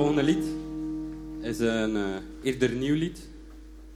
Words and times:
volgende 0.00 0.22
lied 0.22 0.44
is 1.40 1.58
een 1.58 1.96
uh, 1.96 2.16
eerder 2.42 2.70
nieuw 2.70 2.94
lied. 2.94 3.28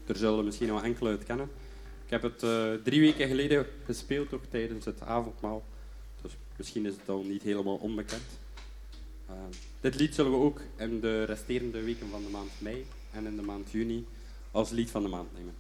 Er 0.07 0.17
zullen 0.17 0.45
misschien 0.45 0.69
nog 0.69 0.83
enkele 0.83 1.11
het 1.11 1.25
kennen. 1.25 1.51
Ik 2.05 2.11
heb 2.11 2.23
het 2.23 2.43
uh, 2.43 2.73
drie 2.83 3.01
weken 3.01 3.29
geleden 3.29 3.67
gespeeld, 3.85 4.33
ook 4.35 4.45
tijdens 4.51 4.85
het 4.85 5.01
avondmaal. 5.01 5.65
Dus 6.23 6.33
misschien 6.57 6.87
is 6.87 6.93
het 6.93 7.09
al 7.09 7.23
niet 7.23 7.43
helemaal 7.43 7.77
onbekend. 7.77 8.23
Uh, 9.31 9.35
dit 9.81 9.95
lied 9.95 10.15
zullen 10.15 10.31
we 10.31 10.37
ook 10.37 10.61
in 10.77 11.01
de 11.01 11.25
resterende 11.25 11.83
weken 11.83 12.09
van 12.11 12.23
de 12.23 12.31
maand 12.31 12.51
mei 12.59 12.87
en 13.13 13.27
in 13.27 13.37
de 13.37 13.43
maand 13.43 13.71
juni 13.71 14.07
als 14.51 14.71
lied 14.71 14.91
van 14.91 15.03
de 15.03 15.09
maand 15.09 15.29
nemen. 15.33 15.55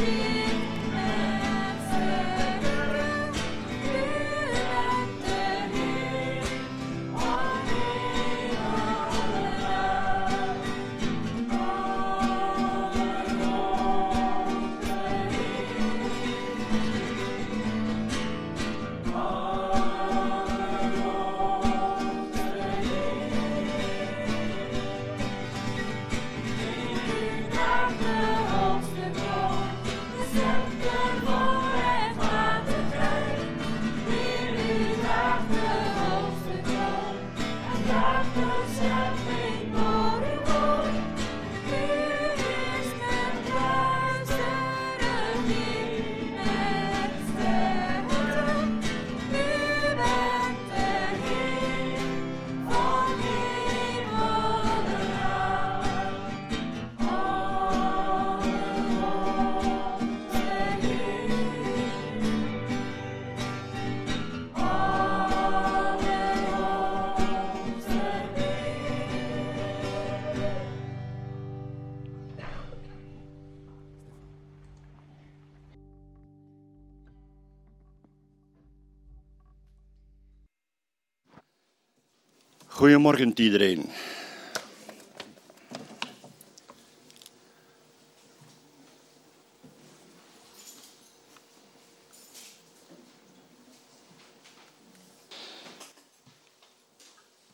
me. 0.00 0.29
Goedemorgen 82.90 83.32
iedereen. 83.34 83.84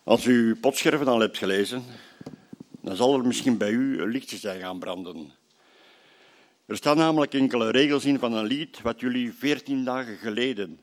Als 0.05 0.25
u 0.25 0.55
potscherven 0.55 1.09
al 1.09 1.21
hebt 1.21 1.39
gelezen, 1.39 1.85
dan 2.81 2.97
zal 2.97 3.19
er 3.19 3.27
misschien 3.27 3.57
bij 3.57 3.71
u 3.71 4.01
een 4.01 4.09
lichtje 4.09 4.37
zijn 4.37 4.61
gaan 4.61 4.79
branden. 4.79 5.33
Er 6.67 6.77
staan 6.77 6.97
namelijk 6.97 7.35
enkele 7.35 7.71
regels 7.71 8.05
in 8.05 8.19
van 8.19 8.33
een 8.33 8.47
lied 8.47 8.81
wat 8.83 9.01
jullie 9.01 9.33
veertien 9.33 9.85
dagen 9.85 10.17
geleden 10.17 10.81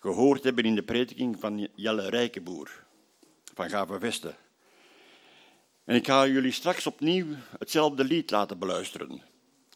gehoord 0.00 0.44
hebben 0.44 0.64
in 0.64 0.74
de 0.74 0.82
prediking 0.82 1.36
van 1.40 1.68
Jelle 1.74 2.08
Rijkenboer 2.08 2.85
van 3.56 3.68
Gave 3.68 3.98
Vesten. 3.98 4.36
En 5.84 5.94
ik 5.94 6.06
ga 6.06 6.26
jullie 6.26 6.52
straks 6.52 6.86
opnieuw 6.86 7.26
hetzelfde 7.58 8.04
lied 8.04 8.30
laten 8.30 8.58
beluisteren, 8.58 9.22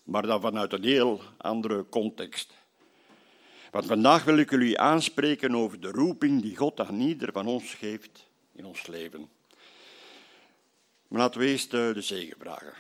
maar 0.05 0.23
dan 0.23 0.41
vanuit 0.41 0.73
een 0.73 0.85
heel 0.85 1.21
andere 1.37 1.89
context. 1.89 2.53
Want 3.71 3.87
vandaag 3.87 4.25
wil 4.25 4.37
ik 4.37 4.51
jullie 4.51 4.79
aanspreken 4.79 5.55
over 5.55 5.81
de 5.81 5.91
roeping 5.91 6.43
die 6.43 6.57
God 6.57 6.81
aan 6.81 7.01
ieder 7.01 7.33
van 7.33 7.47
ons 7.47 7.75
geeft 7.75 8.27
in 8.53 8.65
ons 8.65 8.87
leven. 8.87 9.29
Maar 11.09 11.21
laten 11.21 11.41
we 11.41 11.47
eerst 11.47 11.75
eh, 11.75 11.93
de 11.93 12.03
zegen 12.03 12.37
vragen. 12.39 12.73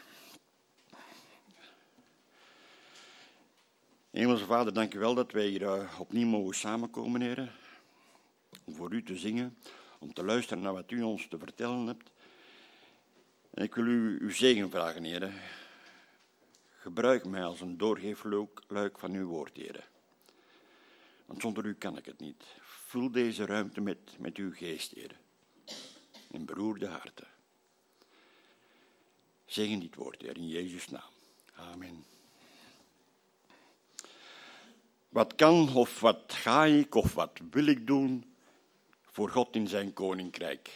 Hemelse 4.10 4.44
Vader, 4.44 4.72
dank 4.72 4.94
u 4.94 4.98
wel 4.98 5.14
dat 5.14 5.32
wij 5.32 5.46
hier 5.46 5.62
eh, 5.62 6.00
opnieuw 6.00 6.26
mogen 6.26 6.54
samenkomen, 6.54 7.20
heren. 7.20 7.52
Om 8.64 8.74
voor 8.74 8.92
u 8.92 9.02
te 9.02 9.16
zingen, 9.16 9.56
om 10.00 10.12
te 10.12 10.24
luisteren 10.24 10.62
naar 10.62 10.72
wat 10.72 10.90
u 10.90 11.02
ons 11.02 11.28
te 11.28 11.38
vertellen 11.38 11.86
hebt. 11.86 12.10
En 13.50 13.62
ik 13.62 13.74
wil 13.74 13.86
u 13.86 14.18
uw 14.20 14.30
zegen 14.30 14.70
vragen, 14.70 15.04
heren. 15.04 15.34
Gebruik 16.78 17.24
mij 17.24 17.44
als 17.44 17.60
een 17.60 17.76
doorgeefluik 17.76 18.98
van 18.98 19.12
uw 19.12 19.26
woord, 19.26 19.56
heren. 19.56 19.84
Want 21.26 21.40
zonder 21.40 21.64
u 21.64 21.74
kan 21.74 21.96
ik 21.96 22.04
het 22.04 22.20
niet. 22.20 22.44
Vul 22.60 23.10
deze 23.10 23.46
ruimte 23.46 23.80
met, 23.80 23.98
met 24.18 24.36
uw 24.36 24.52
geest, 24.52 24.92
heren. 24.92 25.18
In 26.30 26.44
beroerde 26.44 26.86
harten. 26.86 27.26
Zegen 29.46 29.80
dit 29.80 29.94
woord, 29.94 30.22
Heer, 30.22 30.36
in 30.36 30.48
Jezus' 30.48 30.88
naam. 30.88 31.10
Amen. 31.54 32.04
Wat 35.08 35.34
kan 35.34 35.74
of 35.74 36.00
wat 36.00 36.32
ga 36.32 36.64
ik 36.64 36.94
of 36.94 37.14
wat 37.14 37.40
wil 37.50 37.66
ik 37.66 37.86
doen 37.86 38.29
voor 39.10 39.28
God 39.28 39.54
in 39.56 39.68
zijn 39.68 39.92
koninkrijk? 39.92 40.70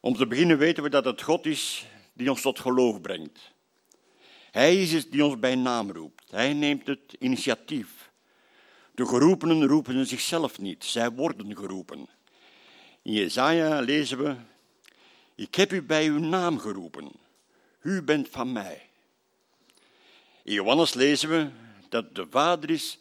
Om 0.00 0.16
te 0.16 0.26
beginnen 0.26 0.58
weten 0.58 0.82
we 0.82 0.88
dat 0.88 1.04
het 1.04 1.22
God 1.22 1.46
is 1.46 1.86
die 2.12 2.30
ons 2.30 2.42
tot 2.42 2.60
geloof 2.60 3.00
brengt. 3.00 3.52
Hij 4.50 4.82
is 4.82 4.92
het 4.92 5.12
die 5.12 5.24
ons 5.24 5.38
bij 5.38 5.54
naam 5.54 5.90
roept. 5.90 6.30
Hij 6.30 6.52
neemt 6.52 6.86
het 6.86 7.16
initiatief. 7.18 8.10
De 8.94 9.06
geroepenen 9.06 9.66
roepen 9.66 10.06
zichzelf 10.06 10.58
niet, 10.58 10.84
zij 10.84 11.10
worden 11.10 11.56
geroepen. 11.56 12.08
In 13.02 13.12
Jezaja 13.12 13.80
lezen 13.80 14.18
we, 14.18 14.36
ik 15.34 15.54
heb 15.54 15.72
u 15.72 15.82
bij 15.82 16.06
uw 16.06 16.18
naam 16.18 16.58
geroepen, 16.58 17.12
u 17.82 18.02
bent 18.02 18.28
van 18.28 18.52
mij. 18.52 18.88
In 20.42 20.52
Johannes 20.52 20.94
lezen 20.94 21.28
we 21.28 21.48
dat 21.88 22.14
de 22.14 22.26
Vader 22.30 22.70
is 22.70 22.98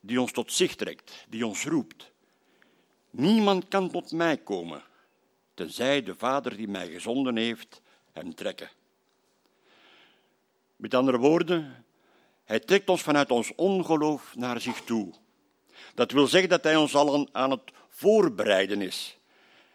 die 0.00 0.20
ons 0.20 0.32
tot 0.32 0.52
zich 0.52 0.74
trekt, 0.74 1.26
die 1.28 1.46
ons 1.46 1.64
roept. 1.64 2.11
Niemand 3.12 3.68
kan 3.68 3.90
tot 3.90 4.12
mij 4.12 4.36
komen, 4.36 4.82
tenzij 5.54 6.02
de 6.02 6.14
Vader 6.14 6.56
die 6.56 6.68
mij 6.68 6.90
gezonden 6.90 7.36
heeft 7.36 7.82
hem 8.12 8.34
trekken. 8.34 8.70
Met 10.76 10.94
andere 10.94 11.18
woorden, 11.18 11.84
hij 12.44 12.60
trekt 12.60 12.88
ons 12.88 13.02
vanuit 13.02 13.30
ons 13.30 13.54
ongeloof 13.54 14.36
naar 14.36 14.60
zich 14.60 14.80
toe. 14.80 15.12
Dat 15.94 16.10
wil 16.10 16.26
zeggen 16.26 16.48
dat 16.48 16.62
hij 16.62 16.76
ons 16.76 16.94
al 16.94 17.28
aan 17.32 17.50
het 17.50 17.72
voorbereiden 17.88 18.80
is. 18.80 19.16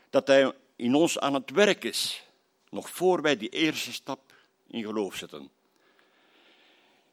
Dat 0.09 0.27
hij 0.27 0.53
in 0.75 0.95
ons 0.95 1.19
aan 1.19 1.33
het 1.33 1.51
werk 1.51 1.83
is, 1.83 2.23
nog 2.69 2.89
voor 2.89 3.21
wij 3.21 3.37
die 3.37 3.49
eerste 3.49 3.93
stap 3.93 4.33
in 4.67 4.83
geloof 4.83 5.15
zetten. 5.15 5.49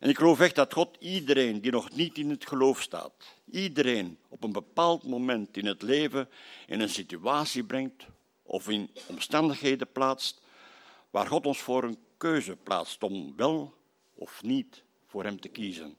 En 0.04 0.10
ik 0.10 0.16
geloof 0.16 0.40
echt 0.40 0.54
dat 0.54 0.72
God 0.72 0.96
iedereen 0.98 1.60
die 1.60 1.70
nog 1.70 1.90
niet 1.90 2.18
in 2.18 2.30
het 2.30 2.48
geloof 2.48 2.82
staat, 2.82 3.12
iedereen 3.50 4.18
op 4.28 4.44
een 4.44 4.52
bepaald 4.52 5.04
moment 5.04 5.56
in 5.56 5.66
het 5.66 5.82
leven 5.82 6.28
in 6.66 6.80
een 6.80 6.88
situatie 6.88 7.64
brengt 7.64 8.06
of 8.42 8.68
in 8.68 8.90
omstandigheden 9.06 9.92
plaatst 9.92 10.40
waar 11.10 11.26
God 11.26 11.46
ons 11.46 11.58
voor 11.58 11.84
een 11.84 11.98
keuze 12.16 12.56
plaatst 12.56 13.02
om 13.02 13.36
wel 13.36 13.74
of 14.14 14.42
niet 14.42 14.82
voor 15.06 15.24
Hem 15.24 15.40
te 15.40 15.48
kiezen. 15.48 15.96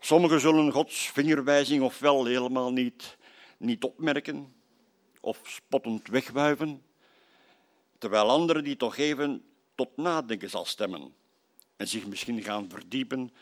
Sommigen 0.00 0.40
zullen 0.40 0.72
Gods 0.72 1.10
vingerwijzing 1.10 1.82
ofwel 1.82 2.24
helemaal 2.24 2.72
niet, 2.72 3.16
niet 3.58 3.84
opmerken 3.84 4.54
of 5.20 5.40
spottend 5.44 6.08
wegwuiven, 6.08 6.82
terwijl 7.98 8.30
anderen 8.30 8.64
die 8.64 8.76
toch 8.76 8.96
even 8.96 9.44
tot 9.74 9.96
nadenken 9.96 10.50
zal 10.50 10.64
stemmen 10.64 11.14
en 11.76 11.88
zich 11.88 12.06
misschien 12.06 12.42
gaan 12.42 12.68
verdiepen 12.68 13.32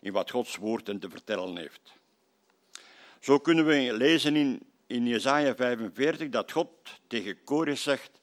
in 0.00 0.12
wat 0.12 0.30
Gods 0.30 0.56
woord 0.56 0.86
hen 0.86 0.98
te 0.98 1.10
vertellen 1.10 1.56
heeft. 1.56 1.92
Zo 3.20 3.38
kunnen 3.38 3.66
we 3.66 3.92
lezen 3.92 4.36
in, 4.36 4.62
in 4.86 5.06
Jesaja 5.06 5.54
45 5.54 6.28
dat 6.28 6.52
God 6.52 6.68
tegen 7.06 7.44
Kores 7.44 7.82
zegt 7.82 8.20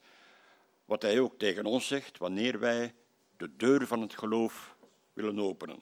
wat 0.85 1.01
hij 1.01 1.19
ook 1.19 1.37
tegen 1.37 1.65
ons 1.65 1.87
zegt 1.87 2.17
wanneer 2.17 2.59
wij 2.59 2.93
de 3.37 3.55
deur 3.55 3.87
van 3.87 4.01
het 4.01 4.13
geloof 4.13 4.75
willen 5.13 5.39
openen. 5.39 5.79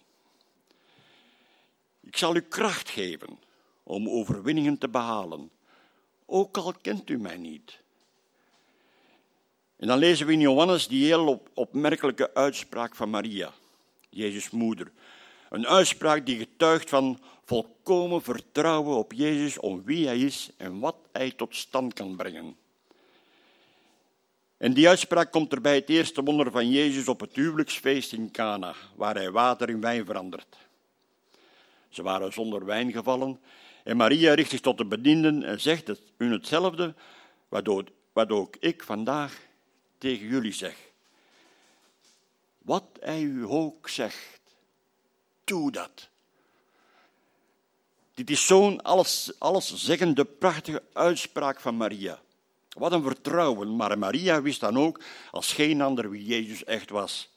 Ik 2.01 2.17
zal 2.17 2.35
u 2.35 2.41
kracht 2.41 2.89
geven 2.89 3.39
om 3.83 4.09
overwinningen 4.09 4.77
te 4.77 4.89
behalen, 4.89 5.51
ook 6.25 6.57
al 6.57 6.73
kent 6.81 7.09
u 7.09 7.17
mij 7.17 7.37
niet. 7.37 7.79
En 9.75 9.87
dan 9.87 9.97
lezen 9.97 10.25
we 10.25 10.33
in 10.33 10.39
Johannes 10.39 10.87
die 10.87 11.05
heel 11.05 11.43
opmerkelijke 11.53 12.33
uitspraak 12.33 12.95
van 12.95 13.09
Maria. 13.09 13.53
Jezus' 14.17 14.49
moeder. 14.49 14.91
Een 15.49 15.67
uitspraak 15.67 16.25
die 16.25 16.37
getuigt 16.37 16.89
van 16.89 17.19
volkomen 17.45 18.21
vertrouwen 18.21 18.97
op 18.97 19.13
Jezus 19.13 19.59
om 19.59 19.83
wie 19.83 20.07
hij 20.07 20.19
is 20.19 20.49
en 20.57 20.79
wat 20.79 20.95
hij 21.11 21.31
tot 21.31 21.55
stand 21.55 21.93
kan 21.93 22.15
brengen. 22.15 22.55
En 24.57 24.73
die 24.73 24.87
uitspraak 24.87 25.31
komt 25.31 25.51
er 25.51 25.61
bij 25.61 25.75
het 25.75 25.89
eerste 25.89 26.23
wonder 26.23 26.51
van 26.51 26.69
Jezus 26.69 27.07
op 27.07 27.19
het 27.19 27.35
huwelijksfeest 27.35 28.13
in 28.13 28.31
Cana, 28.31 28.73
waar 28.95 29.15
hij 29.15 29.31
water 29.31 29.69
in 29.69 29.81
wijn 29.81 30.05
verandert. 30.05 30.57
Ze 31.89 32.03
waren 32.03 32.33
zonder 32.33 32.65
wijn 32.65 32.91
gevallen 32.91 33.39
en 33.83 33.97
Maria 33.97 34.33
richt 34.33 34.49
zich 34.49 34.59
tot 34.59 34.77
de 34.77 34.85
bedienden 34.85 35.43
en 35.43 35.61
zegt 35.61 35.91
hun 36.17 36.31
hetzelfde 36.31 36.93
wat 38.13 38.29
ook 38.29 38.55
ik 38.59 38.83
vandaag 38.83 39.41
tegen 39.97 40.27
jullie 40.27 40.51
zeg. 40.51 40.86
Wat 42.67 42.83
hij 42.99 43.21
u 43.21 43.45
ook 43.45 43.89
zegt, 43.89 44.41
doe 45.43 45.71
dat. 45.71 46.09
Dit 48.13 48.29
is 48.29 48.45
zo'n 48.45 48.81
alles, 48.81 49.31
alleszeggende, 49.39 50.25
prachtige 50.25 50.83
uitspraak 50.93 51.59
van 51.59 51.77
Maria. 51.77 52.21
Wat 52.69 52.91
een 52.91 53.03
vertrouwen, 53.03 53.75
maar 53.75 53.97
Maria 53.97 54.41
wist 54.41 54.59
dan 54.59 54.77
ook 54.77 55.01
als 55.31 55.53
geen 55.53 55.81
ander 55.81 56.09
wie 56.09 56.25
Jezus 56.25 56.63
echt 56.63 56.89
was. 56.89 57.29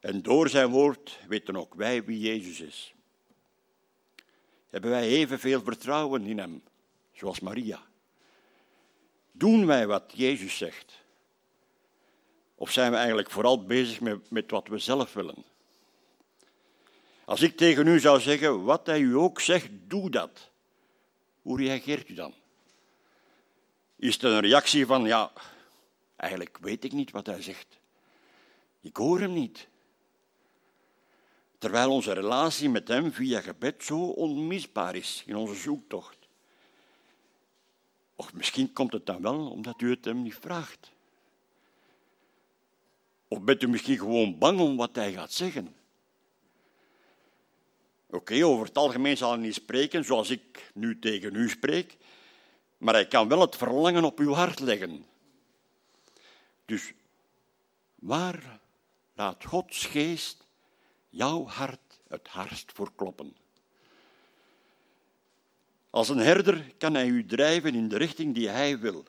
En 0.00 0.22
door 0.22 0.48
zijn 0.48 0.68
woord 0.68 1.18
weten 1.28 1.56
ook 1.56 1.74
wij 1.74 2.04
wie 2.04 2.18
Jezus 2.18 2.60
is. 2.60 2.94
Hebben 4.68 4.90
wij 4.90 5.08
evenveel 5.08 5.62
vertrouwen 5.62 6.26
in 6.26 6.38
Hem, 6.38 6.62
zoals 7.12 7.40
Maria? 7.40 7.82
Doen 9.30 9.66
wij 9.66 9.86
wat 9.86 10.12
Jezus 10.14 10.56
zegt? 10.56 11.01
Of 12.62 12.72
zijn 12.72 12.90
we 12.90 12.96
eigenlijk 12.96 13.30
vooral 13.30 13.64
bezig 13.64 14.00
met, 14.00 14.30
met 14.30 14.50
wat 14.50 14.68
we 14.68 14.78
zelf 14.78 15.12
willen? 15.12 15.44
Als 17.24 17.40
ik 17.40 17.56
tegen 17.56 17.86
u 17.86 18.00
zou 18.00 18.20
zeggen, 18.20 18.64
wat 18.64 18.86
hij 18.86 19.00
u 19.00 19.16
ook 19.16 19.40
zegt, 19.40 19.68
doe 19.70 20.10
dat. 20.10 20.50
Hoe 21.42 21.58
reageert 21.58 22.08
u 22.08 22.14
dan? 22.14 22.34
Is 23.96 24.14
het 24.14 24.22
een 24.22 24.40
reactie 24.40 24.86
van, 24.86 25.04
ja, 25.04 25.32
eigenlijk 26.16 26.58
weet 26.60 26.84
ik 26.84 26.92
niet 26.92 27.10
wat 27.10 27.26
hij 27.26 27.42
zegt. 27.42 27.78
Ik 28.80 28.96
hoor 28.96 29.20
hem 29.20 29.32
niet. 29.32 29.68
Terwijl 31.58 31.90
onze 31.90 32.12
relatie 32.12 32.68
met 32.68 32.88
hem 32.88 33.12
via 33.12 33.40
gebed 33.40 33.84
zo 33.84 33.98
onmisbaar 33.98 34.94
is 34.96 35.22
in 35.26 35.36
onze 35.36 35.54
zoektocht. 35.54 36.18
Of 38.16 38.32
misschien 38.32 38.72
komt 38.72 38.92
het 38.92 39.06
dan 39.06 39.22
wel 39.22 39.50
omdat 39.50 39.80
u 39.80 39.90
het 39.90 40.04
hem 40.04 40.22
niet 40.22 40.38
vraagt. 40.40 40.92
Of 43.32 43.40
bent 43.40 43.62
u 43.62 43.68
misschien 43.68 43.98
gewoon 43.98 44.38
bang 44.38 44.60
om 44.60 44.76
wat 44.76 44.94
hij 44.94 45.12
gaat 45.12 45.32
zeggen? 45.32 45.74
Oké, 48.10 48.44
over 48.44 48.66
het 48.66 48.76
algemeen 48.76 49.16
zal 49.16 49.30
hij 49.30 49.40
niet 49.40 49.54
spreken 49.54 50.04
zoals 50.04 50.30
ik 50.30 50.70
nu 50.74 50.98
tegen 50.98 51.34
u 51.34 51.48
spreek, 51.48 51.96
maar 52.78 52.94
hij 52.94 53.06
kan 53.06 53.28
wel 53.28 53.40
het 53.40 53.56
verlangen 53.56 54.04
op 54.04 54.18
uw 54.18 54.32
hart 54.32 54.60
leggen. 54.60 55.06
Dus 56.64 56.92
waar 57.94 58.60
laat 59.14 59.44
Gods 59.44 59.86
geest 59.86 60.44
jouw 61.08 61.46
hart 61.46 62.00
het 62.08 62.28
hardst 62.28 62.72
voor 62.72 62.92
kloppen? 62.96 63.36
Als 65.90 66.08
een 66.08 66.18
herder 66.18 66.74
kan 66.78 66.94
hij 66.94 67.06
u 67.06 67.26
drijven 67.26 67.74
in 67.74 67.88
de 67.88 67.96
richting 67.96 68.34
die 68.34 68.48
hij 68.48 68.78
wil. 68.78 69.04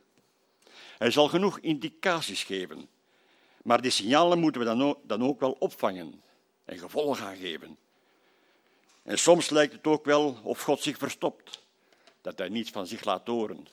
Hij 0.98 1.12
zal 1.12 1.28
genoeg 1.28 1.60
indicaties 1.60 2.44
geven, 2.44 2.90
maar 3.64 3.82
die 3.82 3.92
signalen 3.92 4.40
moeten 4.40 4.62
we 4.62 4.68
dan 4.68 4.84
ook, 4.84 5.00
dan 5.04 5.24
ook 5.24 5.40
wel 5.40 5.52
opvangen 5.52 6.22
en 6.66 6.78
gevolg 6.78 7.20
aan 7.20 7.36
geven. 7.36 7.78
En 9.04 9.20
soms 9.20 9.50
lijkt 9.50 9.74
het 9.74 9.88
ook 9.88 10.06
wel 10.06 10.40
of 10.44 10.62
God 10.62 10.82
zich 10.82 10.98
verstopt, 10.98 11.64
dat 12.22 12.38
hij 12.38 12.50
niets 12.50 12.70
van 12.70 12.88
zich 12.88 13.04
laat 13.04 13.28
horen. 13.28 13.68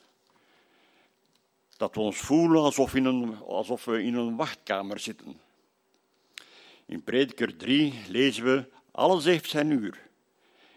Dat 1.77 1.95
we 1.95 2.01
ons 2.01 2.17
voelen 2.17 2.61
alsof, 2.61 2.95
in 2.95 3.05
een, 3.05 3.37
alsof 3.37 3.85
we 3.85 4.03
in 4.03 4.15
een 4.15 4.35
wachtkamer 4.35 4.99
zitten. 4.99 5.39
In 6.85 7.03
Prediker 7.03 7.57
3 7.57 7.93
lezen 8.07 8.43
we: 8.43 8.65
Alles 8.91 9.25
heeft 9.25 9.49
zijn 9.49 9.71
uur 9.71 10.09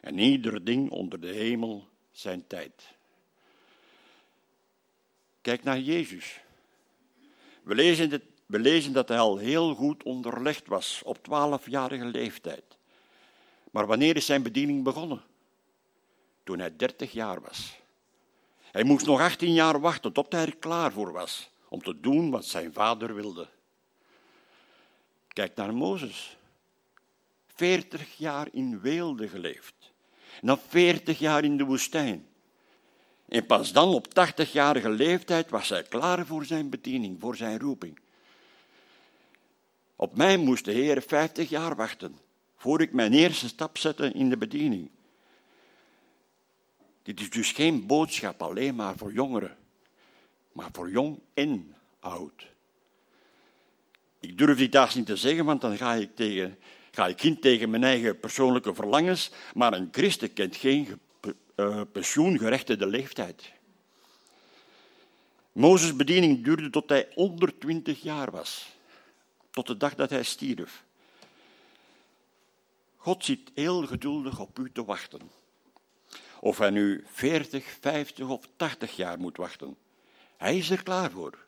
en 0.00 0.18
ieder 0.18 0.64
ding 0.64 0.90
onder 0.90 1.21
de 1.21 1.33
hemel 1.33 1.88
zijn 2.11 2.47
tijd. 2.47 2.94
Kijk 5.40 5.62
naar 5.62 5.78
Jezus. 5.78 6.40
We 7.62 7.74
lezen, 7.74 8.11
dit, 8.11 8.22
we 8.55 8.61
lezen 8.61 8.93
dat 8.93 9.09
hij 9.09 9.19
al 9.19 9.37
heel 9.37 9.75
goed 9.75 10.03
onderlegd 10.03 10.67
was 10.67 11.03
op 11.05 11.23
twaalfjarige 11.23 12.05
leeftijd. 12.05 12.64
Maar 13.71 13.87
wanneer 13.87 14.17
is 14.17 14.27
zijn 14.27 14.43
bediening 14.43 14.85
begonnen? 14.85 15.23
Toen 16.45 16.59
hij 16.59 16.77
dertig 16.77 17.12
jaar 17.12 17.40
was. 17.40 17.77
Hij 18.71 18.85
moest 18.85 19.07
nog 19.07 19.21
18 19.21 19.53
jaar 19.53 19.81
wachten 19.81 20.12
tot 20.12 20.33
hij 20.33 20.47
er 20.47 20.57
klaar 20.57 20.93
voor 20.93 21.12
was 21.12 21.51
om 21.69 21.83
te 21.83 22.01
doen 22.01 22.31
wat 22.31 22.45
zijn 22.45 22.73
vader 22.73 23.14
wilde. 23.14 23.49
Kijk 25.29 25.57
naar 25.57 25.75
Mozes. 25.75 26.37
40 27.47 28.17
jaar 28.17 28.49
in 28.53 28.81
weelde 28.81 29.29
geleefd. 29.29 29.75
En 30.40 30.47
dan 30.47 30.59
40 30.69 31.19
jaar 31.19 31.45
in 31.45 31.57
de 31.57 31.64
woestijn. 31.64 32.27
En 33.29 33.47
pas 33.47 33.73
dan 33.73 33.95
op 33.95 34.07
80-jarige 34.09 34.90
leeftijd 34.90 35.51
was 35.51 35.69
hij 35.69 35.83
klaar 35.83 36.27
voor 36.27 36.45
zijn 36.45 36.71
bediening, 36.71 37.21
voor 37.21 37.37
zijn 37.37 37.59
roeping. 37.59 38.03
Op 39.96 40.16
mij 40.16 40.37
moest 40.37 40.64
de 40.64 40.72
Heer 40.72 41.02
50 41.02 41.48
jaar 41.48 41.76
wachten 41.76 42.18
voor 42.57 42.80
ik 42.80 42.92
mijn 42.92 43.12
eerste 43.12 43.48
stap 43.48 43.78
zette 43.78 44.12
in 44.12 44.30
de 44.30 44.37
bediening. 44.37 44.90
Dit 47.02 47.20
is 47.20 47.30
dus 47.30 47.52
geen 47.52 47.87
boodschap 47.87 48.42
alleen 48.42 48.74
maar 48.74 48.96
voor 48.96 49.12
jongeren, 49.12 49.57
maar 50.52 50.68
voor 50.72 50.90
jong 50.90 51.18
en 51.35 51.74
oud. 52.00 52.46
Ik 54.20 54.38
durf 54.38 54.59
dit 54.59 54.72
daar 54.72 54.92
niet 54.94 55.07
te 55.07 55.16
zeggen, 55.16 55.44
want 55.44 55.61
dan 55.61 55.76
ga 55.76 55.94
ik, 55.94 56.16
tegen, 56.16 56.59
ga 56.90 57.07
ik 57.07 57.22
in 57.22 57.40
tegen 57.40 57.70
mijn 57.70 57.85
eigen 57.85 58.18
persoonlijke 58.18 58.74
verlangens, 58.74 59.30
maar 59.54 59.72
een 59.72 59.88
christen 59.92 60.33
kent 60.33 60.57
geen 60.57 61.00
uh, 61.57 61.80
pensioengerechtigde 61.92 62.87
leeftijd. 62.87 63.52
Mozes' 65.52 65.96
bediening 65.96 66.44
duurde 66.44 66.70
tot 66.70 66.88
hij 66.88 67.09
onder 67.14 67.59
twintig 67.59 68.02
jaar 68.02 68.30
was, 68.30 68.74
tot 69.55 69.67
de 69.67 69.77
dag 69.77 69.95
dat 69.95 70.11
hij 70.11 70.23
stierf. 70.23 70.85
God 72.97 73.25
zit 73.25 73.51
heel 73.55 73.87
geduldig 73.87 74.40
op 74.40 74.59
u 74.59 74.73
te 74.73 74.85
wachten. 74.85 75.31
Of 76.40 76.59
hij 76.59 76.71
nu 76.71 77.05
40, 77.07 77.64
50 77.81 78.29
of 78.29 78.49
80 78.57 78.97
jaar 78.97 79.19
moet 79.19 79.37
wachten. 79.37 79.77
Hij 80.37 80.57
is 80.57 80.71
er 80.71 80.83
klaar 80.83 81.11
voor. 81.11 81.38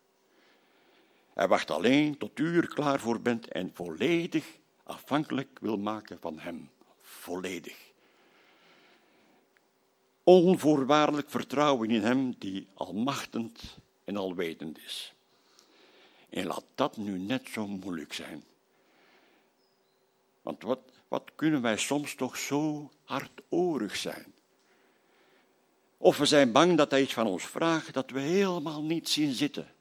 Hij 1.34 1.48
wacht 1.48 1.70
alleen 1.70 2.18
tot 2.18 2.38
u 2.38 2.56
er 2.56 2.68
klaar 2.68 3.00
voor 3.00 3.20
bent 3.20 3.48
en 3.48 3.70
volledig 3.74 4.44
afhankelijk 4.82 5.58
wil 5.60 5.78
maken 5.78 6.18
van 6.20 6.38
hem. 6.38 6.70
Volledig. 7.00 7.76
Onvoorwaardelijk 10.22 11.30
vertrouwen 11.30 11.90
in 11.90 12.02
hem 12.02 12.34
die 12.38 12.66
almachtend 12.74 13.78
en 14.04 14.16
alwetend 14.16 14.78
is. 14.78 15.15
En 16.30 16.46
laat 16.46 16.64
dat 16.74 16.96
nu 16.96 17.18
net 17.18 17.48
zo 17.52 17.66
moeilijk 17.66 18.12
zijn. 18.12 18.44
Want 20.42 20.62
wat, 20.62 20.80
wat 21.08 21.30
kunnen 21.34 21.62
wij 21.62 21.76
soms 21.76 22.14
toch 22.14 22.36
zo 22.36 22.90
hardorig 23.04 23.96
zijn? 23.96 24.34
Of 25.98 26.16
we 26.16 26.26
zijn 26.26 26.52
bang 26.52 26.76
dat 26.76 26.90
hij 26.90 27.02
iets 27.02 27.12
van 27.12 27.26
ons 27.26 27.46
vraagt 27.46 27.94
dat 27.94 28.10
we 28.10 28.20
helemaal 28.20 28.82
niet 28.82 29.08
zien 29.08 29.32
zitten. 29.32 29.74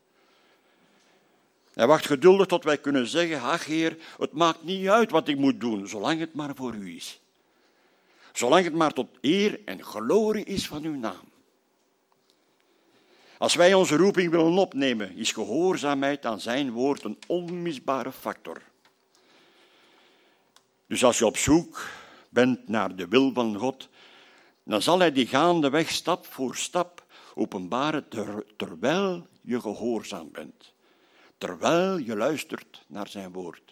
Hij 1.73 1.87
wacht 1.87 2.05
geduldig 2.05 2.47
tot 2.47 2.63
wij 2.63 2.77
kunnen 2.77 3.07
zeggen: 3.07 3.41
Ach, 3.41 3.65
Heer, 3.65 3.97
het 4.17 4.31
maakt 4.31 4.63
niet 4.63 4.87
uit 4.87 5.11
wat 5.11 5.27
ik 5.27 5.37
moet 5.37 5.59
doen, 5.59 5.87
zolang 5.87 6.19
het 6.19 6.33
maar 6.33 6.55
voor 6.55 6.73
u 6.73 6.95
is. 6.95 7.19
Zolang 8.33 8.63
het 8.63 8.73
maar 8.73 8.93
tot 8.93 9.07
eer 9.21 9.59
en 9.65 9.83
glorie 9.83 10.45
is 10.45 10.67
van 10.67 10.83
uw 10.83 10.95
naam. 10.95 11.33
Als 13.37 13.55
wij 13.55 13.73
onze 13.73 13.95
roeping 13.95 14.31
willen 14.31 14.57
opnemen, 14.57 15.15
is 15.15 15.31
gehoorzaamheid 15.31 16.25
aan 16.25 16.39
zijn 16.39 16.71
woord 16.71 17.03
een 17.03 17.17
onmisbare 17.27 18.11
factor. 18.11 18.61
Dus 20.87 21.03
als 21.03 21.17
je 21.17 21.25
op 21.25 21.37
zoek 21.37 21.87
bent 22.29 22.67
naar 22.67 22.95
de 22.95 23.07
wil 23.07 23.33
van 23.33 23.55
God, 23.55 23.89
dan 24.63 24.81
zal 24.81 24.99
Hij 24.99 25.11
die 25.11 25.27
gaandeweg 25.27 25.89
stap 25.89 26.25
voor 26.25 26.55
stap 26.55 27.05
openbaren 27.35 28.07
terwijl 28.57 29.27
je 29.41 29.61
gehoorzaam 29.61 30.31
bent, 30.31 30.73
terwijl 31.37 31.97
je 31.97 32.15
luistert 32.15 32.83
naar 32.87 33.07
Zijn 33.07 33.31
woord. 33.31 33.64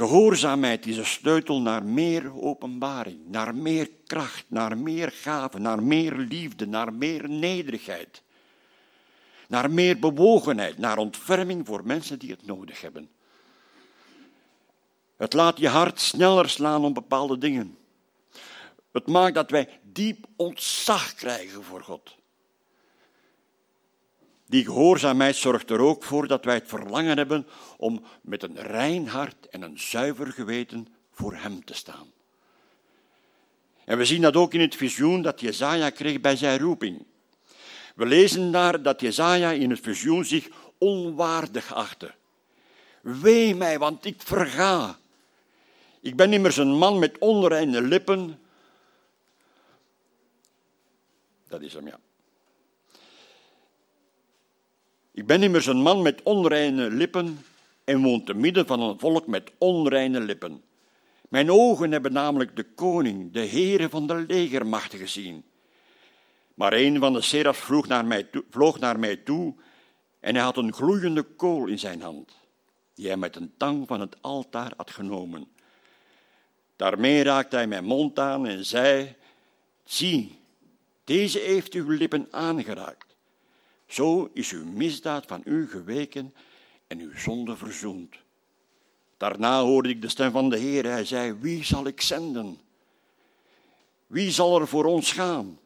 Gehoorzaamheid 0.00 0.86
is 0.86 0.96
een 0.96 1.06
sleutel 1.06 1.60
naar 1.60 1.84
meer 1.84 2.42
openbaring, 2.42 3.18
naar 3.26 3.54
meer 3.54 3.90
kracht, 4.06 4.44
naar 4.48 4.78
meer 4.78 5.10
gave, 5.10 5.58
naar 5.58 5.82
meer 5.82 6.16
liefde, 6.16 6.66
naar 6.66 6.92
meer 6.92 7.28
nederigheid, 7.28 8.22
naar 9.48 9.70
meer 9.70 9.98
bewogenheid, 9.98 10.78
naar 10.78 10.98
ontferming 10.98 11.66
voor 11.66 11.86
mensen 11.86 12.18
die 12.18 12.30
het 12.30 12.46
nodig 12.46 12.80
hebben. 12.80 13.10
Het 15.16 15.32
laat 15.32 15.58
je 15.58 15.68
hart 15.68 16.00
sneller 16.00 16.48
slaan 16.48 16.84
om 16.84 16.92
bepaalde 16.92 17.38
dingen. 17.38 17.78
Het 18.92 19.06
maakt 19.06 19.34
dat 19.34 19.50
wij 19.50 19.80
diep 19.82 20.26
ontzag 20.36 21.14
krijgen 21.14 21.64
voor 21.64 21.82
God. 21.82 22.16
Die 24.50 24.64
gehoorzaamheid 24.64 25.36
zorgt 25.36 25.70
er 25.70 25.80
ook 25.80 26.04
voor 26.04 26.26
dat 26.26 26.44
wij 26.44 26.54
het 26.54 26.68
verlangen 26.68 27.16
hebben 27.16 27.46
om 27.76 28.04
met 28.22 28.42
een 28.42 28.56
rein 28.56 29.06
hart 29.06 29.48
en 29.48 29.62
een 29.62 29.78
zuiver 29.78 30.32
geweten 30.32 30.88
voor 31.10 31.34
Hem 31.34 31.64
te 31.64 31.74
staan. 31.74 32.12
En 33.84 33.98
we 33.98 34.04
zien 34.04 34.22
dat 34.22 34.36
ook 34.36 34.54
in 34.54 34.60
het 34.60 34.74
visioen 34.74 35.22
dat 35.22 35.40
Jezaja 35.40 35.90
kreeg 35.90 36.20
bij 36.20 36.36
zijn 36.36 36.58
roeping. 36.58 37.06
We 37.94 38.06
lezen 38.06 38.52
daar 38.52 38.82
dat 38.82 39.00
Jezaja 39.00 39.50
in 39.50 39.70
het 39.70 39.80
visioen 39.80 40.24
zich 40.24 40.48
onwaardig 40.78 41.74
achtte. 41.74 42.14
Wee 43.00 43.54
mij, 43.54 43.78
want 43.78 44.04
ik 44.04 44.22
verga. 44.22 44.98
Ik 46.00 46.16
ben 46.16 46.32
immers 46.32 46.56
een 46.56 46.76
man 46.78 46.98
met 46.98 47.18
onreine 47.18 47.82
lippen. 47.82 48.40
Dat 51.48 51.60
is 51.60 51.72
hem, 51.72 51.86
ja. 51.86 51.98
Ik 55.20 55.26
ben 55.26 55.42
immers 55.42 55.66
een 55.66 55.82
man 55.82 56.02
met 56.02 56.22
onreine 56.22 56.90
lippen 56.90 57.44
en 57.84 58.02
woon 58.02 58.24
te 58.24 58.34
midden 58.34 58.66
van 58.66 58.80
een 58.80 58.98
volk 58.98 59.26
met 59.26 59.52
onreine 59.58 60.20
lippen. 60.20 60.62
Mijn 61.28 61.50
ogen 61.50 61.92
hebben 61.92 62.12
namelijk 62.12 62.56
de 62.56 62.62
koning, 62.62 63.32
de 63.32 63.46
Heere 63.46 63.88
van 63.88 64.06
de 64.06 64.24
legermachten 64.28 64.98
gezien. 64.98 65.44
Maar 66.54 66.72
een 66.72 66.98
van 66.98 67.12
de 67.12 67.20
serafs 67.20 67.60
vloog 67.60 67.86
naar, 67.86 68.04
mij 68.04 68.22
toe, 68.22 68.44
vloog 68.50 68.78
naar 68.78 68.98
mij 68.98 69.16
toe 69.16 69.54
en 70.20 70.34
hij 70.34 70.44
had 70.44 70.56
een 70.56 70.72
gloeiende 70.72 71.22
kool 71.22 71.66
in 71.66 71.78
zijn 71.78 72.02
hand, 72.02 72.36
die 72.94 73.06
hij 73.06 73.16
met 73.16 73.36
een 73.36 73.52
tang 73.56 73.86
van 73.86 74.00
het 74.00 74.16
altaar 74.20 74.72
had 74.76 74.90
genomen. 74.90 75.48
Daarmee 76.76 77.22
raakte 77.22 77.56
hij 77.56 77.66
mijn 77.66 77.84
mond 77.84 78.18
aan 78.18 78.46
en 78.46 78.64
zei: 78.64 79.14
Zie, 79.84 80.38
deze 81.04 81.38
heeft 81.38 81.74
uw 81.74 81.90
lippen 81.90 82.26
aangeraakt. 82.30 83.09
Zo 83.90 84.30
is 84.32 84.50
uw 84.52 84.64
misdaad 84.64 85.26
van 85.26 85.42
u 85.44 85.68
geweken 85.68 86.34
en 86.86 87.00
uw 87.00 87.16
zonde 87.16 87.56
verzoend. 87.56 88.16
Daarna 89.16 89.60
hoorde 89.60 89.88
ik 89.88 90.02
de 90.02 90.08
stem 90.08 90.30
van 90.30 90.50
de 90.50 90.58
Heer. 90.58 90.84
Hij 90.84 91.04
zei: 91.04 91.32
Wie 91.32 91.64
zal 91.64 91.86
ik 91.86 92.00
zenden? 92.00 92.58
Wie 94.06 94.30
zal 94.30 94.60
er 94.60 94.68
voor 94.68 94.84
ons 94.84 95.12
gaan? 95.12 95.58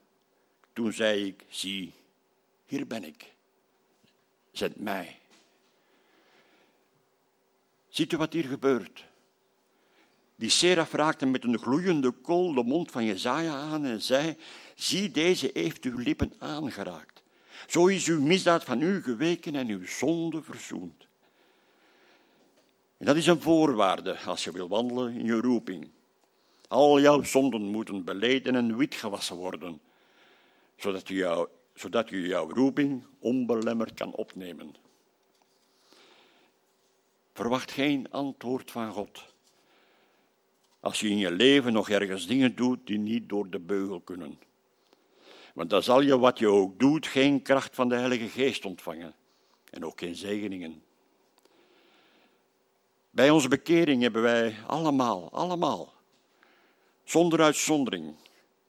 Toen 0.72 0.92
zei 0.92 1.26
ik: 1.26 1.44
Zie, 1.48 1.92
hier 2.66 2.86
ben 2.86 3.04
ik. 3.04 3.32
Zend 4.52 4.76
mij. 4.76 5.18
Ziet 7.88 8.12
u 8.12 8.16
wat 8.16 8.32
hier 8.32 8.44
gebeurt? 8.44 9.04
Die 10.36 10.50
seraf 10.50 10.92
raakte 10.92 11.26
met 11.26 11.44
een 11.44 11.58
gloeiende 11.58 12.10
kool 12.10 12.54
de 12.54 12.62
mond 12.62 12.90
van 12.90 13.04
Jezaja 13.04 13.54
aan 13.54 13.84
en 13.84 14.02
zei, 14.02 14.36
zie 14.74 15.10
deze 15.10 15.50
heeft 15.52 15.84
uw 15.84 15.98
lippen 15.98 16.32
aangeraakt. 16.38 17.13
Zo 17.66 17.86
is 17.86 18.06
uw 18.06 18.20
misdaad 18.20 18.64
van 18.64 18.82
u 18.82 19.02
geweken 19.02 19.54
en 19.54 19.68
uw 19.68 19.86
zonde 19.86 20.42
verzoend. 20.42 21.06
En 22.96 23.06
dat 23.06 23.16
is 23.16 23.26
een 23.26 23.40
voorwaarde 23.40 24.18
als 24.18 24.44
je 24.44 24.52
wil 24.52 24.68
wandelen 24.68 25.14
in 25.14 25.24
je 25.24 25.40
roeping. 25.40 25.90
Al 26.68 27.00
jouw 27.00 27.22
zonden 27.22 27.62
moeten 27.62 28.04
beleden 28.04 28.54
en 28.54 28.76
wit 28.76 28.94
gewassen 28.94 29.36
worden, 29.36 29.80
zodat 30.76 31.08
jou, 31.08 31.48
zodat 31.74 32.08
je 32.08 32.20
jouw 32.20 32.50
roeping 32.50 33.04
onbelemmerd 33.18 33.94
kan 33.94 34.12
opnemen. 34.12 34.74
Verwacht 37.32 37.70
geen 37.70 38.10
antwoord 38.10 38.70
van 38.70 38.92
God. 38.92 39.24
Als 40.80 41.00
je 41.00 41.08
in 41.08 41.18
je 41.18 41.30
leven 41.30 41.72
nog 41.72 41.90
ergens 41.90 42.26
dingen 42.26 42.54
doet 42.54 42.86
die 42.86 42.98
niet 42.98 43.28
door 43.28 43.50
de 43.50 43.58
beugel 43.58 44.00
kunnen. 44.00 44.38
Want 45.54 45.70
dan 45.70 45.82
zal 45.82 46.00
je 46.00 46.18
wat 46.18 46.38
je 46.38 46.48
ook 46.48 46.78
doet 46.78 47.06
geen 47.06 47.42
kracht 47.42 47.74
van 47.74 47.88
de 47.88 47.94
Heilige 47.94 48.28
Geest 48.28 48.64
ontvangen. 48.64 49.14
En 49.70 49.84
ook 49.84 49.98
geen 49.98 50.14
zegeningen. 50.14 50.82
Bij 53.10 53.30
onze 53.30 53.48
bekering 53.48 54.02
hebben 54.02 54.22
wij 54.22 54.56
allemaal, 54.66 55.32
allemaal, 55.32 55.92
zonder 57.04 57.42
uitzondering, 57.42 58.14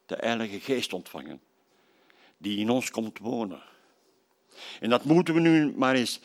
de 0.06 0.16
Heilige 0.20 0.60
Geest 0.60 0.94
ontvangen, 0.94 1.42
die 2.38 2.58
in 2.58 2.70
ons 2.70 2.92
komt 2.92 3.20
wonen. 3.20 3.64
En 4.80 4.90
dat 4.90 5.04
moeten 5.04 5.34
we 5.34 5.40
nu 5.40 5.74
maar 5.78 5.96
eens 5.96 6.20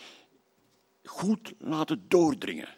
goed 1.04 1.52
laten 1.58 2.04
doordringen. 2.08 2.68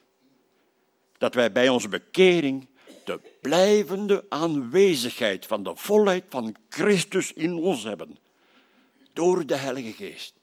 Dat 1.18 1.34
wij 1.34 1.52
bij 1.52 1.68
onze 1.68 1.88
bekering 1.88 2.68
de 3.04 3.20
blijvende 3.40 4.24
aanwezigheid 4.28 5.46
van 5.46 5.62
de 5.62 5.76
volheid 5.76 6.24
van 6.28 6.56
Christus 6.68 7.32
in 7.32 7.54
ons 7.54 7.82
hebben. 7.82 8.18
Door 9.12 9.46
de 9.46 9.56
Heilige 9.56 9.92
Geest. 9.92 10.34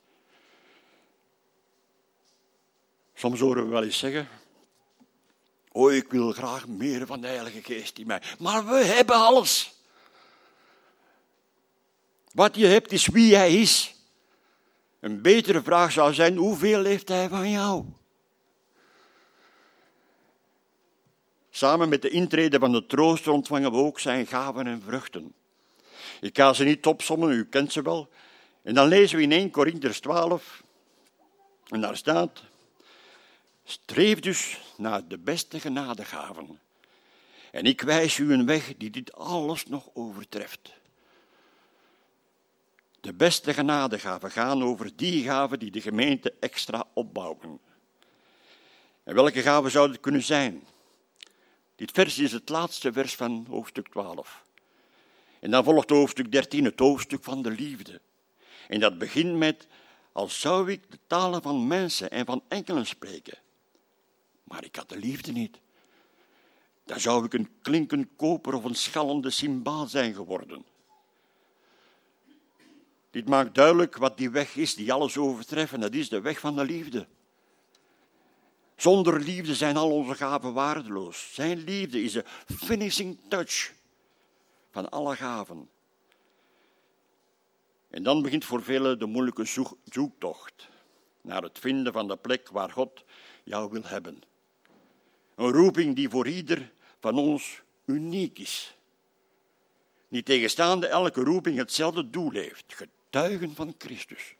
Soms 3.14 3.40
horen 3.40 3.64
we 3.64 3.70
wel 3.70 3.84
eens 3.84 3.98
zeggen, 3.98 4.28
oh 5.72 5.94
ik 5.94 6.12
wil 6.12 6.32
graag 6.32 6.68
meer 6.68 7.06
van 7.06 7.22
de 7.22 7.28
Heilige 7.28 7.64
Geest 7.64 7.98
in 7.98 8.08
mij. 8.08 8.22
Maar 8.40 8.66
we 8.66 8.84
hebben 8.84 9.16
alles. 9.16 9.74
Wat 12.32 12.56
je 12.56 12.66
hebt 12.66 12.92
is 12.92 13.08
wie 13.08 13.36
Hij 13.36 13.54
is. 13.54 13.96
Een 15.00 15.22
betere 15.22 15.62
vraag 15.62 15.92
zou 15.92 16.14
zijn, 16.14 16.36
hoeveel 16.36 16.84
heeft 16.84 17.08
Hij 17.08 17.30
van 17.30 17.50
jou? 17.50 17.86
Samen 21.52 21.90
met 21.90 22.02
de 22.02 22.10
intrede 22.10 22.60
van 22.60 22.72
de 22.72 22.86
trooster 22.86 23.32
ontvangen 23.32 23.72
we 23.72 23.78
ook 23.78 24.00
zijn 24.00 24.28
gaven 24.28 24.68
en 24.68 24.82
vruchten. 24.82 25.34
Ik 26.22 26.38
ga 26.38 26.54
ze 26.54 26.64
niet 26.64 26.86
opsommen, 26.86 27.32
u 27.32 27.46
kent 27.46 27.72
ze 27.72 27.82
wel. 27.82 28.10
En 28.62 28.74
dan 28.74 28.88
lezen 28.88 29.18
we 29.18 29.24
in 29.24 29.32
1 29.32 29.52
Corinthians 29.52 30.00
12, 30.00 30.64
en 31.68 31.82
daar 31.82 31.98
staat, 31.98 32.44
streef 33.64 34.20
dus 34.20 34.62
naar 34.78 35.08
de 35.08 35.18
beste 35.18 35.60
genadegaven. 35.60 36.60
En 37.52 37.66
ik 37.66 37.82
wijs 37.82 38.18
u 38.18 38.34
een 38.34 38.46
weg 38.46 38.74
die 38.78 38.90
dit 38.90 39.14
alles 39.14 39.66
nog 39.66 39.90
overtreft. 39.94 40.74
De 43.02 43.14
beste 43.14 43.54
genadegaven 43.54 44.32
gaan 44.32 44.64
over 44.64 44.96
die 44.96 45.24
gaven 45.24 45.60
die 45.60 45.72
de 45.72 45.82
gemeente 45.82 46.34
extra 46.40 46.86
opbouwen. 46.94 47.60
En 49.04 49.16
welke 49.16 49.42
gaven 49.42 49.72
zouden 49.72 49.94
het 49.94 50.04
kunnen 50.04 50.24
zijn? 50.24 50.64
Dit 51.80 51.92
vers 51.92 52.18
is 52.18 52.32
het 52.32 52.50
laatste 52.50 52.94
vers 52.94 53.16
van 53.16 53.46
hoofdstuk 53.50 53.88
12. 53.88 54.44
En 55.40 55.52
dan 55.52 55.64
volgt 55.64 55.90
hoofdstuk 55.90 56.32
13, 56.32 56.66
het 56.66 56.80
hoofdstuk 56.80 57.24
van 57.24 57.42
de 57.42 57.52
liefde. 57.52 58.02
En 58.68 58.80
dat 58.80 58.98
begint 58.98 59.38
met, 59.38 59.68
als 60.12 60.40
zou 60.40 60.72
ik 60.72 60.92
de 60.92 61.00
talen 61.08 61.42
van 61.42 61.68
mensen 61.68 62.12
en 62.12 62.26
van 62.26 62.44
enkelen 62.48 62.86
spreken, 62.86 63.38
maar 64.44 64.64
ik 64.64 64.76
had 64.76 64.90
de 64.90 64.98
liefde 64.98 65.32
niet. 65.32 65.60
Dan 66.86 67.00
zou 67.00 67.26
ik 67.26 67.34
een 67.34 67.50
klinkend 67.62 68.08
koper 68.16 68.54
of 68.54 68.64
een 68.64 68.76
schallende 68.76 69.30
cymbaal 69.30 69.88
zijn 69.88 70.14
geworden. 70.14 70.66
Dit 73.12 73.28
maakt 73.28 73.56
duidelijk 73.56 73.98
wat 73.98 74.18
die 74.18 74.30
weg 74.30 74.56
is 74.56 74.76
die 74.76 74.94
alles 74.94 75.18
overtreft, 75.18 75.74
en 75.74 75.80
dat 75.80 75.94
is 75.94 76.10
de 76.10 76.22
weg 76.22 76.40
van 76.40 76.56
de 76.56 76.66
liefde. 76.66 77.08
Zonder 78.80 79.20
liefde 79.20 79.56
zijn 79.56 79.78
al 79.78 79.92
onze 79.92 80.16
gaven 80.16 80.54
waardeloos. 80.54 81.34
Zijn 81.34 81.64
liefde 81.64 82.04
is 82.04 82.12
de 82.12 82.24
finishing 82.46 83.20
touch 83.28 83.74
van 84.72 84.90
alle 84.90 85.16
gaven. 85.16 85.70
En 87.90 88.04
dan 88.04 88.22
begint 88.22 88.46
voor 88.46 88.64
velen 88.64 89.00
de 89.00 89.06
moeilijke 89.06 89.74
zoektocht 89.84 90.70
naar 91.22 91.42
het 91.42 91.60
vinden 91.60 91.94
van 91.94 92.08
de 92.08 92.18
plek 92.18 92.50
waar 92.50 92.72
God 92.72 93.04
jou 93.44 93.72
wil 93.72 93.84
hebben. 93.84 94.22
Een 95.36 95.52
roeping 95.52 95.96
die 95.96 96.10
voor 96.10 96.28
ieder 96.28 96.72
van 97.00 97.18
ons 97.18 97.62
uniek 97.86 98.40
is. 98.40 98.76
Niet 100.08 100.26
tegenstaande 100.26 100.88
elke 100.88 101.24
roeping 101.24 101.58
hetzelfde 101.58 102.10
doel 102.10 102.32
heeft: 102.32 102.66
getuigen 102.68 103.56
van 103.56 103.76
Christus. 103.78 104.36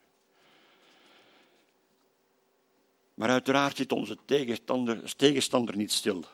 Maar 3.20 3.30
uiteraard 3.30 3.78
zit 3.78 3.92
onze 3.92 4.18
tegenstander, 4.26 5.16
tegenstander 5.16 5.76
niet 5.76 5.92
stil. 5.92 6.26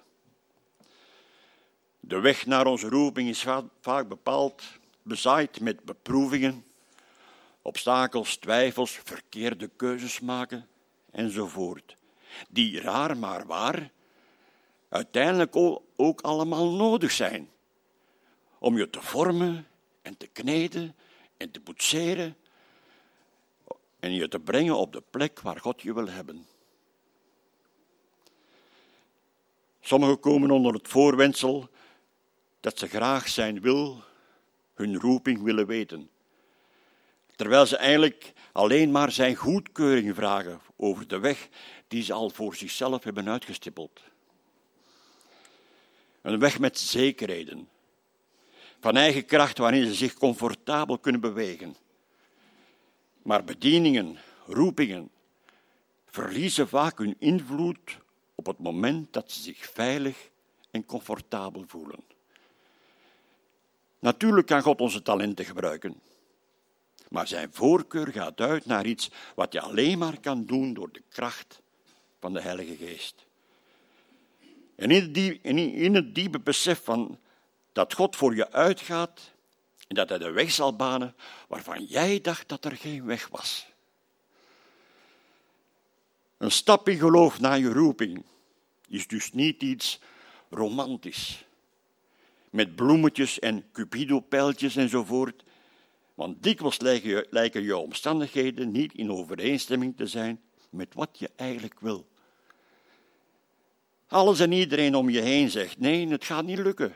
De 1.99 2.19
weg 2.19 2.45
naar 2.45 2.65
onze 2.65 2.89
roeping 2.89 3.29
is 3.29 3.45
vaak 3.81 4.07
bepaald, 4.07 4.63
bezaaid 5.01 5.59
met 5.59 5.83
beproevingen, 5.83 6.65
obstakels, 7.61 8.35
twijfels, 8.35 8.91
verkeerde 8.91 9.69
keuzes 9.75 10.19
maken 10.19 10.67
enzovoort. 11.11 11.97
Die 12.49 12.81
raar 12.81 13.17
maar 13.17 13.45
waar 13.45 13.91
uiteindelijk 14.89 15.55
ook 15.95 16.21
allemaal 16.21 16.71
nodig 16.71 17.11
zijn 17.11 17.49
om 18.59 18.77
je 18.77 18.89
te 18.89 19.01
vormen 19.01 19.67
en 20.01 20.17
te 20.17 20.27
kneden 20.27 20.95
en 21.37 21.51
te 21.51 21.59
poetseren 21.59 22.37
en 23.99 24.13
je 24.13 24.27
te 24.27 24.39
brengen 24.39 24.77
op 24.77 24.93
de 24.93 25.03
plek 25.09 25.39
waar 25.39 25.59
God 25.59 25.81
je 25.81 25.93
wil 25.93 26.07
hebben. 26.07 26.45
Sommigen 29.85 30.19
komen 30.19 30.51
onder 30.51 30.73
het 30.73 30.87
voorwendsel 30.87 31.69
dat 32.59 32.79
ze 32.79 32.87
graag 32.87 33.27
zijn 33.27 33.61
wil, 33.61 34.03
hun 34.73 34.99
roeping 34.99 35.43
willen 35.43 35.67
weten. 35.67 36.09
Terwijl 37.35 37.65
ze 37.65 37.77
eigenlijk 37.77 38.33
alleen 38.51 38.91
maar 38.91 39.11
zijn 39.11 39.35
goedkeuring 39.35 40.15
vragen 40.15 40.61
over 40.75 41.07
de 41.07 41.19
weg 41.19 41.49
die 41.87 42.03
ze 42.03 42.13
al 42.13 42.29
voor 42.29 42.55
zichzelf 42.55 43.03
hebben 43.03 43.29
uitgestippeld. 43.29 44.01
Een 46.21 46.39
weg 46.39 46.59
met 46.59 46.79
zekerheden, 46.79 47.69
van 48.79 48.95
eigen 48.95 49.25
kracht 49.25 49.57
waarin 49.57 49.85
ze 49.85 49.93
zich 49.93 50.13
comfortabel 50.13 50.97
kunnen 50.97 51.21
bewegen. 51.21 51.75
Maar 53.21 53.43
bedieningen, 53.43 54.17
roepingen, 54.45 55.09
verliezen 56.05 56.67
vaak 56.67 56.97
hun 56.97 57.15
invloed 57.19 58.03
op 58.47 58.57
het 58.57 58.65
moment 58.65 59.13
dat 59.13 59.31
ze 59.31 59.41
zich 59.41 59.69
veilig 59.73 60.29
en 60.71 60.85
comfortabel 60.85 61.63
voelen. 61.67 61.99
Natuurlijk 63.99 64.47
kan 64.47 64.61
God 64.61 64.81
onze 64.81 65.01
talenten 65.01 65.45
gebruiken, 65.45 66.01
maar 67.09 67.27
zijn 67.27 67.53
voorkeur 67.53 68.07
gaat 68.11 68.41
uit 68.41 68.65
naar 68.65 68.85
iets 68.85 69.11
wat 69.35 69.53
je 69.53 69.61
alleen 69.61 69.97
maar 69.97 70.19
kan 70.19 70.45
doen 70.45 70.73
door 70.73 70.91
de 70.91 71.01
kracht 71.09 71.61
van 72.19 72.33
de 72.33 72.41
Heilige 72.41 72.75
Geest. 72.75 73.25
En 74.75 74.91
in 75.51 75.95
het 75.95 76.15
diepe 76.15 76.39
besef 76.39 76.83
van 76.83 77.19
dat 77.71 77.93
God 77.93 78.15
voor 78.15 78.35
je 78.35 78.51
uitgaat 78.51 79.31
en 79.87 79.95
dat 79.95 80.09
hij 80.09 80.17
de 80.17 80.31
weg 80.31 80.51
zal 80.51 80.75
banen 80.75 81.15
waarvan 81.47 81.83
jij 81.83 82.21
dacht 82.21 82.49
dat 82.49 82.65
er 82.65 82.75
geen 82.75 83.05
weg 83.05 83.27
was. 83.27 83.67
Een 86.37 86.51
stap 86.51 86.89
in 86.89 86.97
geloof 86.97 87.39
naar 87.39 87.59
je 87.59 87.73
roeping 87.73 88.25
is 88.89 89.07
dus 89.07 89.31
niet 89.31 89.61
iets 89.61 89.99
romantisch. 90.49 91.45
Met 92.49 92.75
bloemetjes 92.75 93.39
en 93.39 93.65
cupido-pijltjes 93.71 94.75
enzovoort. 94.75 95.43
Want 96.13 96.43
dikwijls 96.43 96.79
lijken 96.79 97.27
lijken 97.29 97.63
je 97.63 97.77
omstandigheden 97.77 98.71
niet 98.71 98.93
in 98.93 99.11
overeenstemming 99.11 99.97
te 99.97 100.07
zijn 100.07 100.41
met 100.69 100.93
wat 100.93 101.09
je 101.19 101.29
eigenlijk 101.35 101.79
wil. 101.79 102.07
Alles 104.07 104.39
en 104.39 104.51
iedereen 104.51 104.95
om 104.95 105.09
je 105.09 105.21
heen 105.21 105.49
zegt: 105.49 105.79
nee, 105.79 106.07
het 106.07 106.25
gaat 106.25 106.45
niet 106.45 106.57
lukken. 106.57 106.95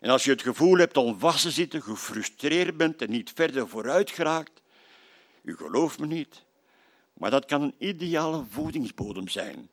En 0.00 0.10
als 0.10 0.24
je 0.24 0.30
het 0.30 0.42
gevoel 0.42 0.76
hebt 0.76 0.96
om 0.96 1.18
vast 1.18 1.42
te 1.42 1.50
zitten, 1.50 1.82
gefrustreerd 1.82 2.76
bent 2.76 3.02
en 3.02 3.10
niet 3.10 3.32
verder 3.34 3.68
vooruit 3.68 4.10
geraakt, 4.10 4.62
u 5.42 5.56
gelooft 5.56 5.98
me 5.98 6.06
niet, 6.06 6.42
maar 7.20 7.30
dat 7.30 7.44
kan 7.44 7.62
een 7.62 7.74
ideale 7.78 8.44
voedingsbodem 8.48 9.28
zijn, 9.28 9.70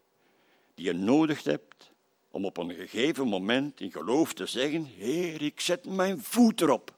die 0.75 0.85
je 0.85 0.93
nodig 0.93 1.43
hebt 1.43 1.91
om 2.31 2.45
op 2.45 2.57
een 2.57 2.73
gegeven 2.73 3.27
moment 3.27 3.81
in 3.81 3.91
geloof 3.91 4.33
te 4.33 4.45
zeggen: 4.45 4.85
Heer, 4.85 5.41
ik 5.41 5.59
zet 5.59 5.85
mijn 5.85 6.23
voet 6.23 6.61
erop. 6.61 6.95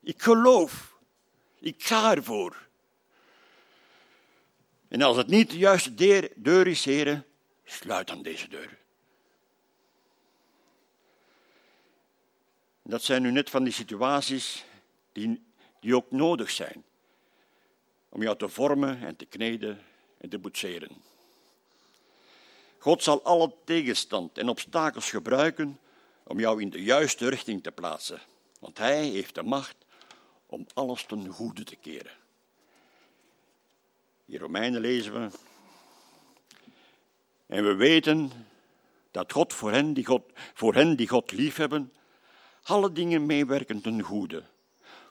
Ik 0.00 0.22
geloof. 0.22 0.96
Ik 1.58 1.84
ga 1.84 2.14
ervoor. 2.14 2.68
En 4.88 5.02
als 5.02 5.16
het 5.16 5.26
niet 5.26 5.50
de 5.50 5.58
juiste 5.58 5.94
deur 6.36 6.66
is, 6.66 6.84
heren, 6.84 7.24
sluit 7.64 8.06
dan 8.06 8.22
deze 8.22 8.48
deur. 8.48 8.78
Dat 12.82 13.02
zijn 13.02 13.22
nu 13.22 13.30
net 13.30 13.50
van 13.50 13.64
die 13.64 13.72
situaties 13.72 14.64
die, 15.12 15.44
die 15.80 15.96
ook 15.96 16.10
nodig 16.10 16.50
zijn 16.50 16.84
om 18.16 18.22
jou 18.22 18.36
te 18.36 18.48
vormen 18.48 19.02
en 19.02 19.16
te 19.16 19.26
kneden 19.26 19.82
en 20.18 20.28
te 20.28 20.38
boetseren. 20.38 20.90
God 22.78 23.02
zal 23.02 23.22
alle 23.22 23.52
tegenstand 23.64 24.38
en 24.38 24.48
obstakels 24.48 25.10
gebruiken 25.10 25.78
om 26.22 26.40
jou 26.40 26.60
in 26.60 26.70
de 26.70 26.82
juiste 26.82 27.28
richting 27.28 27.62
te 27.62 27.70
plaatsen, 27.70 28.20
want 28.60 28.78
Hij 28.78 29.06
heeft 29.06 29.34
de 29.34 29.42
macht 29.42 29.76
om 30.46 30.66
alles 30.74 31.04
ten 31.04 31.28
goede 31.28 31.64
te 31.64 31.76
keren. 31.76 32.12
In 34.24 34.38
Romeinen 34.38 34.80
lezen 34.80 35.12
we. 35.12 35.38
En 37.46 37.64
we 37.64 37.74
weten 37.74 38.30
dat 39.10 39.32
God 39.32 39.52
voor 39.52 39.72
hen 39.72 39.92
die 39.92 40.04
God, 40.04 40.22
voor 40.54 40.74
hen 40.74 40.96
die 40.96 41.08
God 41.08 41.32
liefhebben, 41.32 41.92
alle 42.62 42.92
dingen 42.92 43.26
meewerken 43.26 43.80
ten 43.80 44.02
goede. 44.02 44.44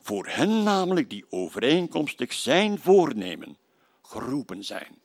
Voor 0.05 0.27
hen 0.27 0.63
namelijk 0.63 1.09
die 1.09 1.25
overeenkomstig 1.29 2.33
zijn 2.33 2.79
voornemen 2.79 3.57
geroepen 4.01 4.63
zijn. 4.63 5.01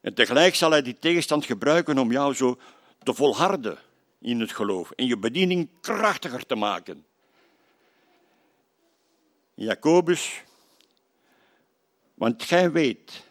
En 0.00 0.14
tegelijk 0.14 0.54
zal 0.54 0.70
hij 0.70 0.82
die 0.82 0.98
tegenstand 0.98 1.44
gebruiken 1.44 1.98
om 1.98 2.12
jou 2.12 2.34
zo 2.34 2.58
te 3.02 3.14
volharden 3.14 3.78
in 4.20 4.40
het 4.40 4.52
geloof 4.52 4.90
en 4.90 5.06
je 5.06 5.18
bediening 5.18 5.68
krachtiger 5.80 6.46
te 6.46 6.54
maken. 6.54 7.06
Jacobus, 9.54 10.42
want 12.14 12.42
gij 12.42 12.72
weet 12.72 13.24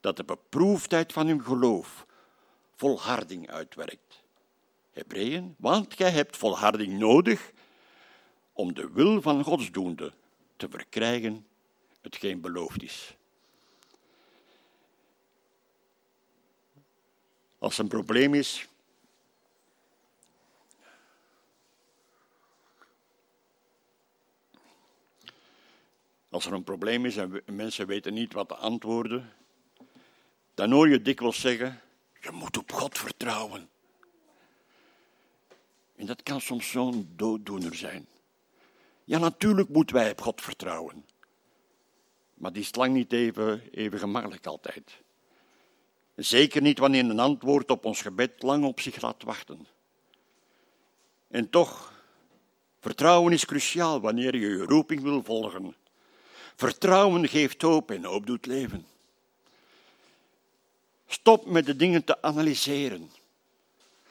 dat 0.00 0.16
de 0.16 0.24
beproefdheid 0.24 1.12
van 1.12 1.26
uw 1.26 1.42
geloof 1.42 2.06
volharding 2.76 3.50
uitwerkt. 3.50 4.22
Hebreeën, 4.90 5.54
want 5.58 5.94
gij 5.94 6.10
hebt 6.10 6.36
volharding 6.36 6.98
nodig 6.98 7.52
om 8.60 8.74
de 8.74 8.90
wil 8.92 9.22
van 9.22 9.44
godsdoende 9.44 10.12
te 10.56 10.68
verkrijgen, 10.68 11.46
hetgeen 12.00 12.40
beloofd 12.40 12.82
is. 12.82 13.16
Als 17.58 17.78
er 17.78 17.82
een 17.82 17.88
probleem 17.88 18.34
is, 18.34 18.68
Als 26.28 26.46
er 26.46 26.52
een 26.52 26.64
probleem 26.64 27.04
is 27.04 27.16
en 27.16 27.42
mensen 27.44 27.86
weten 27.86 28.14
niet 28.14 28.32
wat 28.32 28.48
te 28.48 28.54
antwoorden, 28.54 29.32
dan 30.54 30.70
hoor 30.70 30.88
je 30.88 31.02
dikwijls 31.02 31.40
zeggen: 31.40 31.80
Je 32.20 32.30
moet 32.30 32.56
op 32.56 32.72
God 32.72 32.98
vertrouwen. 32.98 33.68
En 35.96 36.06
dat 36.06 36.22
kan 36.22 36.40
soms 36.40 36.70
zo'n 36.70 37.12
dooddoener 37.16 37.74
zijn. 37.74 38.06
Ja, 39.10 39.18
natuurlijk 39.18 39.68
moeten 39.68 39.96
wij 39.96 40.10
op 40.10 40.20
God 40.20 40.40
vertrouwen. 40.40 41.04
Maar 42.34 42.52
die 42.52 42.62
is 42.62 42.74
lang 42.74 42.94
niet 42.94 43.12
even, 43.12 43.62
even 43.70 43.98
gemakkelijk 43.98 44.46
altijd. 44.46 45.02
Zeker 46.14 46.62
niet 46.62 46.78
wanneer 46.78 47.04
een 47.04 47.18
antwoord 47.18 47.70
op 47.70 47.84
ons 47.84 48.02
gebed 48.02 48.42
lang 48.42 48.64
op 48.64 48.80
zich 48.80 49.00
laat 49.00 49.22
wachten. 49.22 49.66
En 51.28 51.50
toch, 51.50 52.02
vertrouwen 52.80 53.32
is 53.32 53.44
cruciaal 53.44 54.00
wanneer 54.00 54.34
je 54.34 54.48
je 54.48 54.64
roeping 54.64 55.02
wil 55.02 55.24
volgen. 55.24 55.76
Vertrouwen 56.56 57.28
geeft 57.28 57.62
hoop 57.62 57.90
en 57.90 58.04
hoop 58.04 58.26
doet 58.26 58.46
leven. 58.46 58.86
Stop 61.06 61.46
met 61.46 61.66
de 61.66 61.76
dingen 61.76 62.04
te 62.04 62.22
analyseren. 62.22 63.10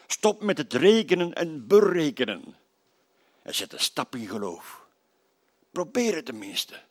Stop 0.07 0.41
met 0.41 0.57
het 0.57 0.73
rekenen 0.73 1.33
en 1.33 1.67
berekenen. 1.67 2.55
En 3.41 3.55
zet 3.55 3.73
een 3.73 3.79
stap 3.79 4.15
in 4.15 4.27
geloof. 4.27 4.78
Probeer 5.71 6.15
het 6.15 6.25
tenminste. 6.25 6.81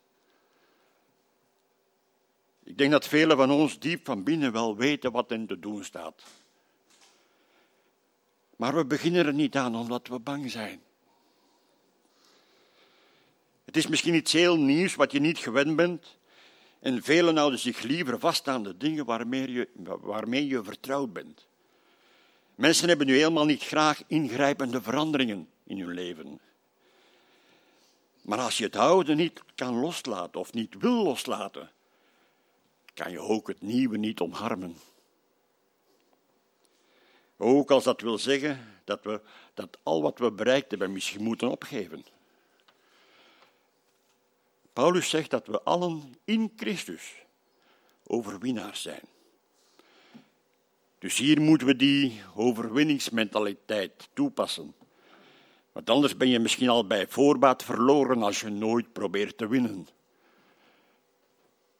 Ik 2.64 2.79
denk 2.79 2.91
dat 2.91 3.07
velen 3.07 3.37
van 3.37 3.51
ons 3.51 3.79
diep 3.79 4.05
van 4.05 4.23
binnen 4.23 4.53
wel 4.53 4.77
weten 4.77 5.12
wat 5.12 5.31
er 5.31 5.47
te 5.47 5.59
doen 5.59 5.85
staat. 5.85 6.23
Maar 8.57 8.75
we 8.75 8.85
beginnen 8.85 9.27
er 9.27 9.35
niet 9.35 9.57
aan 9.57 9.77
omdat 9.77 10.09
we 10.09 10.19
bang 10.19 10.51
zijn. 10.51 10.81
Het 13.64 13.77
is 13.77 13.87
misschien 13.87 14.14
iets 14.14 14.33
heel 14.33 14.59
nieuws 14.59 14.95
wat 14.95 15.12
je 15.12 15.21
niet 15.21 15.38
gewend 15.38 15.77
bent. 15.77 16.17
En 16.81 17.03
velen 17.03 17.37
houden 17.37 17.59
zich 17.59 17.83
liever 17.83 18.19
vast 18.19 18.49
aan 18.49 18.62
de 18.62 18.77
dingen 18.77 19.05
waarmee 19.05 19.53
je, 19.53 19.69
waarmee 20.01 20.47
je 20.47 20.64
vertrouwd 20.64 21.12
bent. 21.12 21.47
Mensen 22.55 22.88
hebben 22.88 23.07
nu 23.07 23.17
helemaal 23.17 23.45
niet 23.45 23.62
graag 23.62 24.03
ingrijpende 24.07 24.83
veranderingen 24.83 25.49
in 25.64 25.79
hun 25.79 25.95
leven. 25.95 26.41
Maar 28.29 28.38
als 28.38 28.59
je 28.59 28.64
het 28.64 28.77
oude 28.77 29.14
niet 29.14 29.43
kan 29.55 29.81
loslaten 29.81 30.41
of 30.41 30.53
niet 30.53 30.75
wil 30.79 31.03
loslaten, 31.03 31.71
kan 32.95 33.11
je 33.11 33.21
ook 33.21 33.49
het 33.49 33.61
nieuwe 33.61 33.99
niet 33.99 34.21
omarmen. 34.21 34.77
Ook 37.37 37.71
als 37.71 37.85
dat 37.85 38.01
wil 38.01 38.19
zeggen 38.19 38.81
dat 38.85 39.05
we 39.05 39.21
dat 39.55 39.79
al 39.83 40.03
wat 40.03 40.19
we 40.19 40.33
bereikt 40.33 40.71
hebben 40.71 40.93
misschien 40.93 41.23
moeten 41.23 41.51
opgeven. 41.51 42.07
Paulus 44.73 45.09
zegt 45.09 45.31
dat 45.31 45.47
we 45.47 45.62
allen 45.62 46.14
in 46.25 46.53
Christus 46.57 47.14
overwinnaars 48.07 48.83
zijn. 48.83 49.03
Dus 50.99 51.17
hier 51.17 51.41
moeten 51.41 51.67
we 51.67 51.77
die 51.77 52.23
overwinningsmentaliteit 52.35 54.09
toepassen. 54.12 54.75
Want 55.79 55.91
anders 55.91 56.17
ben 56.17 56.29
je 56.29 56.38
misschien 56.38 56.69
al 56.69 56.87
bij 56.87 57.09
voorbaat 57.09 57.64
verloren 57.64 58.23
als 58.23 58.41
je 58.41 58.49
nooit 58.49 58.93
probeert 58.93 59.38
te 59.38 59.49
winnen. 59.49 59.88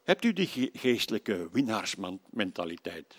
Hebt 0.03 0.23
u 0.23 0.33
die 0.33 0.71
geestelijke 0.73 1.49
winnaarsmentaliteit? 1.51 3.15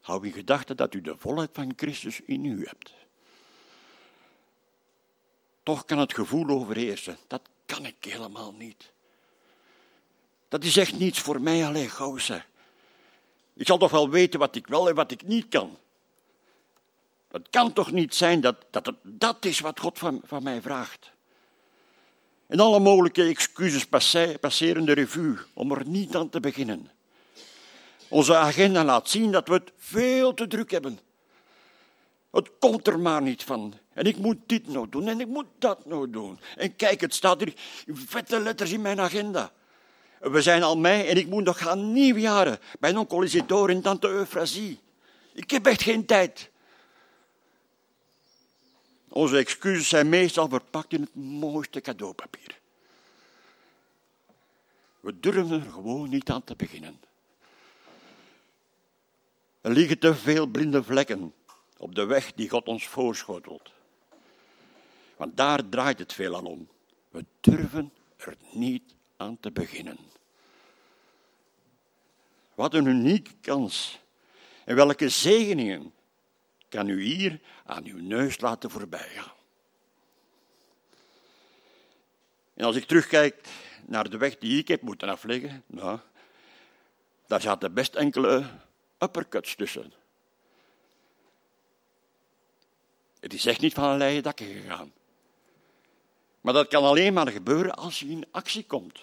Hou 0.00 0.26
in 0.26 0.32
gedachten 0.32 0.76
dat 0.76 0.94
u 0.94 1.00
de 1.00 1.16
volheid 1.16 1.50
van 1.52 1.72
Christus 1.76 2.20
in 2.20 2.44
u 2.44 2.64
hebt. 2.66 2.92
Toch 5.62 5.84
kan 5.84 5.98
het 5.98 6.14
gevoel 6.14 6.48
overheersen. 6.48 7.18
Dat 7.26 7.48
kan 7.66 7.86
ik 7.86 7.96
helemaal 8.00 8.52
niet. 8.52 8.92
Dat 10.48 10.64
is 10.64 10.76
echt 10.76 10.98
niets 10.98 11.20
voor 11.20 11.40
mij 11.40 11.66
alleen, 11.66 11.90
gozer. 11.90 12.46
Ik 13.54 13.66
zal 13.66 13.78
toch 13.78 13.90
wel 13.90 14.10
weten 14.10 14.40
wat 14.40 14.56
ik 14.56 14.66
wel 14.66 14.88
en 14.88 14.94
wat 14.94 15.10
ik 15.10 15.22
niet 15.22 15.48
kan. 15.48 15.78
Het 17.34 17.50
kan 17.50 17.72
toch 17.72 17.92
niet 17.92 18.14
zijn 18.14 18.40
dat, 18.40 18.56
dat 18.70 18.86
het, 18.86 18.96
dat 19.02 19.44
is 19.44 19.60
wat 19.60 19.80
God 19.80 19.98
van, 19.98 20.20
van 20.24 20.42
mij 20.42 20.62
vraagt. 20.62 21.10
En 22.46 22.60
alle 22.60 22.80
mogelijke 22.80 23.24
excuses 23.24 23.86
passeren 24.40 24.84
de 24.84 24.92
revue 24.92 25.38
om 25.54 25.72
er 25.72 25.86
niet 25.86 26.16
aan 26.16 26.28
te 26.28 26.40
beginnen. 26.40 26.90
Onze 28.08 28.36
agenda 28.36 28.84
laat 28.84 29.08
zien 29.08 29.32
dat 29.32 29.48
we 29.48 29.54
het 29.54 29.72
veel 29.76 30.34
te 30.34 30.46
druk 30.46 30.70
hebben. 30.70 30.98
Het 32.30 32.50
komt 32.58 32.86
er 32.86 33.00
maar 33.00 33.22
niet 33.22 33.42
van. 33.42 33.74
En 33.92 34.04
ik 34.04 34.18
moet 34.18 34.38
dit 34.46 34.68
nog 34.68 34.88
doen 34.88 35.08
en 35.08 35.20
ik 35.20 35.28
moet 35.28 35.48
dat 35.58 35.86
nog 35.86 36.08
doen. 36.08 36.40
En 36.56 36.76
kijk, 36.76 37.00
het 37.00 37.14
staat 37.14 37.40
hier 37.40 37.54
in 37.86 37.96
vette 37.96 38.40
letters 38.40 38.72
in 38.72 38.82
mijn 38.82 39.00
agenda. 39.00 39.52
We 40.20 40.42
zijn 40.42 40.62
al 40.62 40.76
mei 40.76 41.06
en 41.06 41.16
ik 41.16 41.26
moet 41.26 41.44
nog 41.44 41.58
gaan 41.58 41.92
nieuwjaren 41.92 42.58
bij 42.80 42.96
onkel 42.96 43.22
Isidore 43.22 43.72
en 43.72 43.82
tante 43.82 44.08
Euphrasie. 44.08 44.80
Ik 45.32 45.50
heb 45.50 45.66
echt 45.66 45.82
geen 45.82 46.06
tijd. 46.06 46.52
Onze 49.14 49.38
excuses 49.38 49.88
zijn 49.88 50.08
meestal 50.08 50.48
verpakt 50.48 50.92
in 50.92 51.00
het 51.00 51.14
mooiste 51.14 51.80
cadeaupapier. 51.80 52.60
We 55.00 55.20
durven 55.20 55.62
er 55.62 55.70
gewoon 55.70 56.08
niet 56.08 56.30
aan 56.30 56.44
te 56.44 56.56
beginnen. 56.56 57.00
Er 59.60 59.70
liggen 59.70 59.98
te 59.98 60.14
veel 60.14 60.46
blinde 60.46 60.82
vlekken 60.82 61.34
op 61.76 61.94
de 61.94 62.04
weg 62.04 62.32
die 62.32 62.48
God 62.48 62.66
ons 62.66 62.86
voorschotelt. 62.86 63.72
Want 65.16 65.36
daar 65.36 65.68
draait 65.68 65.98
het 65.98 66.12
veelal 66.12 66.44
om. 66.44 66.68
We 67.08 67.24
durven 67.40 67.92
er 68.16 68.36
niet 68.52 68.94
aan 69.16 69.40
te 69.40 69.50
beginnen. 69.50 69.98
Wat 72.54 72.74
een 72.74 72.86
unieke 72.86 73.34
kans. 73.40 73.98
En 74.64 74.76
welke 74.76 75.08
zegeningen 75.08 75.93
Ga 76.74 76.84
u 76.84 77.02
hier 77.02 77.40
aan 77.64 77.84
uw 77.84 78.00
neus 78.00 78.40
laten 78.40 78.70
voorbijgaan. 78.70 79.32
En 82.54 82.64
als 82.64 82.76
ik 82.76 82.84
terugkijk 82.84 83.48
naar 83.86 84.10
de 84.10 84.16
weg 84.16 84.38
die 84.38 84.58
ik 84.58 84.68
heb 84.68 84.82
moeten 84.82 85.08
afleggen, 85.08 85.62
nou, 85.66 85.98
daar 87.26 87.40
zaten 87.40 87.74
best 87.74 87.94
enkele 87.94 88.44
uppercuts 88.98 89.54
tussen. 89.54 89.92
Het 93.20 93.32
is 93.32 93.46
echt 93.46 93.60
niet 93.60 93.74
van 93.74 93.90
een 93.90 93.98
leien 93.98 94.22
dakken 94.22 94.46
gegaan. 94.46 94.92
Maar 96.40 96.52
dat 96.52 96.68
kan 96.68 96.84
alleen 96.84 97.12
maar 97.12 97.28
gebeuren 97.28 97.74
als 97.74 97.98
je 97.98 98.08
in 98.08 98.26
actie 98.30 98.64
komt. 98.64 99.00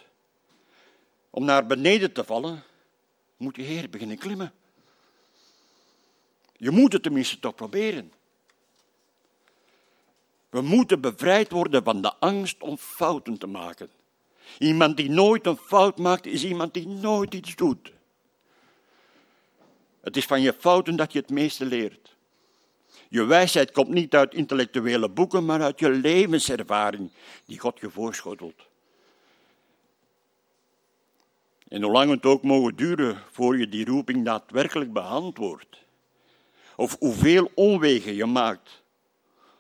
Om 1.30 1.46
naar 1.46 1.66
beneden 1.66 2.12
te 2.12 2.24
vallen, 2.24 2.64
moet 3.38 3.56
je 3.56 3.62
heer 3.62 3.90
beginnen 3.90 4.18
klimmen. 4.18 4.54
Je 6.62 6.72
moet 6.72 6.94
het 6.94 7.04
tenminste 7.04 7.40
toch 7.40 7.56
proberen. 7.56 8.12
We 10.50 10.62
moeten 10.62 11.02
bevrijd 11.02 11.52
worden 11.52 11.84
van 11.84 12.02
de 12.02 12.14
angst 12.16 12.62
om 12.62 12.78
fouten 12.78 13.38
te 13.38 13.48
maken. 13.48 13.90
Iemand 14.58 14.98
die 14.98 15.10
nooit 15.10 15.46
een 15.46 15.58
fout 15.58 15.98
maakt, 15.98 16.26
is 16.26 16.44
iemand 16.44 16.74
die 16.74 16.88
nooit 16.88 17.34
iets 17.34 17.56
doet. 17.56 17.92
Het 20.02 20.18
is 20.18 20.26
van 20.26 20.42
je 20.42 20.54
fouten 20.54 20.96
dat 20.96 21.14
je 21.14 21.20
het 21.20 21.30
meeste 21.30 21.66
leert. 21.66 22.16
Je 23.10 23.24
wijsheid 23.24 23.72
komt 23.72 23.90
niet 23.90 24.16
uit 24.16 24.34
intellectuele 24.34 25.10
boeken, 25.10 25.46
maar 25.46 25.62
uit 25.62 25.80
je 25.80 25.90
levenservaring 25.90 27.12
die 27.46 27.60
God 27.60 27.80
je 27.80 27.90
voorschotelt. 27.90 28.62
En 31.68 31.82
hoe 31.82 31.92
lang 31.92 32.12
het 32.12 32.26
ook 32.26 32.44
mogen 32.44 32.76
duren 32.76 33.24
voor 33.32 33.58
je 33.58 33.70
die 33.70 33.86
roeping 33.86 34.26
daadwerkelijk 34.26 34.94
beantwoordt, 34.94 35.82
of 36.82 36.96
hoeveel 37.00 37.52
omwegen 37.54 38.14
je 38.14 38.26
maakt 38.26 38.82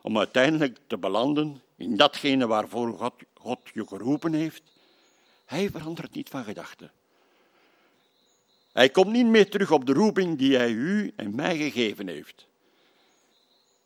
om 0.01 0.17
uiteindelijk 0.17 0.77
te 0.87 0.97
belanden 0.97 1.61
in 1.75 1.97
datgene 1.97 2.47
waarvoor 2.47 2.97
God, 2.97 3.13
God 3.33 3.59
je 3.73 3.87
geroepen 3.87 4.33
heeft, 4.33 4.61
hij 5.45 5.69
verandert 5.69 6.13
niet 6.13 6.29
van 6.29 6.43
gedachten. 6.43 6.91
Hij 8.71 8.89
komt 8.89 9.11
niet 9.11 9.25
meer 9.25 9.49
terug 9.49 9.71
op 9.71 9.85
de 9.85 9.93
roeping 9.93 10.37
die 10.37 10.57
hij 10.57 10.71
u 10.71 11.13
en 11.15 11.35
mij 11.35 11.57
gegeven 11.57 12.07
heeft. 12.07 12.47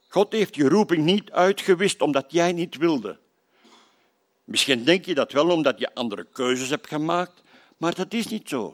God 0.08 0.32
heeft 0.32 0.56
je 0.56 0.70
roeping 0.70 1.04
niet 1.04 1.32
uitgewist 1.32 2.02
omdat 2.02 2.26
jij 2.32 2.52
niet 2.52 2.78
wilde. 2.78 3.20
Misschien 4.44 4.84
denk 4.84 5.06
je 5.06 5.16
dat 5.16 5.32
wel 5.32 5.50
omdat 5.50 5.80
je 5.80 5.94
andere 5.94 6.28
keuzes 6.32 6.70
hebt 6.70 6.88
gemaakt, 6.88 7.42
maar 7.78 7.96
dat 7.96 8.14
is 8.14 8.28
niet 8.28 8.50
zo. 8.50 8.74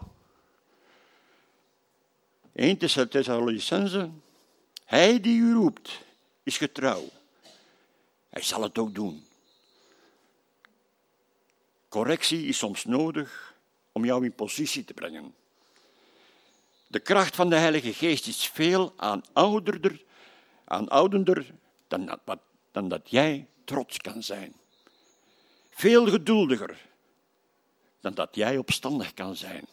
1 2.54 2.78
Thessalonicense, 3.10 4.10
hij 4.92 5.20
die 5.20 5.40
u 5.40 5.54
roept, 5.54 6.02
is 6.44 6.58
getrouw. 6.58 7.10
Hij 8.30 8.42
zal 8.42 8.62
het 8.62 8.78
ook 8.78 8.96
doen. 8.96 9.26
Correctie 11.90 12.46
is 12.46 12.58
soms 12.58 12.86
nodig 12.86 13.56
om 13.92 14.06
jou 14.06 14.26
in 14.26 14.36
positie 14.36 14.84
te 14.84 14.94
brengen. 14.94 15.36
De 16.88 17.00
kracht 17.00 17.36
van 17.36 17.50
de 17.50 17.56
Heilige 17.56 17.94
Geest 17.94 18.28
is 18.28 18.48
veel 18.48 18.94
aanouderder, 18.98 20.04
aanouderder 20.66 21.54
dan, 21.88 22.06
dat, 22.06 22.40
dan 22.72 22.88
dat 22.88 23.10
jij 23.10 23.48
trots 23.66 23.98
kan 23.98 24.24
zijn. 24.24 24.54
Veel 25.70 26.08
geduldiger 26.08 26.86
dan 28.00 28.14
dat 28.14 28.36
jij 28.36 28.58
opstandig 28.58 29.14
kan 29.14 29.36
zijn. 29.36 29.66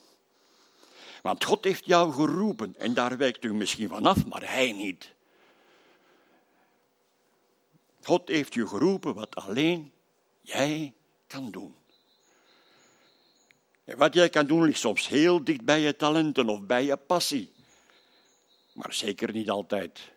Want 1.23 1.45
God 1.45 1.65
heeft 1.65 1.85
jou 1.85 2.13
geroepen 2.13 2.75
en 2.79 2.95
daar 2.95 3.17
wijkt 3.17 3.45
u 3.45 3.55
misschien 3.55 3.89
vanaf, 3.89 4.27
maar 4.27 4.51
Hij 4.51 4.73
niet. 4.73 5.17
God 8.03 8.29
heeft 8.29 8.55
je 8.55 8.67
geroepen 8.67 9.15
wat 9.15 9.35
alleen 9.35 9.93
jij 10.41 10.95
kan 11.27 11.51
doen. 11.51 11.75
En 13.85 13.97
wat 13.97 14.15
jij 14.15 14.29
kan 14.29 14.47
doen 14.47 14.65
ligt 14.65 14.79
soms 14.79 15.09
heel 15.09 15.45
dicht 15.45 15.65
bij 15.65 15.81
je 15.81 15.97
talenten 15.97 16.49
of 16.49 16.61
bij 16.61 16.85
je 16.85 16.97
passie. 16.97 17.53
Maar 18.73 18.93
zeker 18.93 19.33
niet 19.33 19.51
altijd. 19.51 20.13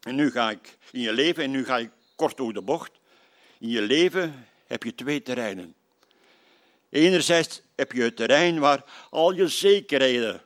En 0.00 0.14
nu 0.14 0.30
ga 0.30 0.50
ik 0.50 0.78
in 0.90 1.00
je 1.00 1.12
leven, 1.12 1.44
en 1.44 1.50
nu 1.50 1.64
ga 1.64 1.78
ik 1.78 1.90
kort 2.16 2.36
door 2.36 2.52
de 2.52 2.62
bocht. 2.62 2.92
In 3.58 3.68
je 3.68 3.82
leven 3.82 4.46
heb 4.66 4.82
je 4.82 4.94
twee 4.94 5.22
terreinen. 5.22 5.74
Enerzijds 6.94 7.62
heb 7.74 7.92
je 7.92 8.02
het 8.02 8.16
terrein 8.16 8.58
waar 8.58 8.84
al 9.10 9.32
je 9.32 9.48
zekerheden 9.48 10.42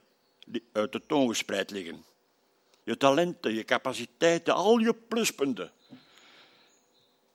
uit 0.73 0.93
de 0.93 1.03
toon 1.07 1.29
gespreid 1.29 1.71
liggen. 1.71 2.05
Je 2.85 2.97
talenten, 2.97 3.55
je 3.55 3.65
capaciteiten, 3.65 4.55
al 4.55 4.79
je 4.79 4.95
pluspunten. 4.95 5.73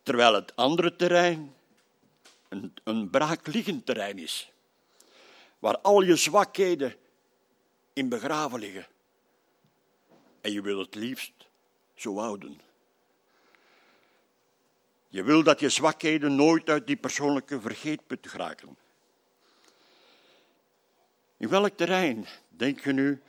Terwijl 0.03 0.33
het 0.33 0.55
andere 0.55 0.95
terrein 0.95 1.53
een, 2.49 2.73
een 2.83 3.09
braakliggend 3.09 3.85
terrein 3.85 4.17
is, 4.19 4.51
waar 5.59 5.77
al 5.77 6.01
je 6.01 6.15
zwakheden 6.15 6.95
in 7.93 8.09
begraven 8.09 8.59
liggen. 8.59 8.87
En 10.41 10.51
je 10.51 10.61
wil 10.61 10.79
het 10.79 10.95
liefst 10.95 11.47
zo 11.95 12.17
houden. 12.17 12.61
Je 15.07 15.23
wil 15.23 15.43
dat 15.43 15.59
je 15.59 15.69
zwakheden 15.69 16.35
nooit 16.35 16.69
uit 16.69 16.87
die 16.87 16.97
persoonlijke 16.97 17.61
vergeetput 17.61 18.27
geraken. 18.27 18.81
In 21.43 21.49
welk 21.49 21.77
terrein 21.77 22.25
denk 22.49 22.83
je 22.83 22.93
nu 22.93 23.21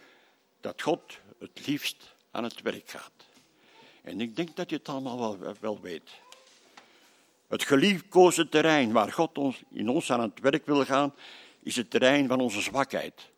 dat 0.60 0.82
God 0.82 1.18
het 1.38 1.66
liefst 1.66 2.14
aan 2.30 2.44
het 2.44 2.62
werk 2.62 2.90
gaat? 2.90 3.12
En 4.02 4.20
ik 4.20 4.36
denk 4.36 4.56
dat 4.56 4.70
je 4.70 4.76
het 4.76 4.88
allemaal 4.88 5.38
wel, 5.38 5.54
wel 5.60 5.80
weet. 5.80 6.10
Het 7.46 7.62
geliefkozen 7.62 8.48
terrein 8.48 8.92
waar 8.92 9.12
God 9.12 9.38
ons, 9.38 9.62
in 9.70 9.88
ons 9.88 10.12
aan 10.12 10.20
het 10.20 10.40
werk 10.40 10.66
wil 10.66 10.84
gaan, 10.84 11.14
is 11.62 11.76
het 11.76 11.90
terrein 11.90 12.28
van 12.28 12.40
onze 12.40 12.60
zwakheid. 12.60 13.30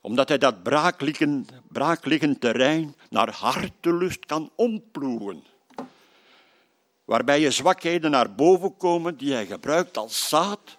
Omdat 0.00 0.28
hij 0.28 0.38
dat 0.38 0.62
braakliggend, 0.62 1.50
braakliggend 1.68 2.40
terrein 2.40 2.94
naar 3.10 3.30
hartelust 3.30 4.26
kan 4.26 4.50
omploegen. 4.54 5.44
Waarbij 7.04 7.40
je 7.40 7.50
zwakheden 7.50 8.10
naar 8.10 8.34
boven 8.34 8.76
komen 8.76 9.16
die 9.16 9.32
hij 9.32 9.46
gebruikt 9.46 9.96
als 9.96 10.28
zaad 10.28 10.78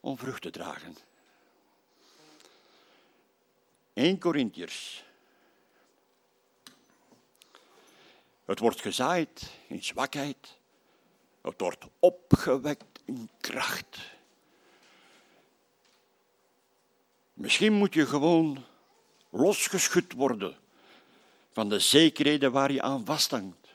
om 0.00 0.18
vrucht 0.18 0.42
te 0.42 0.50
dragen. 0.50 1.05
1 3.96 4.18
Corinthiërs. 4.18 5.04
Het 8.44 8.58
wordt 8.58 8.80
gezaaid 8.80 9.50
in 9.68 9.84
zwakheid 9.84 10.56
het 11.46 11.60
wordt 11.60 11.84
opgewekt 11.98 13.00
in 13.04 13.28
kracht. 13.40 13.98
Misschien 17.32 17.72
moet 17.72 17.94
je 17.94 18.06
gewoon 18.06 18.64
losgeschud 19.30 20.12
worden 20.12 20.56
van 21.52 21.68
de 21.68 21.78
zekerheden 21.78 22.52
waar 22.52 22.72
je 22.72 22.82
aan 22.82 23.04
vasthangt. 23.04 23.68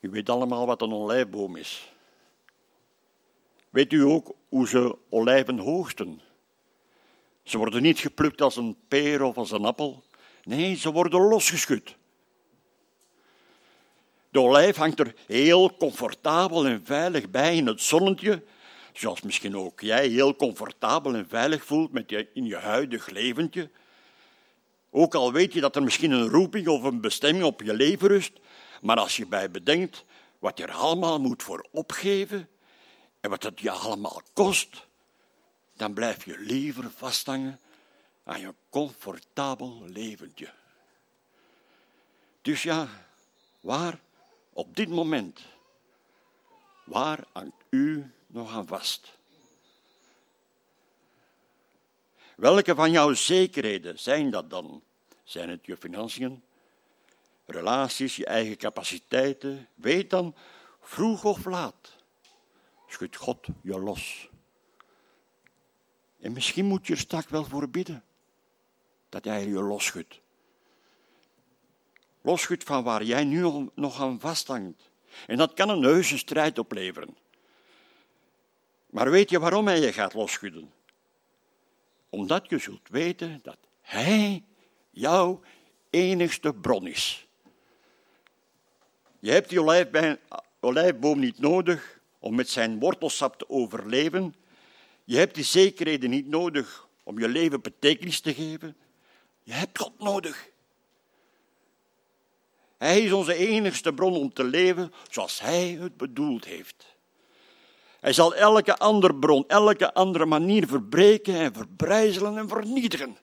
U 0.00 0.10
weet 0.10 0.28
allemaal 0.28 0.66
wat 0.66 0.82
een 0.82 0.92
olijfboom 0.92 1.56
is. 1.56 1.92
Weet 3.70 3.92
u 3.92 4.02
ook 4.02 4.34
hoe 4.48 4.68
ze 4.68 4.96
olijven 5.08 5.58
hoogsten? 5.58 6.20
Ze 7.42 7.58
worden 7.58 7.82
niet 7.82 7.98
geplukt 7.98 8.40
als 8.40 8.56
een 8.56 8.76
peer 8.88 9.22
of 9.22 9.36
als 9.36 9.50
een 9.50 9.64
appel. 9.64 10.04
Nee, 10.44 10.76
ze 10.76 10.92
worden 10.92 11.20
losgeschud. 11.20 11.96
De 14.30 14.40
olijf 14.40 14.76
hangt 14.76 15.00
er 15.00 15.14
heel 15.26 15.76
comfortabel 15.76 16.66
en 16.66 16.84
veilig 16.84 17.30
bij 17.30 17.56
in 17.56 17.66
het 17.66 17.80
zonnetje, 17.80 18.42
zoals 18.92 19.20
misschien 19.20 19.56
ook 19.56 19.80
jij 19.80 20.08
heel 20.08 20.36
comfortabel 20.36 21.14
en 21.14 21.28
veilig 21.28 21.64
voelt 21.64 21.92
met 21.92 22.10
je, 22.10 22.28
in 22.34 22.44
je 22.44 22.56
huidig 22.56 23.08
leventje. 23.08 23.70
Ook 24.90 25.14
al 25.14 25.32
weet 25.32 25.52
je 25.52 25.60
dat 25.60 25.76
er 25.76 25.82
misschien 25.82 26.10
een 26.10 26.28
roeping 26.28 26.68
of 26.68 26.82
een 26.82 27.00
bestemming 27.00 27.44
op 27.44 27.62
je 27.62 27.74
leven 27.74 28.08
rust, 28.08 28.32
maar 28.80 28.96
als 28.96 29.16
je 29.16 29.26
bij 29.26 29.50
bedenkt 29.50 30.04
wat 30.38 30.58
je 30.58 30.64
er 30.64 30.72
allemaal 30.72 31.20
moet 31.20 31.42
voor 31.42 31.66
opgeven 31.70 32.48
en 33.20 33.30
wat 33.30 33.42
het 33.42 33.60
je 33.60 33.70
allemaal 33.70 34.22
kost, 34.32 34.86
dan 35.82 35.94
blijf 35.94 36.24
je 36.24 36.38
liever 36.38 36.90
vasthangen 36.90 37.60
aan 38.24 38.40
je 38.40 38.54
comfortabel 38.68 39.82
leventje. 39.86 40.52
Dus 42.42 42.62
ja, 42.62 42.88
waar 43.60 44.00
op 44.52 44.76
dit 44.76 44.88
moment, 44.88 45.40
waar 46.84 47.24
hangt 47.32 47.64
u 47.70 48.12
nog 48.26 48.52
aan 48.52 48.66
vast? 48.66 49.12
Welke 52.36 52.74
van 52.74 52.90
jouw 52.90 53.12
zekerheden 53.12 53.98
zijn 53.98 54.30
dat 54.30 54.50
dan? 54.50 54.82
Zijn 55.24 55.48
het 55.48 55.66
je 55.66 55.76
financiën, 55.76 56.42
relaties, 57.46 58.16
je 58.16 58.26
eigen 58.26 58.56
capaciteiten? 58.56 59.68
Weet 59.74 60.10
dan, 60.10 60.34
vroeg 60.80 61.24
of 61.24 61.44
laat, 61.44 61.96
schudt 62.86 63.16
God 63.16 63.46
je 63.62 63.78
los. 63.78 64.30
En 66.22 66.32
misschien 66.32 66.66
moet 66.66 66.86
je 66.86 66.92
er 66.92 66.98
straks 66.98 67.30
wel 67.30 67.44
voor 67.44 67.68
bidden 67.68 68.04
dat 69.08 69.24
hij 69.24 69.46
je 69.46 69.62
losschudt 69.62 70.22
losschudt 72.22 72.64
van 72.64 72.84
waar 72.84 73.02
jij 73.02 73.24
nu 73.24 73.68
nog 73.74 74.00
aan 74.00 74.20
vasthangt. 74.20 74.90
En 75.26 75.36
dat 75.36 75.54
kan 75.54 75.68
een 75.68 75.82
heuse 75.82 76.18
strijd 76.18 76.58
opleveren. 76.58 77.16
Maar 78.90 79.10
weet 79.10 79.30
je 79.30 79.38
waarom 79.38 79.66
hij 79.66 79.80
je 79.80 79.92
gaat 79.92 80.14
losschudden? 80.14 80.72
Omdat 82.08 82.48
je 82.48 82.58
zult 82.58 82.88
weten 82.88 83.40
dat 83.42 83.58
hij 83.80 84.44
jou 84.90 85.38
enigste 85.90 86.54
bron 86.54 86.86
is. 86.86 87.26
Je 89.18 89.30
hebt 89.30 89.48
die 89.48 90.18
olijfboom 90.60 91.18
niet 91.18 91.38
nodig 91.38 92.00
om 92.18 92.34
met 92.34 92.50
zijn 92.50 92.78
wortelsap 92.78 93.36
te 93.36 93.48
overleven. 93.48 94.34
Je 95.04 95.16
hebt 95.16 95.34
die 95.34 95.44
zekerheden 95.44 96.10
niet 96.10 96.26
nodig 96.26 96.88
om 97.02 97.18
je 97.18 97.28
leven 97.28 97.60
betekenis 97.60 98.20
te 98.20 98.34
geven. 98.34 98.76
Je 99.42 99.52
hebt 99.52 99.78
God 99.78 99.98
nodig. 99.98 100.50
Hij 102.78 103.00
is 103.00 103.12
onze 103.12 103.34
enigste 103.34 103.94
bron 103.94 104.16
om 104.16 104.32
te 104.32 104.44
leven 104.44 104.92
zoals 105.10 105.40
Hij 105.40 105.68
het 105.68 105.96
bedoeld 105.96 106.44
heeft. 106.44 106.92
Hij 108.00 108.12
zal 108.12 108.34
elke 108.34 108.78
andere 108.78 109.14
bron, 109.14 109.44
elke 109.48 109.94
andere 109.94 110.26
manier 110.26 110.66
verbreken 110.66 111.34
en 111.34 111.54
verbrijzelen 111.54 112.38
en 112.38 112.48
vernietigen. 112.48 113.16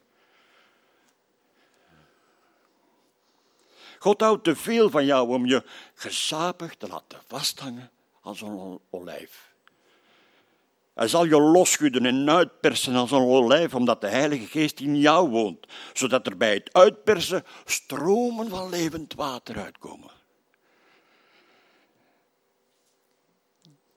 God 4.00 4.22
houdt 4.22 4.44
te 4.44 4.56
veel 4.56 4.90
van 4.90 5.06
jou 5.06 5.30
om 5.30 5.46
je 5.46 5.64
gezapig 5.94 6.76
te 6.76 6.88
laten 6.88 7.22
vasthangen 7.28 7.92
als 8.22 8.42
een 8.42 8.80
olijf. 8.90 9.49
Hij 11.00 11.08
zal 11.08 11.26
je 11.26 11.42
losschudden 11.42 12.06
en 12.06 12.30
uitpersen 12.30 12.96
als 12.96 13.12
een 13.12 13.22
olijf, 13.22 13.76
omdat 13.76 14.02
de 14.02 14.08
Heilige 14.08 14.46
Geest 14.46 14.80
in 14.80 14.98
jou 14.98 15.30
woont, 15.30 15.68
zodat 15.94 16.28
er 16.28 16.38
bij 16.38 16.54
het 16.54 16.74
uitpersen 16.74 17.44
stromen 17.66 18.50
van 18.50 18.70
levend 18.70 19.14
water 19.14 19.58
uitkomen. 19.58 20.12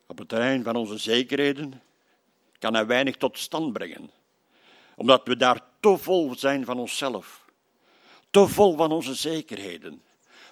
Op 0.07 0.19
het 0.19 0.29
terrein 0.29 0.63
van 0.63 0.77
onze 0.77 0.99
zekerheden 0.99 1.83
kan 2.59 2.75
hij 2.75 2.87
weinig 2.87 3.17
tot 3.17 3.39
stand 3.39 3.73
brengen, 3.73 4.11
omdat 4.97 5.21
we 5.25 5.37
daar 5.37 5.61
te 5.81 5.97
vol 5.99 6.35
zijn 6.37 6.65
van 6.65 6.79
onszelf, 6.79 7.45
te 8.31 8.49
vol 8.49 8.77
van 8.77 8.93
onze 8.93 9.15
zekerheden. 9.15 10.03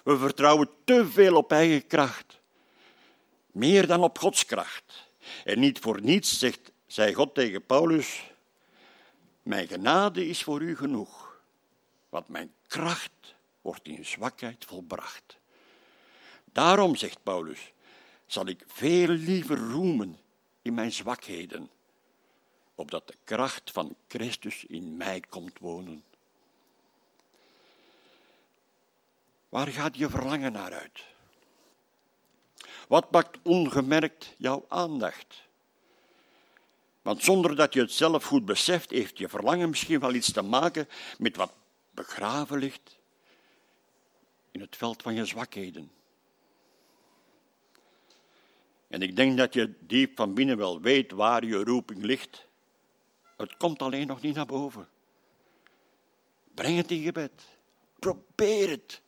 We 0.03 0.17
vertrouwen 0.17 0.69
te 0.83 1.07
veel 1.07 1.35
op 1.35 1.51
eigen 1.51 1.87
kracht, 1.87 2.39
meer 3.51 3.87
dan 3.87 4.03
op 4.03 4.19
Gods 4.19 4.45
kracht. 4.45 5.09
En 5.45 5.59
niet 5.59 5.79
voor 5.79 6.01
niets 6.01 6.39
zegt, 6.39 6.71
zei 6.87 7.13
God 7.13 7.35
tegen 7.35 7.65
Paulus, 7.65 8.31
mijn 9.43 9.67
genade 9.67 10.27
is 10.27 10.43
voor 10.43 10.61
u 10.61 10.75
genoeg, 10.75 11.41
want 12.09 12.27
mijn 12.27 12.53
kracht 12.67 13.35
wordt 13.61 13.87
in 13.87 14.05
zwakheid 14.05 14.65
volbracht. 14.65 15.37
Daarom, 16.45 16.95
zegt 16.95 17.23
Paulus, 17.23 17.71
zal 18.25 18.45
ik 18.47 18.63
veel 18.67 19.07
liever 19.07 19.57
roemen 19.57 20.19
in 20.61 20.73
mijn 20.73 20.91
zwakheden, 20.91 21.69
opdat 22.75 23.07
de 23.07 23.17
kracht 23.23 23.71
van 23.71 23.95
Christus 24.07 24.65
in 24.65 24.97
mij 24.97 25.19
komt 25.19 25.59
wonen. 25.59 26.03
Waar 29.49 29.67
gaat 29.67 29.97
je 29.97 30.09
verlangen 30.09 30.51
naar 30.51 30.73
uit? 30.73 31.03
Wat 32.87 33.09
pakt 33.09 33.37
ongemerkt 33.43 34.33
jouw 34.37 34.65
aandacht? 34.67 35.43
Want 37.01 37.23
zonder 37.23 37.55
dat 37.55 37.73
je 37.73 37.79
het 37.79 37.91
zelf 37.91 38.23
goed 38.23 38.45
beseft, 38.45 38.89
heeft 38.89 39.17
je 39.17 39.29
verlangen 39.29 39.69
misschien 39.69 39.99
wel 39.99 40.13
iets 40.13 40.31
te 40.31 40.41
maken 40.41 40.87
met 41.17 41.35
wat 41.35 41.53
begraven 41.91 42.57
ligt 42.57 42.99
in 44.51 44.61
het 44.61 44.75
veld 44.75 45.01
van 45.01 45.13
je 45.13 45.25
zwakheden. 45.25 45.91
En 48.87 49.01
ik 49.01 49.15
denk 49.15 49.37
dat 49.37 49.53
je 49.53 49.73
diep 49.79 50.15
van 50.15 50.33
binnen 50.33 50.57
wel 50.57 50.81
weet 50.81 51.11
waar 51.11 51.45
je 51.45 51.63
roeping 51.63 52.03
ligt. 52.03 52.45
Het 53.37 53.57
komt 53.57 53.81
alleen 53.81 54.07
nog 54.07 54.21
niet 54.21 54.35
naar 54.35 54.45
boven. 54.45 54.89
Breng 56.53 56.77
het 56.77 56.91
in 56.91 57.03
gebed. 57.03 57.43
Probeer 57.99 58.69
het. 58.69 59.01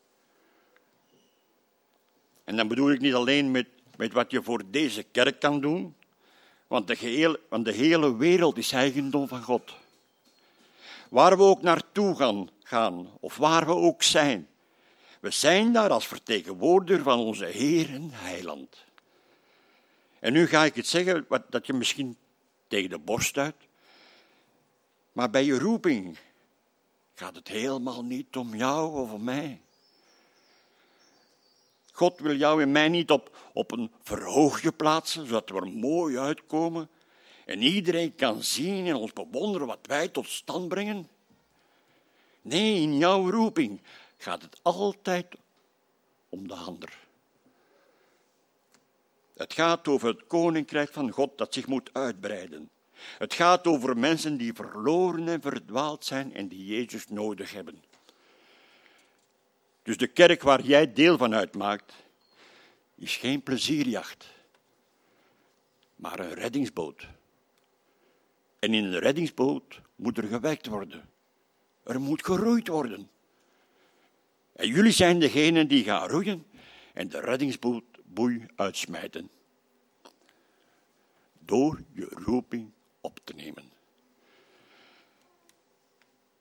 En 2.44 2.56
dan 2.56 2.68
bedoel 2.68 2.92
ik 2.92 3.00
niet 3.00 3.14
alleen 3.14 3.52
met, 3.52 3.68
met 3.98 4.14
wat 4.14 4.32
je 4.32 4.44
voor 4.44 4.62
deze 4.66 5.04
kerk 5.04 5.40
kan 5.40 5.62
doen, 5.62 5.96
want 6.68 6.88
de, 6.88 6.96
gehele, 6.96 7.40
want 7.50 7.66
de 7.66 7.72
hele 7.72 8.16
wereld 8.18 8.58
is 8.58 8.72
eigendom 8.72 9.28
van 9.28 9.42
God. 9.44 9.76
Waar 11.10 11.38
we 11.38 11.44
ook 11.44 11.62
naartoe 11.62 12.16
gaan, 12.16 12.50
gaan, 12.64 13.08
of 13.20 13.38
waar 13.38 13.66
we 13.66 13.74
ook 13.74 14.04
zijn, 14.04 14.48
we 15.20 15.32
zijn 15.32 15.74
daar 15.74 15.90
als 15.90 16.08
vertegenwoordiger 16.08 17.04
van 17.04 17.20
onze 17.20 17.46
Heer 17.46 17.90
en 17.90 18.10
Heiland. 18.12 18.84
En 20.20 20.34
nu 20.34 20.48
ga 20.48 20.66
ik 20.66 20.76
het 20.76 20.88
zeggen 20.88 21.26
wat, 21.28 21.44
dat 21.50 21.68
je 21.68 21.74
misschien 21.74 22.18
tegen 22.68 22.90
de 22.90 22.98
borst 22.98 23.38
uit, 23.38 23.56
maar 25.12 25.30
bij 25.30 25.46
je 25.46 25.60
roeping 25.60 26.18
gaat 27.14 27.36
het 27.36 27.48
helemaal 27.48 28.04
niet 28.04 28.36
om 28.36 28.56
jou 28.56 29.02
of 29.02 29.12
om 29.12 29.24
mij. 29.24 29.62
God 31.96 32.20
wil 32.20 32.36
jou 32.36 32.62
en 32.62 32.72
mij 32.72 32.90
niet 32.90 33.12
op, 33.12 33.38
op 33.54 33.72
een 33.72 33.92
verhoogje 34.02 34.72
plaatsen, 34.72 35.28
zodat 35.28 35.50
we 35.50 35.56
er 35.56 35.68
mooi 35.68 36.20
uitkomen 36.20 36.90
en 37.46 37.62
iedereen 37.62 38.16
kan 38.16 38.44
zien 38.44 38.86
en 38.86 38.96
ons 38.96 39.14
bewonderen 39.14 39.68
wat 39.68 39.88
wij 39.88 40.08
tot 40.08 40.28
stand 40.28 40.68
brengen. 40.68 41.08
Nee, 42.42 42.82
in 42.82 42.98
jouw 42.98 43.30
roeping 43.30 43.82
gaat 44.18 44.42
het 44.42 44.60
altijd 44.62 45.36
om 46.30 46.48
de 46.48 46.54
ander. 46.56 46.98
Het 49.34 49.54
gaat 49.54 49.88
over 49.88 50.08
het 50.08 50.28
koninkrijk 50.28 50.94
van 50.94 51.12
God 51.12 51.38
dat 51.38 51.54
zich 51.54 51.68
moet 51.68 51.90
uitbreiden. 51.94 52.70
Het 53.18 53.34
gaat 53.34 53.68
over 53.68 53.98
mensen 53.98 54.38
die 54.38 54.54
verloren 54.54 55.28
en 55.28 55.42
verdwaald 55.42 56.06
zijn 56.06 56.34
en 56.34 56.48
die 56.48 56.66
Jezus 56.66 57.08
nodig 57.08 57.54
hebben. 57.54 57.84
Dus 59.84 59.98
de 59.98 60.08
kerk 60.08 60.42
waar 60.42 60.62
jij 60.62 60.94
deel 60.94 61.18
van 61.18 61.34
uitmaakt, 61.34 61.94
is 62.96 63.18
geen 63.18 63.44
plezierjacht, 63.44 64.28
maar 65.96 66.20
een 66.20 66.34
reddingsboot. 66.34 67.08
En 68.60 68.74
in 68.74 68.84
een 68.84 69.00
reddingsboot 69.00 69.82
moet 69.96 70.18
er 70.18 70.24
gewerkt 70.24 70.68
worden. 70.68 71.10
Er 71.84 72.02
moet 72.02 72.26
geroeid 72.26 72.68
worden. 72.68 73.10
En 74.56 74.68
jullie 74.68 74.92
zijn 74.92 75.20
degenen 75.20 75.68
die 75.68 75.84
gaan 75.84 76.10
roeien 76.10 76.46
en 76.94 77.10
de 77.10 77.20
reddingsboot 77.20 77.84
boei 78.04 78.46
uitsmijten. 78.56 79.30
Door 81.40 81.84
je 81.94 82.08
roeping 82.10 82.72
op 83.02 83.20
te 83.24 83.34
nemen. 83.34 83.72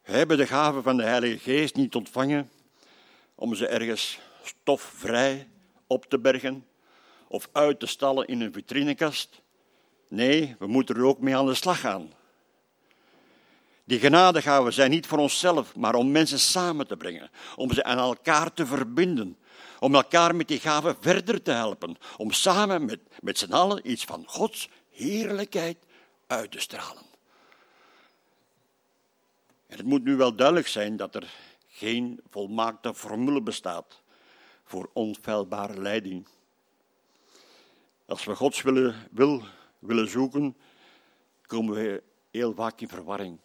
We 0.03 0.13
hebben 0.13 0.37
de 0.37 0.47
gave 0.47 0.83
van 0.83 0.97
de 0.97 1.03
Heilige 1.03 1.39
Geest 1.39 1.75
niet 1.75 1.95
ontvangen 1.95 2.51
om 3.35 3.55
ze 3.55 3.67
ergens 3.67 4.19
stofvrij 4.43 5.49
op 5.87 6.07
te 6.07 6.19
bergen 6.19 6.67
of 7.29 7.49
uit 7.53 7.81
te 7.81 7.87
stallen 7.87 8.27
in 8.27 8.41
een 8.41 8.53
vitrinekast. 8.53 9.43
Nee, 10.09 10.57
we 10.59 10.67
moeten 10.67 10.97
er 10.97 11.05
ook 11.05 11.21
mee 11.21 11.37
aan 11.37 11.47
de 11.47 11.55
slag 11.55 11.81
gaan. 11.81 12.13
Die 13.85 13.99
genadegaven 13.99 14.73
zijn 14.73 14.91
niet 14.91 15.07
voor 15.07 15.19
onszelf, 15.19 15.77
maar 15.77 15.95
om 15.95 16.11
mensen 16.11 16.39
samen 16.39 16.87
te 16.87 16.97
brengen, 16.97 17.31
om 17.57 17.73
ze 17.73 17.85
aan 17.85 17.99
elkaar 17.99 18.53
te 18.53 18.67
verbinden, 18.67 19.39
om 19.81 19.95
elkaar 19.95 20.35
met 20.35 20.49
die 20.49 20.61
gaven 20.61 20.97
verder 21.01 21.43
te 21.43 21.51
helpen, 21.51 21.97
om 22.17 22.31
samen 22.31 22.85
met, 22.85 23.01
met 23.21 23.39
z'n 23.39 23.53
allen 23.53 23.91
iets 23.91 24.05
van 24.05 24.25
Gods 24.27 24.69
heerlijkheid 24.91 25.77
uit 26.27 26.51
te 26.51 26.61
stralen. 26.61 27.03
En 29.67 29.77
het 29.77 29.87
moet 29.87 30.05
nu 30.05 30.17
wel 30.17 30.35
duidelijk 30.35 30.69
zijn 30.69 30.97
dat 30.97 31.15
er 31.15 31.31
geen 31.83 32.21
volmaakte 32.31 32.95
formule 32.95 33.43
bestaat 33.43 34.03
voor 34.65 34.91
onfeilbare 34.93 35.81
leiding. 35.81 36.27
Als 38.07 38.25
we 38.25 38.35
Gods 38.35 38.63
willen, 38.63 38.95
wil 39.11 39.43
willen 39.79 40.09
zoeken, 40.09 40.57
komen 41.47 41.75
we 41.75 42.03
heel 42.31 42.55
vaak 42.55 42.81
in 42.81 42.89
verwarring. 42.89 43.39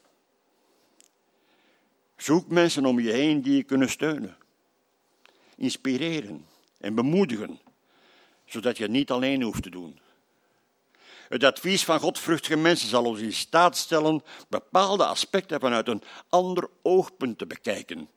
Zoek 2.15 2.47
mensen 2.47 2.85
om 2.85 2.99
je 2.99 3.11
heen 3.11 3.41
die 3.41 3.55
je 3.55 3.63
kunnen 3.63 3.89
steunen, 3.89 4.37
inspireren 5.55 6.45
en 6.77 6.95
bemoedigen, 6.95 7.59
zodat 8.45 8.77
je 8.77 8.83
het 8.83 8.91
niet 8.91 9.11
alleen 9.11 9.41
hoeft 9.41 9.63
te 9.63 9.69
doen. 9.69 9.99
Het 11.27 11.43
advies 11.43 11.85
van 11.85 11.99
godvruchtige 11.99 12.57
mensen 12.57 12.89
zal 12.89 13.05
ons 13.05 13.19
in 13.19 13.33
staat 13.33 13.77
stellen 13.77 14.23
bepaalde 14.49 15.05
aspecten 15.05 15.59
vanuit 15.59 15.87
een 15.87 16.03
ander 16.29 16.69
oogpunt 16.81 17.37
te 17.37 17.47
bekijken 17.47 18.09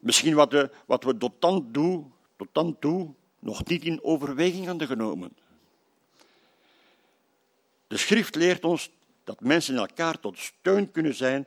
Misschien 0.00 0.34
wat 0.34 0.52
we, 0.52 0.70
wat 0.86 1.04
we 1.04 1.16
tot, 1.16 1.40
dan 1.40 1.70
toe, 1.72 2.04
tot 2.36 2.48
dan 2.52 2.78
toe 2.78 3.14
nog 3.38 3.64
niet 3.64 3.84
in 3.84 4.02
overweging 4.02 4.66
hadden 4.66 4.86
genomen. 4.86 5.36
De 7.86 7.96
schrift 7.96 8.34
leert 8.34 8.64
ons 8.64 8.90
dat 9.24 9.40
mensen 9.40 9.76
elkaar 9.76 10.20
tot 10.20 10.38
steun 10.38 10.90
kunnen 10.90 11.14
zijn 11.14 11.46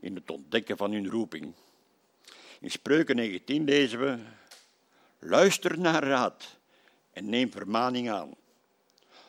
in 0.00 0.14
het 0.14 0.30
ontdekken 0.30 0.76
van 0.76 0.92
hun 0.92 1.08
roeping. 1.08 1.52
In 2.60 2.70
Spreuken 2.70 3.16
19 3.16 3.64
lezen 3.64 4.00
we: 4.00 4.18
Luister 5.18 5.78
naar 5.78 6.04
raad 6.04 6.56
en 7.12 7.28
neem 7.28 7.50
vermaning 7.50 8.10
aan, 8.10 8.34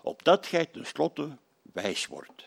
opdat 0.01 0.45
gij 0.45 0.65
tenslotte 0.65 1.37
wijs 1.61 2.07
wordt. 2.07 2.43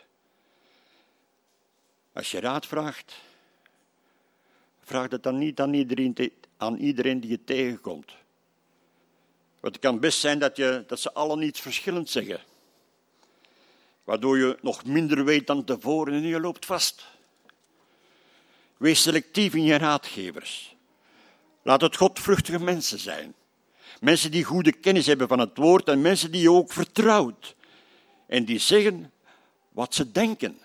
Als 2.13 2.31
je 2.31 2.41
raad 2.41 2.67
vraagt, 2.67 3.15
Vraag 4.85 5.09
dat 5.09 5.23
dan 5.23 5.39
niet 5.39 5.61
aan 5.61 5.75
iedereen, 5.75 6.33
aan 6.57 6.77
iedereen 6.77 7.21
die 7.21 7.31
je 7.31 7.45
tegenkomt. 7.45 8.13
Want 9.61 9.75
het 9.75 9.85
kan 9.85 10.01
best 10.01 10.19
zijn 10.19 10.39
dat, 10.39 10.57
je, 10.57 10.85
dat 10.87 11.01
ze 11.01 11.13
allen 11.13 11.43
iets 11.43 11.61
verschillend 11.61 12.11
zeggen. 12.11 12.41
Waardoor 14.05 14.39
je 14.39 14.59
nog 14.61 14.85
minder 14.85 15.25
weet 15.25 15.47
dan 15.47 15.65
tevoren 15.65 16.15
en 16.15 16.23
je 16.23 16.41
loopt 16.41 16.67
vast. 16.67 17.07
Wees 18.77 19.03
selectief 19.03 19.55
in 19.55 19.65
je 19.65 19.79
raadgevers. 19.79 20.77
Laat 21.63 21.81
het 21.81 21.97
godvruchtige 21.97 22.61
mensen 22.61 22.99
zijn. 22.99 23.35
Mensen 24.01 24.31
die 24.31 24.45
goede 24.45 24.73
kennis 24.73 25.07
hebben 25.07 25.29
van 25.29 25.39
het 25.39 25.57
woord 25.57 25.89
en 25.89 26.01
mensen 26.01 26.31
die 26.33 26.41
je 26.41 26.51
ook 26.51 26.73
vertrouwt. 26.73 27.57
En 28.27 28.45
die 28.45 28.59
zeggen 28.59 29.13
wat 29.69 29.95
ze 29.95 30.13
denken. 30.13 30.59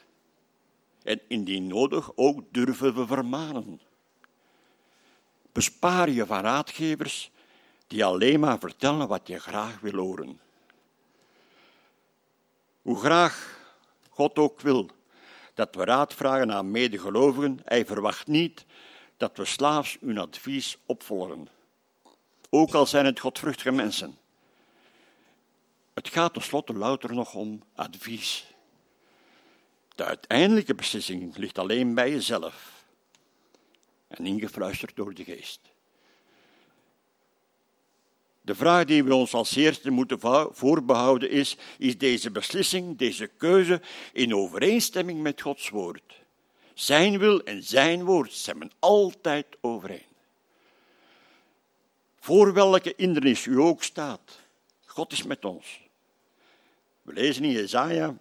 En 1.03 1.21
indien 1.27 1.67
nodig 1.67 2.11
ook 2.15 2.43
durven 2.51 2.95
we 2.95 3.07
vermanen. 3.07 3.81
Bespaar 5.59 6.09
je 6.09 6.25
van 6.25 6.41
raadgevers 6.41 7.31
die 7.87 8.05
alleen 8.05 8.39
maar 8.39 8.59
vertellen 8.59 9.07
wat 9.07 9.27
je 9.27 9.39
graag 9.39 9.79
wil 9.79 9.93
horen. 9.93 10.39
Hoe 12.81 12.99
graag 12.99 13.59
God 14.09 14.37
ook 14.37 14.61
wil 14.61 14.89
dat 15.53 15.75
we 15.75 15.83
raad 15.83 16.13
vragen 16.13 16.51
aan 16.51 16.71
medegelovigen, 16.71 17.59
hij 17.63 17.85
verwacht 17.85 18.27
niet 18.27 18.65
dat 19.17 19.37
we 19.37 19.45
slaafs 19.45 19.97
hun 20.01 20.17
advies 20.17 20.77
opvolgen. 20.85 21.47
Ook 22.49 22.73
al 22.73 22.85
zijn 22.85 23.05
het 23.05 23.19
godvruchtige 23.19 23.71
mensen. 23.71 24.17
Het 25.93 26.07
gaat 26.09 26.33
tenslotte 26.33 26.73
louter 26.73 27.13
nog 27.13 27.33
om 27.33 27.63
advies. 27.75 28.53
De 29.95 30.05
uiteindelijke 30.05 30.75
beslissing 30.75 31.37
ligt 31.37 31.57
alleen 31.57 31.93
bij 31.93 32.11
jezelf 32.11 32.78
en 34.09 34.25
ingefluisterd 34.25 34.95
door 34.95 35.13
de 35.13 35.23
geest. 35.23 35.59
De 38.41 38.55
vraag 38.55 38.85
die 38.85 39.03
we 39.03 39.15
ons 39.15 39.33
als 39.33 39.55
eerste 39.55 39.89
moeten 39.89 40.19
voorbehouden 40.51 41.29
is: 41.29 41.57
is 41.77 41.97
deze 41.97 42.31
beslissing, 42.31 42.97
deze 42.97 43.27
keuze 43.27 43.81
in 44.13 44.35
overeenstemming 44.35 45.21
met 45.21 45.41
Gods 45.41 45.69
woord? 45.69 46.21
Zijn 46.73 47.17
wil 47.17 47.43
en 47.43 47.63
zijn 47.63 48.03
woord 48.03 48.31
stemmen 48.31 48.71
altijd 48.79 49.45
overeen. 49.61 50.07
Voor 52.19 52.53
welke 52.53 52.93
hindernis 52.97 53.45
u 53.45 53.59
ook 53.59 53.83
staat, 53.83 54.39
God 54.85 55.11
is 55.11 55.23
met 55.23 55.45
ons. 55.45 55.79
We 57.01 57.13
lezen 57.13 57.43
in 57.43 57.51
Jezaja: 57.51 58.15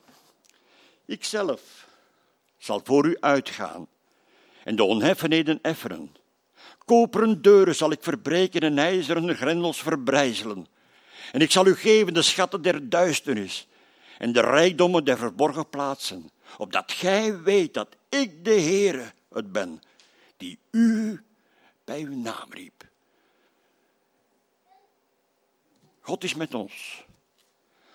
Ikzelf 1.04 1.86
zal 2.58 2.80
voor 2.84 3.06
u 3.06 3.16
uitgaan 3.20 3.88
en 4.68 4.76
de 4.76 4.84
onheffenheden 4.84 5.58
efferen. 5.62 6.16
Koperen 6.84 7.42
deuren 7.42 7.74
zal 7.74 7.90
ik 7.90 8.02
verbreken 8.02 8.60
en 8.60 8.78
ijzeren 8.78 9.34
grendels 9.34 9.82
verbrijzelen. 9.82 10.66
En 11.32 11.40
ik 11.40 11.50
zal 11.50 11.66
u 11.66 11.74
geven 11.74 12.14
de 12.14 12.22
schatten 12.22 12.62
der 12.62 12.88
duisternis 12.88 13.68
en 14.18 14.32
de 14.32 14.40
rijkdommen 14.40 15.04
der 15.04 15.18
verborgen 15.18 15.68
plaatsen, 15.68 16.30
opdat 16.58 16.92
gij 16.92 17.42
weet 17.42 17.74
dat 17.74 17.88
ik 18.08 18.44
de 18.44 18.60
Heere 18.60 19.12
het 19.32 19.52
ben, 19.52 19.82
die 20.36 20.58
u 20.70 21.20
bij 21.84 22.00
uw 22.00 22.16
naam 22.16 22.48
riep. 22.50 22.84
God 26.00 26.24
is 26.24 26.34
met 26.34 26.54
ons. 26.54 27.04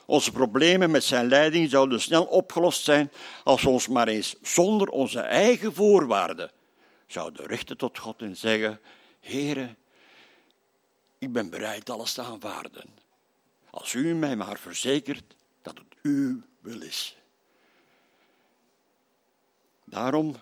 Onze 0.05 0.31
problemen 0.31 0.91
met 0.91 1.03
zijn 1.03 1.27
leiding 1.27 1.69
zouden 1.69 2.01
snel 2.01 2.23
opgelost 2.23 2.83
zijn 2.83 3.11
als 3.43 3.61
we 3.61 3.69
ons 3.69 3.87
maar 3.87 4.07
eens 4.07 4.35
zonder 4.41 4.87
onze 4.87 5.19
eigen 5.19 5.73
voorwaarden 5.73 6.51
zouden 7.13 7.45
richten 7.45 7.77
tot 7.77 7.97
God 7.97 8.21
en 8.21 8.37
zeggen: 8.37 8.79
Heere, 9.19 9.75
ik 11.17 11.31
ben 11.31 11.49
bereid 11.49 11.89
alles 11.89 12.13
te 12.13 12.21
aanvaarden. 12.21 12.89
Als 13.69 13.93
u 13.93 14.13
mij 14.13 14.35
maar 14.35 14.59
verzekert 14.59 15.35
dat 15.61 15.77
het 15.77 15.95
uw 16.01 16.41
wil 16.59 16.81
is. 16.81 17.17
Daarom, 19.83 20.35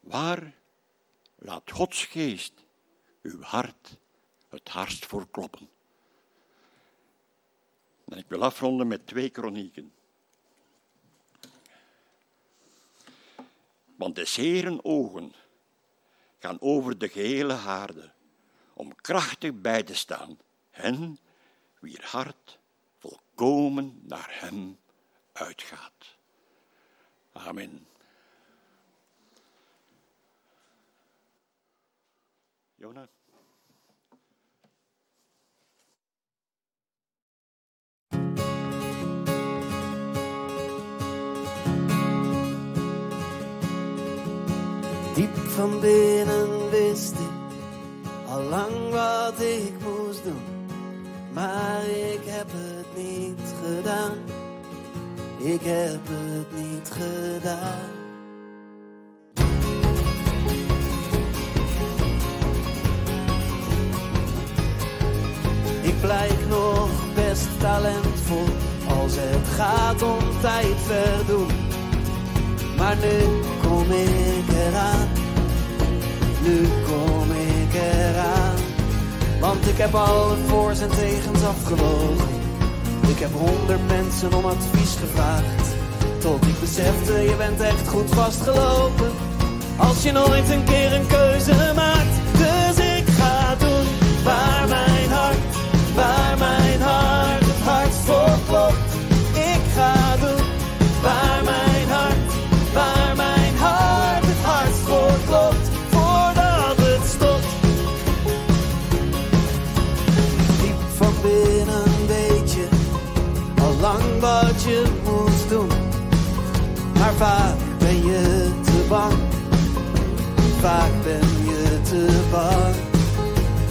waar 0.00 0.54
laat 1.34 1.70
Gods 1.70 2.04
geest 2.04 2.52
uw 3.22 3.42
hart 3.42 3.96
het 4.48 4.68
hardst 4.68 5.06
voor 5.06 5.30
kloppen? 5.30 5.68
En 8.08 8.18
ik 8.18 8.28
wil 8.28 8.42
afronden 8.42 8.86
met 8.86 9.06
twee 9.06 9.30
kronieken. 9.30 9.92
Want 13.96 14.14
de 14.14 14.26
Heren 14.34 14.84
ogen 14.84 15.32
gaan 16.38 16.60
over 16.60 16.98
de 16.98 17.08
gehele 17.08 17.52
haarde, 17.52 18.12
om 18.72 18.94
krachtig 18.94 19.60
bij 19.60 19.82
te 19.82 19.94
staan, 19.94 20.38
hen 20.70 21.18
wier 21.78 22.04
hart 22.04 22.58
volkomen 22.98 24.00
naar 24.02 24.36
hem 24.40 24.78
uitgaat. 25.32 26.16
Amen. 27.32 27.86
Jonah. 32.74 33.15
Van 45.56 45.80
binnen 45.80 46.70
wist 46.70 47.12
ik 47.12 48.30
al 48.30 48.42
lang 48.42 48.90
wat 48.90 49.40
ik 49.40 49.72
moest 49.84 50.24
doen, 50.24 50.42
maar 51.32 51.82
ik 51.86 52.20
heb 52.24 52.46
het 52.50 52.86
niet 52.96 53.54
gedaan. 53.64 54.12
Ik 55.38 55.60
heb 55.62 56.00
het 56.08 56.62
niet 56.62 56.90
gedaan. 56.90 57.90
Ik 65.82 66.00
blijk 66.00 66.48
nog 66.48 66.88
best 67.14 67.60
talentvol 67.60 68.46
als 68.88 69.12
het 69.16 69.48
gaat 69.56 70.02
om 70.02 70.40
tijd 70.40 70.76
verdoen. 70.86 71.50
Maar 72.76 72.96
nu 72.96 73.40
kom 73.62 73.90
ik 73.90 74.48
eraan, 74.66 75.08
nu 76.46 76.68
kom 76.84 77.30
ik 77.30 77.74
eraan. 77.74 78.58
Want 79.40 79.68
ik 79.68 79.76
heb 79.76 79.94
alle 79.94 80.36
voor's 80.46 80.80
en 80.80 80.88
tegens 80.88 81.42
afgewogen. 81.42 82.28
Ik 83.08 83.18
heb 83.18 83.32
honderd 83.32 83.86
mensen 83.86 84.34
om 84.34 84.44
advies 84.44 84.96
gevraagd. 85.00 85.66
Tot 86.18 86.46
ik 86.46 86.60
besefte, 86.60 87.12
je 87.12 87.34
bent 87.36 87.60
echt 87.60 87.88
goed 87.88 88.10
vastgelopen. 88.14 89.10
Als 89.76 90.02
je 90.02 90.12
nooit 90.12 90.50
een 90.50 90.64
keer 90.64 90.92
een 90.92 91.06
keuze 91.06 91.72
maakt. 91.74 92.25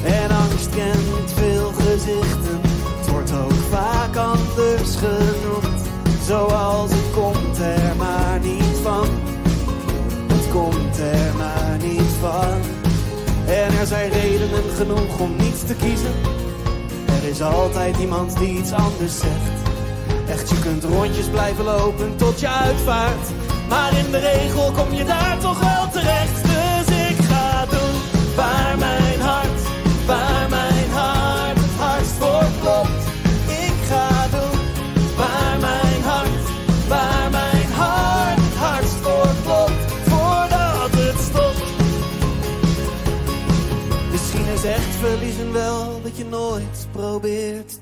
En 0.04 0.32
angst 0.32 0.70
kent 0.70 1.32
veel 1.36 1.72
gezichten. 1.72 2.60
Het 2.98 3.10
wordt 3.10 3.32
ook 3.32 3.60
vaak 3.72 4.16
anders 4.16 4.96
genoemd. 4.96 5.82
Zoals 6.26 6.92
het 6.92 7.12
komt 7.14 7.58
er 7.58 7.96
maar 7.98 8.40
niet 8.42 8.78
van. 8.84 9.08
Het 10.28 10.50
komt 10.52 10.98
er 10.98 11.36
maar 11.38 11.78
niet 11.82 12.12
van. 12.20 12.60
En 13.48 13.80
er 13.80 13.86
zijn 13.86 14.10
redenen 14.12 14.64
genoeg 14.76 15.20
om 15.20 15.36
niet 15.36 15.68
te 15.68 15.76
kiezen. 15.76 16.14
Er 17.06 17.30
is 17.30 17.42
altijd 17.42 17.98
iemand 17.98 18.38
die 18.38 18.58
iets 18.58 18.72
anders 18.72 19.20
zegt. 19.20 19.56
Echt, 20.28 20.50
je 20.50 20.60
kunt 20.60 20.84
rondjes 20.84 21.28
blijven 21.28 21.64
lopen 21.64 22.16
tot 22.16 22.40
je 22.40 22.50
uitvaart. 22.50 23.28
Maar 23.70 23.98
in 23.98 24.12
de 24.12 24.20
regel 24.20 24.72
kom 24.72 24.94
je 24.94 25.06
daar 25.06 25.38
toch 25.40 25.60
wel 25.60 25.90
terecht. 25.92 26.64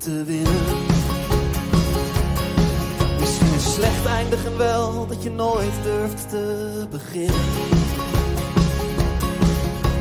Te 0.03 0.23
winnen. 0.23 0.85
Misschien 3.19 3.53
is 3.53 3.73
slecht 3.73 4.05
eindigen 4.05 4.57
wel 4.57 5.07
dat 5.07 5.23
je 5.23 5.31
nooit 5.31 5.83
durft 5.83 6.29
te 6.29 6.87
beginnen. 6.89 7.41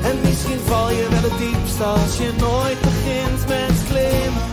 En 0.02 0.20
misschien 0.24 0.58
val 0.58 0.90
je 0.90 1.08
wel 1.10 1.30
het 1.30 1.38
diepst 1.38 1.82
als 1.82 2.16
je 2.16 2.32
nooit 2.38 2.80
begint 2.80 3.48
met 3.48 3.84
klimmen. 3.88 4.50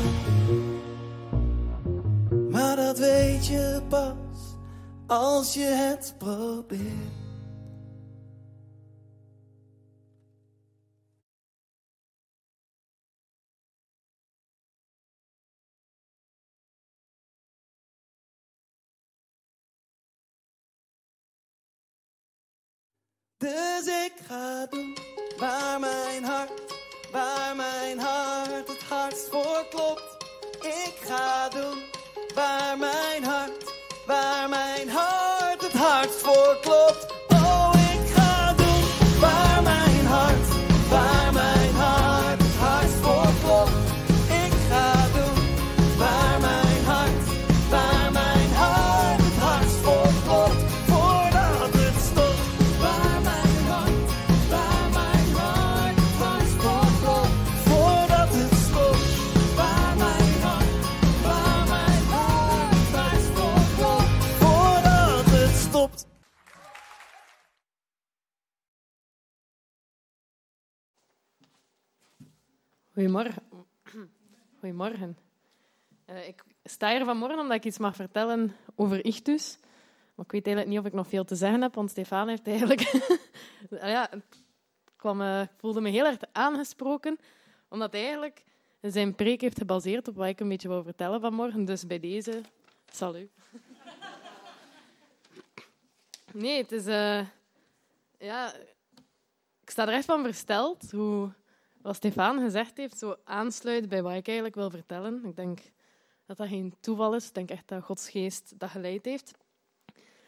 Maar 2.51 2.75
dat 2.75 2.99
weet 2.99 3.47
je 3.47 3.81
pas 3.87 4.57
als 5.07 5.53
je 5.53 5.65
het 5.65 6.15
probeert. 6.17 7.18
Dus 23.39 23.85
ik 23.85 24.13
ga 24.27 24.65
doen 24.65 24.97
waar 25.37 25.79
mijn 25.79 26.23
hart, 26.23 26.51
waar 27.11 27.55
mijn 27.55 27.99
hart 27.99 28.67
het 28.67 28.83
hardst 28.89 29.29
voor 29.29 29.65
klopt. 29.69 30.17
Ik 30.61 30.95
ga 31.01 31.49
doen 31.49 31.83
waar 32.35 32.77
mijn 32.77 33.23
hart, 33.23 33.58
Goedemorgen. 72.99 73.43
Goedemorgen. 74.59 75.17
Eh, 76.05 76.27
ik 76.27 76.43
sta 76.63 76.89
hier 76.91 77.05
vanmorgen 77.05 77.39
omdat 77.39 77.57
ik 77.57 77.65
iets 77.65 77.77
mag 77.77 77.95
vertellen 77.95 78.55
over 78.75 79.05
Ichtus. 79.05 79.57
Maar 80.15 80.25
ik 80.25 80.31
weet 80.31 80.45
eigenlijk 80.45 80.67
niet 80.67 80.79
of 80.79 80.85
ik 80.85 80.93
nog 80.93 81.07
veel 81.07 81.25
te 81.25 81.35
zeggen 81.35 81.61
heb, 81.61 81.75
want 81.75 81.89
Stefan 81.89 82.27
heeft 82.27 82.47
eigenlijk... 82.47 82.81
Ah 83.81 83.89
ja, 83.89 84.09
kwam, 84.95 85.21
eh, 85.21 85.41
ik 85.41 85.49
voelde 85.57 85.81
me 85.81 85.89
heel 85.89 86.05
erg 86.05 86.17
aangesproken, 86.31 87.19
omdat 87.69 87.91
hij 87.91 88.01
eigenlijk 88.01 88.43
zijn 88.81 89.15
preek 89.15 89.41
heeft 89.41 89.57
gebaseerd 89.57 90.07
op 90.07 90.15
wat 90.15 90.27
ik 90.27 90.39
een 90.39 90.49
beetje 90.49 90.67
wil 90.67 90.83
vertellen 90.83 91.21
vanmorgen. 91.21 91.65
Dus 91.65 91.87
bij 91.87 91.99
deze, 91.99 92.41
salut. 92.91 93.31
Nee, 96.33 96.57
het 96.57 96.71
is... 96.71 96.85
eh, 96.85 97.25
ja, 98.17 98.53
ik 99.61 99.69
sta 99.69 99.87
er 99.87 99.93
echt 99.93 100.05
van 100.05 100.23
versteld 100.23 100.91
hoe 100.91 101.37
wat 101.81 101.95
Stefan 101.95 102.39
gezegd 102.39 102.77
heeft, 102.77 102.97
zo 102.97 103.15
aansluit 103.23 103.89
bij 103.89 104.01
wat 104.01 104.13
ik 104.13 104.27
eigenlijk 104.27 104.55
wil 104.55 104.69
vertellen. 104.69 105.25
Ik 105.25 105.35
denk 105.35 105.59
dat 106.25 106.37
dat 106.37 106.47
geen 106.47 106.75
toeval 106.79 107.15
is. 107.15 107.27
Ik 107.27 107.33
denk 107.33 107.49
echt 107.49 107.67
dat 107.67 107.83
Gods 107.83 108.09
geest 108.09 108.53
dat 108.57 108.69
geleid 108.69 109.05
heeft. 109.05 109.31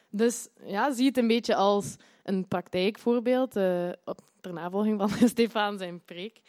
Dus 0.09 0.47
ja, 0.63 0.93
zie 0.93 1.05
het 1.05 1.17
een 1.17 1.27
beetje 1.27 1.55
als 1.55 1.95
een 2.23 2.47
praktijkvoorbeeld 2.47 3.55
eh, 3.55 3.89
ter 4.41 4.53
navolging 4.53 4.99
van 4.99 5.09
Stefan 5.29 5.77
zijn 5.77 6.01
preek. 6.05 6.41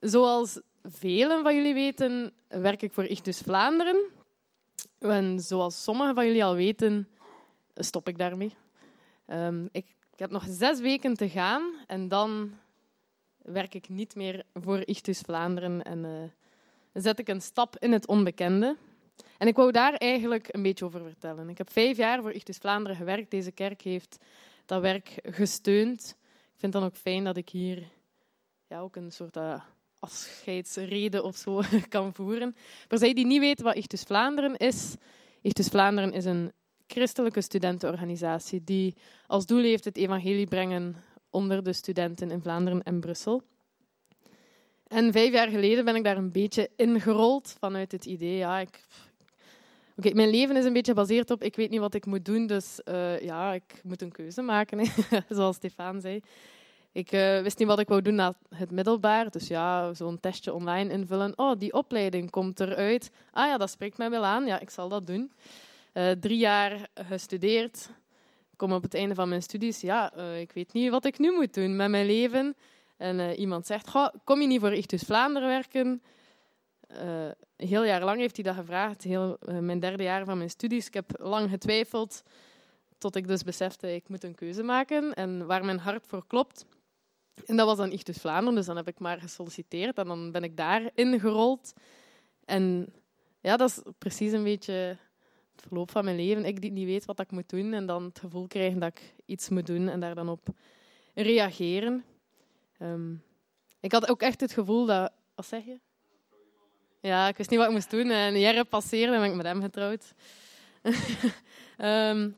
Zoals 0.00 0.60
velen 0.82 1.42
van 1.42 1.54
jullie 1.54 1.74
weten, 1.74 2.32
werk 2.48 2.82
ik 2.82 2.92
voor 2.92 3.04
Ichtus 3.04 3.38
Vlaanderen. 3.38 4.10
En 4.98 5.40
zoals 5.40 5.82
sommigen 5.82 6.14
van 6.14 6.26
jullie 6.26 6.44
al 6.44 6.54
weten, 6.54 7.08
stop 7.74 8.08
ik 8.08 8.18
daarmee. 8.18 8.54
Ehm, 9.26 9.64
ik, 9.64 9.86
ik 10.12 10.18
heb 10.18 10.30
nog 10.30 10.44
zes 10.48 10.80
weken 10.80 11.14
te 11.14 11.28
gaan 11.28 11.72
en 11.86 12.08
dan 12.08 12.52
werk 13.52 13.74
ik 13.74 13.88
niet 13.88 14.14
meer 14.14 14.44
voor 14.54 14.82
Ichtus 14.86 15.20
Vlaanderen 15.20 15.82
en 15.82 16.04
eh, 16.04 17.02
zet 17.02 17.18
ik 17.18 17.28
een 17.28 17.40
stap 17.40 17.76
in 17.78 17.92
het 17.92 18.06
onbekende. 18.06 18.76
En 19.38 19.46
ik 19.46 19.56
wou 19.56 19.72
daar 19.72 19.94
eigenlijk 19.94 20.54
een 20.54 20.62
beetje 20.62 20.84
over 20.84 21.02
vertellen. 21.02 21.48
Ik 21.48 21.58
heb 21.58 21.70
vijf 21.70 21.96
jaar 21.96 22.22
voor 22.22 22.32
Ichtus 22.32 22.56
Vlaanderen 22.56 22.96
gewerkt. 22.96 23.30
Deze 23.30 23.52
kerk 23.52 23.82
heeft 23.82 24.18
dat 24.66 24.80
werk 24.80 25.14
gesteund. 25.22 26.16
Ik 26.30 26.60
vind 26.60 26.72
dan 26.72 26.84
ook 26.84 26.96
fijn 26.96 27.24
dat 27.24 27.36
ik 27.36 27.48
hier 27.48 27.82
ja, 28.66 28.80
ook 28.80 28.96
een 28.96 29.12
soort 29.12 29.36
afscheidsrede 29.98 31.22
of 31.22 31.36
zo 31.36 31.60
kan 31.88 32.14
voeren. 32.14 32.56
Voor 32.88 32.98
zij 32.98 33.14
die 33.14 33.26
niet 33.26 33.40
weten 33.40 33.64
wat 33.64 33.74
Ichtus 33.74 34.02
Vlaanderen 34.02 34.56
is, 34.56 34.96
Ichtus 35.40 35.68
Vlaanderen 35.68 36.12
is 36.12 36.24
een 36.24 36.52
christelijke 36.86 37.40
studentenorganisatie 37.40 38.64
die 38.64 38.94
als 39.26 39.46
doel 39.46 39.62
heeft 39.62 39.84
het 39.84 39.96
evangelie 39.96 40.46
brengen 40.46 40.96
onder 41.30 41.64
de 41.64 41.72
studenten 41.72 42.30
in 42.30 42.42
Vlaanderen 42.42 42.82
en 42.82 43.00
Brussel. 43.00 43.42
En 44.86 45.12
vijf 45.12 45.32
jaar 45.32 45.48
geleden 45.48 45.84
ben 45.84 45.96
ik 45.96 46.04
daar 46.04 46.16
een 46.16 46.32
beetje 46.32 46.70
ingerold 46.76 47.56
vanuit 47.58 47.92
het 47.92 48.04
idee, 48.04 48.36
ja, 48.36 48.58
ik, 48.58 48.86
Oké, 49.98 50.14
mijn 50.14 50.30
leven 50.30 50.56
is 50.56 50.64
een 50.64 50.72
beetje 50.72 50.92
gebaseerd 50.92 51.30
op 51.30 51.42
ik 51.42 51.56
weet 51.56 51.70
niet 51.70 51.80
wat 51.80 51.94
ik 51.94 52.06
moet 52.06 52.24
doen, 52.24 52.46
dus 52.46 52.80
uh, 52.84 53.20
ja, 53.20 53.52
ik 53.52 53.80
moet 53.82 54.02
een 54.02 54.12
keuze 54.12 54.42
maken, 54.42 54.86
zoals 55.28 55.56
Stefan 55.56 56.00
zei. 56.00 56.20
Ik 56.92 57.12
uh, 57.12 57.40
wist 57.40 57.58
niet 57.58 57.68
wat 57.68 57.78
ik 57.78 57.88
wou 57.88 58.02
doen 58.02 58.14
na 58.14 58.34
het 58.54 58.70
middelbaar, 58.70 59.30
dus 59.30 59.48
ja, 59.48 59.94
zo'n 59.94 60.20
testje 60.20 60.52
online 60.52 60.92
invullen. 60.92 61.32
Oh, 61.36 61.58
die 61.58 61.72
opleiding 61.72 62.30
komt 62.30 62.60
eruit. 62.60 63.10
Ah 63.30 63.46
ja, 63.46 63.56
dat 63.56 63.70
spreekt 63.70 63.98
mij 63.98 64.10
wel 64.10 64.24
aan. 64.24 64.46
Ja, 64.46 64.60
ik 64.60 64.70
zal 64.70 64.88
dat 64.88 65.06
doen. 65.06 65.32
Uh, 65.94 66.10
drie 66.10 66.38
jaar 66.38 66.88
gestudeerd. 66.94 67.90
Kom 68.58 68.72
op 68.72 68.82
het 68.82 68.94
einde 68.94 69.14
van 69.14 69.28
mijn 69.28 69.42
studies. 69.42 69.80
Ja, 69.80 70.14
ik 70.16 70.52
weet 70.52 70.72
niet 70.72 70.90
wat 70.90 71.04
ik 71.04 71.18
nu 71.18 71.32
moet 71.32 71.54
doen 71.54 71.76
met 71.76 71.90
mijn 71.90 72.06
leven. 72.06 72.56
En 72.96 73.34
iemand 73.34 73.66
zegt, 73.66 73.90
kom 74.24 74.40
je 74.40 74.46
niet 74.46 74.60
voor 74.60 74.72
Ichtus 74.72 75.02
Vlaanderen 75.02 75.48
werken? 75.48 76.02
Uh, 76.90 77.28
heel 77.56 77.84
jaar 77.84 78.04
lang 78.04 78.18
heeft 78.18 78.36
hij 78.36 78.44
dat 78.44 78.54
gevraagd, 78.54 79.02
heel, 79.02 79.38
mijn 79.60 79.80
derde 79.80 80.02
jaar 80.02 80.24
van 80.24 80.36
mijn 80.38 80.50
studies. 80.50 80.86
Ik 80.86 80.94
heb 80.94 81.10
lang 81.18 81.50
getwijfeld, 81.50 82.22
tot 82.98 83.16
ik 83.16 83.26
dus 83.26 83.42
besefte, 83.42 83.94
ik 83.94 84.08
moet 84.08 84.24
een 84.24 84.34
keuze 84.34 84.62
maken 84.62 85.14
en 85.14 85.46
waar 85.46 85.64
mijn 85.64 85.78
hart 85.78 86.06
voor 86.06 86.26
klopt. 86.26 86.66
En 87.46 87.56
dat 87.56 87.66
was 87.66 87.76
dan 87.76 87.92
Ichtus 87.92 88.16
Vlaanderen, 88.16 88.54
dus 88.54 88.66
dan 88.66 88.76
heb 88.76 88.88
ik 88.88 88.98
maar 88.98 89.20
gesolliciteerd 89.20 89.98
en 89.98 90.06
dan 90.06 90.32
ben 90.32 90.42
ik 90.42 90.56
daar 90.56 90.90
ingerold. 90.94 91.72
En 92.44 92.92
ja, 93.40 93.56
dat 93.56 93.68
is 93.68 93.80
precies 93.98 94.32
een 94.32 94.44
beetje 94.44 94.96
het 95.58 95.66
verloop 95.66 95.90
van 95.90 96.04
mijn 96.04 96.16
leven. 96.16 96.44
Ik 96.44 96.60
die 96.60 96.72
niet 96.72 96.86
weet 96.86 97.04
wat 97.04 97.20
ik 97.20 97.30
moet 97.30 97.48
doen 97.48 97.72
en 97.72 97.86
dan 97.86 98.04
het 98.04 98.18
gevoel 98.18 98.46
krijgen 98.46 98.78
dat 98.78 98.88
ik 98.88 99.14
iets 99.24 99.48
moet 99.48 99.66
doen 99.66 99.88
en 99.88 100.00
daar 100.00 100.14
dan 100.14 100.28
op 100.28 100.48
reageren. 101.14 102.04
Um, 102.78 103.22
ik 103.80 103.92
had 103.92 104.08
ook 104.08 104.22
echt 104.22 104.40
het 104.40 104.52
gevoel 104.52 104.86
dat... 104.86 105.12
Wat 105.34 105.46
zeg 105.46 105.64
je? 105.64 105.80
Ja, 107.00 107.28
ik 107.28 107.36
wist 107.36 107.50
niet 107.50 107.58
wat 107.58 107.68
ik 107.68 107.74
moest 107.74 107.90
doen. 107.90 108.10
En 108.10 108.38
jaren 108.38 108.68
passeerde 108.68 109.14
en 109.14 109.20
ben 109.20 109.30
ik 109.30 109.36
met 109.36 109.46
hem 109.46 109.60
getrouwd. 109.60 110.12
um, 111.78 112.36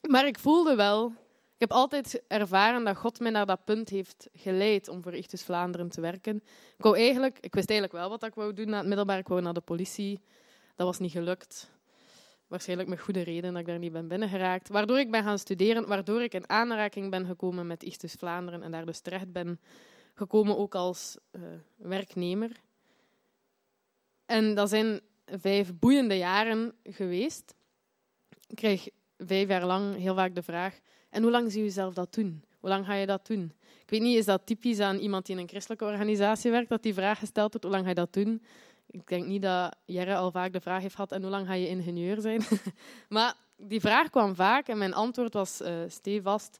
maar 0.12 0.26
ik 0.26 0.38
voelde 0.38 0.74
wel... 0.74 1.12
Ik 1.54 1.68
heb 1.68 1.78
altijd 1.78 2.22
ervaren 2.28 2.84
dat 2.84 2.96
God 2.96 3.20
mij 3.20 3.30
naar 3.30 3.46
dat 3.46 3.64
punt 3.64 3.88
heeft 3.88 4.28
geleid 4.34 4.88
om 4.88 5.02
voor 5.02 5.14
Ichtus 5.14 5.42
Vlaanderen 5.42 5.88
te 5.88 6.00
werken. 6.00 6.36
Ik, 6.76 6.84
wou 6.84 6.96
eigenlijk, 6.96 7.38
ik 7.40 7.54
wist 7.54 7.70
eigenlijk 7.70 7.98
wel 7.98 8.08
wat 8.08 8.22
ik 8.22 8.34
wou 8.34 8.52
doen 8.52 8.68
na 8.68 8.78
het 8.78 8.86
middelbaar. 8.86 9.18
Ik 9.18 9.28
wou 9.28 9.40
naar 9.40 9.52
de 9.52 9.60
politie. 9.60 10.20
Dat 10.76 10.86
was 10.86 10.98
niet 10.98 11.12
gelukt. 11.12 11.70
Waarschijnlijk 12.52 12.88
met 12.88 13.00
goede 13.00 13.22
reden 13.22 13.52
dat 13.52 13.60
ik 13.60 13.66
daar 13.66 13.78
niet 13.78 13.92
ben 13.92 14.08
binnengeraakt. 14.08 14.68
Waardoor 14.68 14.98
ik 14.98 15.10
ben 15.10 15.22
gaan 15.22 15.38
studeren, 15.38 15.86
waardoor 15.86 16.22
ik 16.22 16.34
in 16.34 16.48
aanraking 16.48 17.10
ben 17.10 17.26
gekomen 17.26 17.66
met 17.66 17.82
Ichtus 17.82 18.12
Vlaanderen 18.12 18.62
en 18.62 18.70
daar 18.70 18.86
dus 18.86 19.00
terecht 19.00 19.32
ben 19.32 19.60
gekomen 20.14 20.58
ook 20.58 20.74
als 20.74 21.16
uh, 21.30 21.42
werknemer. 21.76 22.50
En 24.26 24.54
dat 24.54 24.68
zijn 24.68 25.00
vijf 25.26 25.78
boeiende 25.78 26.16
jaren 26.16 26.74
geweest. 26.84 27.54
Ik 28.46 28.56
kreeg 28.56 28.88
vijf 29.18 29.48
jaar 29.48 29.66
lang 29.66 29.96
heel 29.96 30.14
vaak 30.14 30.34
de 30.34 30.42
vraag: 30.42 30.78
en 31.10 31.22
hoe 31.22 31.30
lang 31.30 31.50
zie 31.50 31.60
je 31.60 31.66
jezelf 31.66 31.94
dat 31.94 32.14
doen? 32.14 32.44
Hoe 32.60 32.68
lang 32.68 32.86
ga 32.86 32.94
je 32.94 33.06
dat 33.06 33.26
doen? 33.26 33.52
Ik 33.82 33.90
weet 33.90 34.00
niet, 34.00 34.16
is 34.16 34.24
dat 34.24 34.46
typisch 34.46 34.80
aan 34.80 34.98
iemand 34.98 35.26
die 35.26 35.34
in 35.34 35.42
een 35.42 35.48
christelijke 35.48 35.84
organisatie 35.84 36.50
werkt, 36.50 36.68
dat 36.68 36.82
die 36.82 36.94
vraag 36.94 37.18
gesteld 37.18 37.50
wordt: 37.50 37.66
hoe 37.66 37.74
lang 37.74 37.84
ga 37.84 37.88
je 37.88 37.94
dat 37.94 38.12
doen? 38.12 38.42
Ik 38.92 39.08
denk 39.08 39.26
niet 39.26 39.42
dat 39.42 39.76
Jerre 39.84 40.16
al 40.16 40.30
vaak 40.30 40.52
de 40.52 40.60
vraag 40.60 40.82
heeft 40.82 40.94
gehad: 40.94 41.12
en 41.12 41.22
hoe 41.22 41.30
lang 41.30 41.46
ga 41.46 41.52
je 41.52 41.68
ingenieur 41.68 42.20
zijn? 42.20 42.42
maar 43.08 43.34
die 43.56 43.80
vraag 43.80 44.10
kwam 44.10 44.34
vaak 44.34 44.68
en 44.68 44.78
mijn 44.78 44.94
antwoord 44.94 45.32
was 45.32 45.60
uh, 45.60 45.74
stevast: 45.86 46.58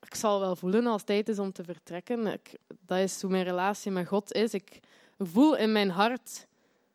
ik 0.00 0.14
zal 0.14 0.40
wel 0.40 0.56
voelen 0.56 0.86
als 0.86 0.96
het 0.96 1.06
tijd 1.06 1.28
is 1.28 1.38
om 1.38 1.52
te 1.52 1.64
vertrekken. 1.64 2.26
Ik, 2.26 2.58
dat 2.86 2.98
is 2.98 3.20
hoe 3.22 3.30
mijn 3.30 3.44
relatie 3.44 3.90
met 3.90 4.06
God 4.08 4.32
is. 4.32 4.54
Ik 4.54 4.80
voel 5.18 5.56
in 5.56 5.72
mijn 5.72 5.90
hart 5.90 6.46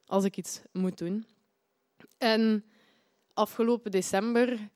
als 0.06 0.24
ik 0.24 0.38
iets 0.38 0.62
moet 0.72 0.98
doen. 0.98 1.26
En 2.18 2.66
afgelopen 3.34 3.92
december 3.92 4.70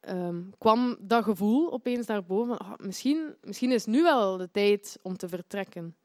ehm, 0.00 0.42
kwam 0.58 0.96
dat 1.00 1.24
gevoel 1.24 1.72
opeens 1.72 2.06
naar 2.06 2.24
boven. 2.24 2.58
Ah, 2.58 2.72
misschien, 2.76 3.34
misschien 3.42 3.72
is 3.72 3.84
nu 3.84 4.02
wel 4.02 4.36
de 4.36 4.50
tijd 4.50 4.98
om 5.02 5.16
te 5.16 5.28
vertrekken. 5.28 5.96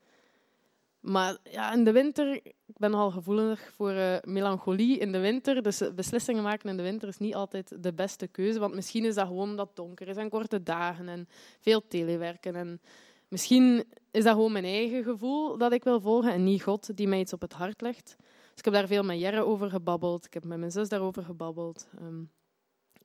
Maar 1.01 1.37
ja, 1.43 1.73
in 1.73 1.83
de 1.83 1.91
winter, 1.91 2.33
ik 2.43 2.77
ben 2.77 2.91
nogal 2.91 3.11
gevoelig 3.11 3.71
voor 3.75 3.91
uh, 3.91 4.17
melancholie 4.21 4.97
in 4.97 5.11
de 5.11 5.19
winter. 5.19 5.61
Dus 5.61 5.81
beslissingen 5.95 6.43
maken 6.43 6.69
in 6.69 6.77
de 6.77 6.83
winter 6.83 7.07
is 7.07 7.17
niet 7.17 7.35
altijd 7.35 7.83
de 7.83 7.93
beste 7.93 8.27
keuze. 8.27 8.59
Want 8.59 8.73
misschien 8.73 9.05
is 9.05 9.15
dat 9.15 9.27
gewoon 9.27 9.55
dat 9.55 9.75
donker 9.75 10.07
is 10.07 10.15
en 10.15 10.29
korte 10.29 10.63
dagen 10.63 11.09
en 11.09 11.27
veel 11.59 11.87
telewerken. 11.87 12.55
En 12.55 12.81
misschien 13.27 13.83
is 14.11 14.23
dat 14.23 14.33
gewoon 14.33 14.51
mijn 14.51 14.65
eigen 14.65 15.03
gevoel 15.03 15.57
dat 15.57 15.71
ik 15.71 15.83
wil 15.83 16.01
volgen 16.01 16.31
en 16.31 16.43
niet 16.43 16.63
God 16.63 16.97
die 16.97 17.07
mij 17.07 17.19
iets 17.19 17.33
op 17.33 17.41
het 17.41 17.53
hart 17.53 17.81
legt. 17.81 18.15
Dus 18.17 18.59
ik 18.59 18.65
heb 18.65 18.73
daar 18.73 18.87
veel 18.87 19.03
met 19.03 19.19
Jerre 19.19 19.45
over 19.45 19.69
gebabbeld. 19.69 20.25
Ik 20.25 20.33
heb 20.33 20.43
met 20.43 20.59
mijn 20.59 20.71
zus 20.71 20.89
daarover 20.89 21.23
gebabbeld. 21.23 21.87
Um, 22.01 22.31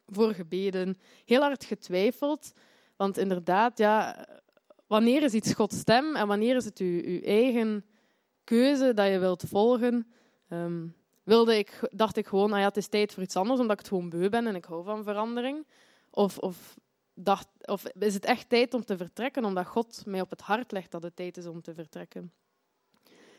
voor 0.07 0.35
gebeden. 0.35 0.99
Heel 1.25 1.41
hard 1.41 1.65
getwijfeld. 1.65 2.53
Want 2.97 3.19
inderdaad, 3.19 3.79
ja, 3.79 4.27
wanneer 4.87 5.23
is 5.23 5.33
iets 5.33 5.55
Gods 5.55 5.79
stem 5.79 6.17
en 6.17 6.27
wanneer 6.27 6.57
is 6.57 6.65
het 6.65 6.79
uw, 6.79 7.21
eigen 7.23 7.85
keuze 8.45 8.95
dat 8.95 9.11
je 9.11 9.19
wilt 9.19 9.45
volgen? 9.47 10.07
Um, 10.51 10.95
wilde 11.23 11.59
ik, 11.59 11.89
dacht 11.91 12.17
ik 12.17 12.27
gewoon, 12.27 12.53
ah 12.53 12.59
ja, 12.59 12.65
het 12.65 12.77
is 12.77 12.89
tijd 12.89 13.15
voor 13.15 13.23
iets 13.23 13.37
anders, 13.37 13.61
omdat 13.61 13.73
ik 13.73 13.79
het 13.79 13.89
gewoon 13.89 14.09
beu 14.09 14.29
ben 14.29 14.47
en 14.47 14.55
ik 14.55 14.65
hou 14.65 14.85
van 14.85 15.05
verandering. 15.05 15.67
Of, 16.11 16.39
of, 16.39 16.77
dacht, 17.15 17.49
of 17.61 17.87
is 17.99 18.15
het 18.15 18.25
echt 18.25 18.49
tijd 18.49 18.75
om 18.75 18.85
te 18.85 18.97
vertrekken, 18.97 19.45
omdat 19.45 19.67
God 19.67 20.03
mij 20.07 20.21
op 20.21 20.31
het 20.31 20.41
hart 20.41 20.73
legt 20.73 20.91
dat 20.91 21.03
het 21.03 21.17
tijd 21.17 21.37
is 21.37 21.47
om 21.47 21.63
te 21.63 21.75
vertrekken? 21.75 22.33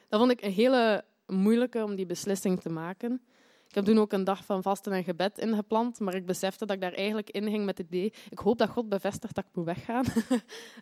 Dat 0.08 0.20
vond 0.20 0.32
ik 0.32 0.42
een 0.42 0.52
hele 0.52 1.04
moeilijke 1.26 1.84
om 1.84 1.96
die 1.96 2.06
beslissing 2.06 2.62
te 2.62 2.70
maken. 2.70 3.22
Ik 3.68 3.76
heb 3.76 3.86
toen 3.86 4.00
ook 4.00 4.12
een 4.12 4.24
dag 4.24 4.46
van 4.46 4.62
vasten 4.62 4.92
en 4.92 5.04
gebed 5.04 5.38
ingepland, 5.38 6.00
maar 6.00 6.16
ik 6.16 6.26
besefte 6.26 6.66
dat 6.66 6.76
ik 6.76 6.82
daar 6.82 6.94
eigenlijk 6.94 7.30
in 7.30 7.50
ging 7.50 7.66
met 7.66 7.78
het 7.78 7.88
idee, 7.88 8.14
ik 8.30 8.40
hoop 8.40 8.58
dat 8.58 8.70
God 8.70 8.90
bevestigt 8.90 9.36
dat 9.36 9.46
ik 9.46 9.56
moet 9.56 9.66
weggaan. 9.66 10.06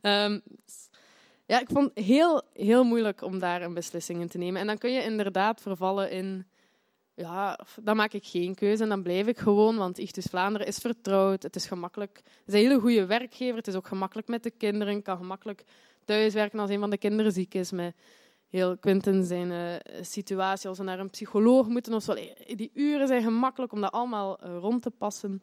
um, 0.31 0.41
ja, 1.45 1.59
ik 1.59 1.69
vond 1.69 1.91
het 1.93 2.05
heel, 2.05 2.41
heel 2.53 2.83
moeilijk 2.83 3.21
om 3.21 3.39
daar 3.39 3.61
een 3.61 3.73
beslissing 3.73 4.21
in 4.21 4.27
te 4.27 4.37
nemen. 4.37 4.61
En 4.61 4.67
dan 4.67 4.77
kun 4.77 4.91
je 4.91 5.03
inderdaad 5.03 5.61
vervallen 5.61 6.11
in, 6.11 6.47
ja, 7.13 7.59
dan 7.81 7.95
maak 7.95 8.13
ik 8.13 8.25
geen 8.25 8.55
keuze 8.55 8.83
en 8.83 8.89
dan 8.89 9.03
blijf 9.03 9.27
ik 9.27 9.37
gewoon, 9.37 9.77
want 9.77 9.97
Ichtus 9.97 10.25
Vlaanderen 10.25 10.67
is 10.67 10.77
vertrouwd, 10.77 11.43
het 11.43 11.55
is 11.55 11.65
gemakkelijk. 11.65 12.17
Het 12.23 12.47
is 12.47 12.53
een 12.53 12.59
hele 12.59 12.79
goede 12.79 13.05
werkgever, 13.05 13.55
het 13.55 13.67
is 13.67 13.75
ook 13.75 13.87
gemakkelijk 13.87 14.27
met 14.27 14.43
de 14.43 14.51
kinderen, 14.51 14.95
ik 14.95 15.03
kan 15.03 15.17
gemakkelijk 15.17 15.63
thuiswerken 16.05 16.59
als 16.59 16.69
een 16.69 16.79
van 16.79 16.89
de 16.89 16.97
kinderen 16.97 17.31
ziek 17.31 17.53
is, 17.53 17.71
met 17.71 17.95
heel 18.49 18.77
Quinten 18.77 19.25
zijn 19.25 19.51
uh, 19.51 20.01
situatie 20.01 20.69
als 20.69 20.77
we 20.77 20.83
naar 20.83 20.99
een 20.99 21.09
psycholoog 21.09 21.67
moeten 21.67 21.93
of 21.93 22.03
zo. 22.03 22.13
Die 22.45 22.71
uren 22.73 23.07
zijn 23.07 23.23
gemakkelijk 23.23 23.71
om 23.71 23.81
dat 23.81 23.91
allemaal 23.91 24.45
uh, 24.45 24.57
rond 24.57 24.81
te 24.81 24.91
passen. 24.91 25.41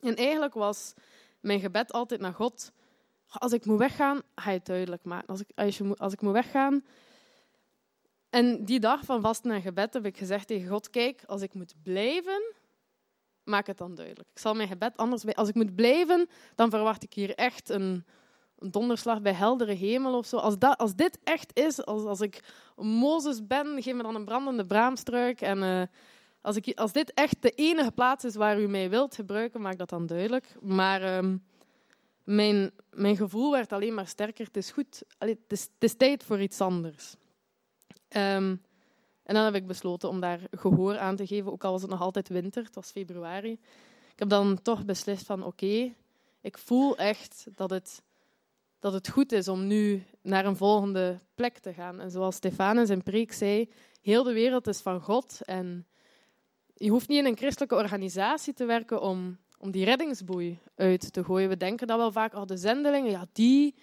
En 0.00 0.14
eigenlijk 0.14 0.54
was 0.54 0.94
mijn 1.40 1.60
gebed 1.60 1.92
altijd 1.92 2.20
naar 2.20 2.34
God. 2.34 2.72
Als 3.28 3.52
ik 3.52 3.64
moet 3.64 3.78
weggaan, 3.78 4.22
ga 4.34 4.50
je 4.50 4.56
het 4.56 4.66
duidelijk 4.66 5.04
maken. 5.04 5.28
Als 5.28 5.40
ik, 5.40 5.48
als, 5.54 5.78
je, 5.78 5.94
als 5.96 6.12
ik 6.12 6.20
moet 6.20 6.32
weggaan. 6.32 6.84
En 8.30 8.64
die 8.64 8.80
dag 8.80 9.04
van 9.04 9.20
vasten 9.20 9.50
en 9.50 9.62
gebed 9.62 9.94
heb 9.94 10.06
ik 10.06 10.16
gezegd 10.16 10.46
tegen 10.46 10.68
God: 10.68 10.90
Kijk, 10.90 11.22
als 11.26 11.42
ik 11.42 11.54
moet 11.54 11.74
blijven, 11.82 12.54
maak 13.44 13.66
het 13.66 13.78
dan 13.78 13.94
duidelijk. 13.94 14.28
Ik 14.30 14.38
zal 14.38 14.54
mijn 14.54 14.68
gebed 14.68 14.96
anders. 14.96 15.34
Als 15.34 15.48
ik 15.48 15.54
moet 15.54 15.74
blijven, 15.74 16.28
dan 16.54 16.70
verwacht 16.70 17.02
ik 17.02 17.12
hier 17.12 17.34
echt 17.34 17.68
een 17.68 18.04
een 18.58 18.70
donderslag 18.70 19.22
bij 19.22 19.32
heldere 19.32 19.72
hemel 19.72 20.18
of 20.18 20.26
zo. 20.26 20.36
Als, 20.36 20.58
dat, 20.58 20.78
als 20.78 20.94
dit 20.94 21.18
echt 21.24 21.58
is, 21.58 21.84
als, 21.84 22.04
als 22.04 22.20
ik 22.20 22.42
Mozes 22.76 23.46
ben, 23.46 23.82
geef 23.82 23.94
me 23.94 24.02
dan 24.02 24.14
een 24.14 24.24
brandende 24.24 24.66
braamstruik. 24.66 25.40
En 25.40 25.58
uh, 25.58 25.82
als, 26.40 26.56
ik, 26.56 26.78
als 26.78 26.92
dit 26.92 27.12
echt 27.14 27.42
de 27.42 27.50
enige 27.50 27.90
plaats 27.90 28.24
is 28.24 28.34
waar 28.34 28.60
u 28.60 28.68
mij 28.68 28.90
wilt 28.90 29.14
gebruiken, 29.14 29.60
maak 29.60 29.78
dat 29.78 29.88
dan 29.88 30.06
duidelijk. 30.06 30.56
Maar 30.60 31.16
um, 31.16 31.44
mijn, 32.24 32.70
mijn 32.90 33.16
gevoel 33.16 33.50
werd 33.50 33.72
alleen 33.72 33.94
maar 33.94 34.06
sterker. 34.06 34.46
Het 34.46 34.56
is 34.56 34.70
goed, 34.70 35.02
het, 35.18 35.38
is, 35.48 35.68
het 35.78 35.98
tijd 35.98 36.24
voor 36.24 36.40
iets 36.40 36.60
anders. 36.60 37.14
Um, 38.08 38.62
en 39.28 39.34
dan 39.34 39.44
heb 39.44 39.54
ik 39.54 39.66
besloten 39.66 40.08
om 40.08 40.20
daar 40.20 40.40
gehoor 40.50 40.98
aan 40.98 41.16
te 41.16 41.26
geven, 41.26 41.52
ook 41.52 41.64
al 41.64 41.72
was 41.72 41.82
het 41.82 41.90
nog 41.90 42.00
altijd 42.00 42.28
winter, 42.28 42.64
het 42.64 42.74
was 42.74 42.90
februari. 42.90 43.52
Ik 44.12 44.18
heb 44.18 44.28
dan 44.28 44.62
toch 44.62 44.84
beslist 44.84 45.26
van 45.26 45.44
oké, 45.44 45.94
ik 46.40 46.58
voel 46.58 46.96
echt 46.96 47.46
dat 47.54 47.70
het 47.70 48.02
dat 48.78 48.92
het 48.92 49.08
goed 49.08 49.32
is 49.32 49.48
om 49.48 49.66
nu 49.66 50.04
naar 50.22 50.44
een 50.44 50.56
volgende 50.56 51.20
plek 51.34 51.58
te 51.58 51.72
gaan. 51.72 52.00
En 52.00 52.10
zoals 52.10 52.36
Stefan 52.36 52.78
in 52.78 52.86
zijn 52.86 53.02
preek 53.02 53.32
zei, 53.32 53.70
heel 54.00 54.22
de 54.22 54.32
wereld 54.32 54.66
is 54.66 54.80
van 54.80 55.00
God. 55.00 55.40
En 55.44 55.86
je 56.74 56.90
hoeft 56.90 57.08
niet 57.08 57.18
in 57.18 57.26
een 57.26 57.36
christelijke 57.36 57.74
organisatie 57.74 58.52
te 58.52 58.64
werken 58.64 59.00
om, 59.00 59.38
om 59.58 59.70
die 59.70 59.84
reddingsboei 59.84 60.58
uit 60.74 61.12
te 61.12 61.24
gooien. 61.24 61.48
We 61.48 61.56
denken 61.56 61.86
dat 61.86 61.96
wel 61.96 62.12
vaak, 62.12 62.34
oh, 62.34 62.46
de 62.46 62.56
zendelingen, 62.56 63.10
ja, 63.10 63.26
die, 63.32 63.74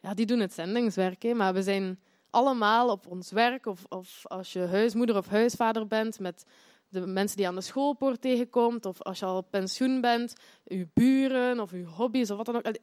ja, 0.00 0.14
die 0.14 0.26
doen 0.26 0.40
het 0.40 0.52
zendingswerk. 0.52 1.22
Hè. 1.22 1.34
Maar 1.34 1.54
we 1.54 1.62
zijn 1.62 2.00
allemaal 2.30 2.88
op 2.90 3.06
ons 3.06 3.30
werk, 3.30 3.66
of, 3.66 3.84
of 3.88 4.26
als 4.26 4.52
je 4.52 4.60
huismoeder 4.60 5.16
of 5.16 5.28
huisvader 5.28 5.86
bent, 5.86 6.18
met 6.18 6.44
de 6.88 7.06
mensen 7.06 7.36
die 7.36 7.46
aan 7.46 7.54
de 7.54 7.60
schoolpoort 7.60 8.20
tegenkomt, 8.20 8.86
of 8.86 9.02
als 9.02 9.18
je 9.18 9.24
al 9.24 9.42
pensioen 9.42 10.00
bent, 10.00 10.34
je 10.64 10.88
buren 10.94 11.60
of 11.60 11.70
je 11.70 11.84
hobby's 11.84 12.30
of 12.30 12.36
wat 12.36 12.46
dan 12.46 12.56
ook 12.56 12.74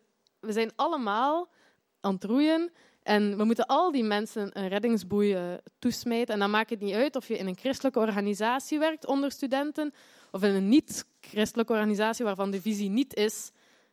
we 0.48 0.54
zijn 0.54 0.72
allemaal 0.76 1.50
aan 2.00 2.14
het 2.14 2.24
roeien 2.24 2.72
en 3.04 3.38
we 3.38 3.44
moeten 3.44 3.66
al 3.66 3.92
die 3.92 4.04
mensen 4.04 4.60
een 4.60 4.68
reddingsboei 4.68 5.36
uh, 5.36 5.54
toesmijten. 5.80 6.34
En 6.34 6.40
dan 6.40 6.50
maakt 6.50 6.70
het 6.70 6.80
niet 6.80 6.94
uit 6.94 7.16
of 7.16 7.28
je 7.28 7.38
in 7.38 7.48
een 7.48 7.58
christelijke 7.58 8.00
organisatie 8.00 8.80
werkt 8.80 9.06
onder 9.06 9.32
studenten 9.32 9.94
of 10.32 10.44
in 10.44 10.54
een 10.54 10.70
niet-christelijke 10.70 11.74
organisatie 11.74 12.26
waarvan 12.26 12.52
de 12.52 12.62
visie 12.62 12.90
niet 12.90 13.16
is 13.16 13.52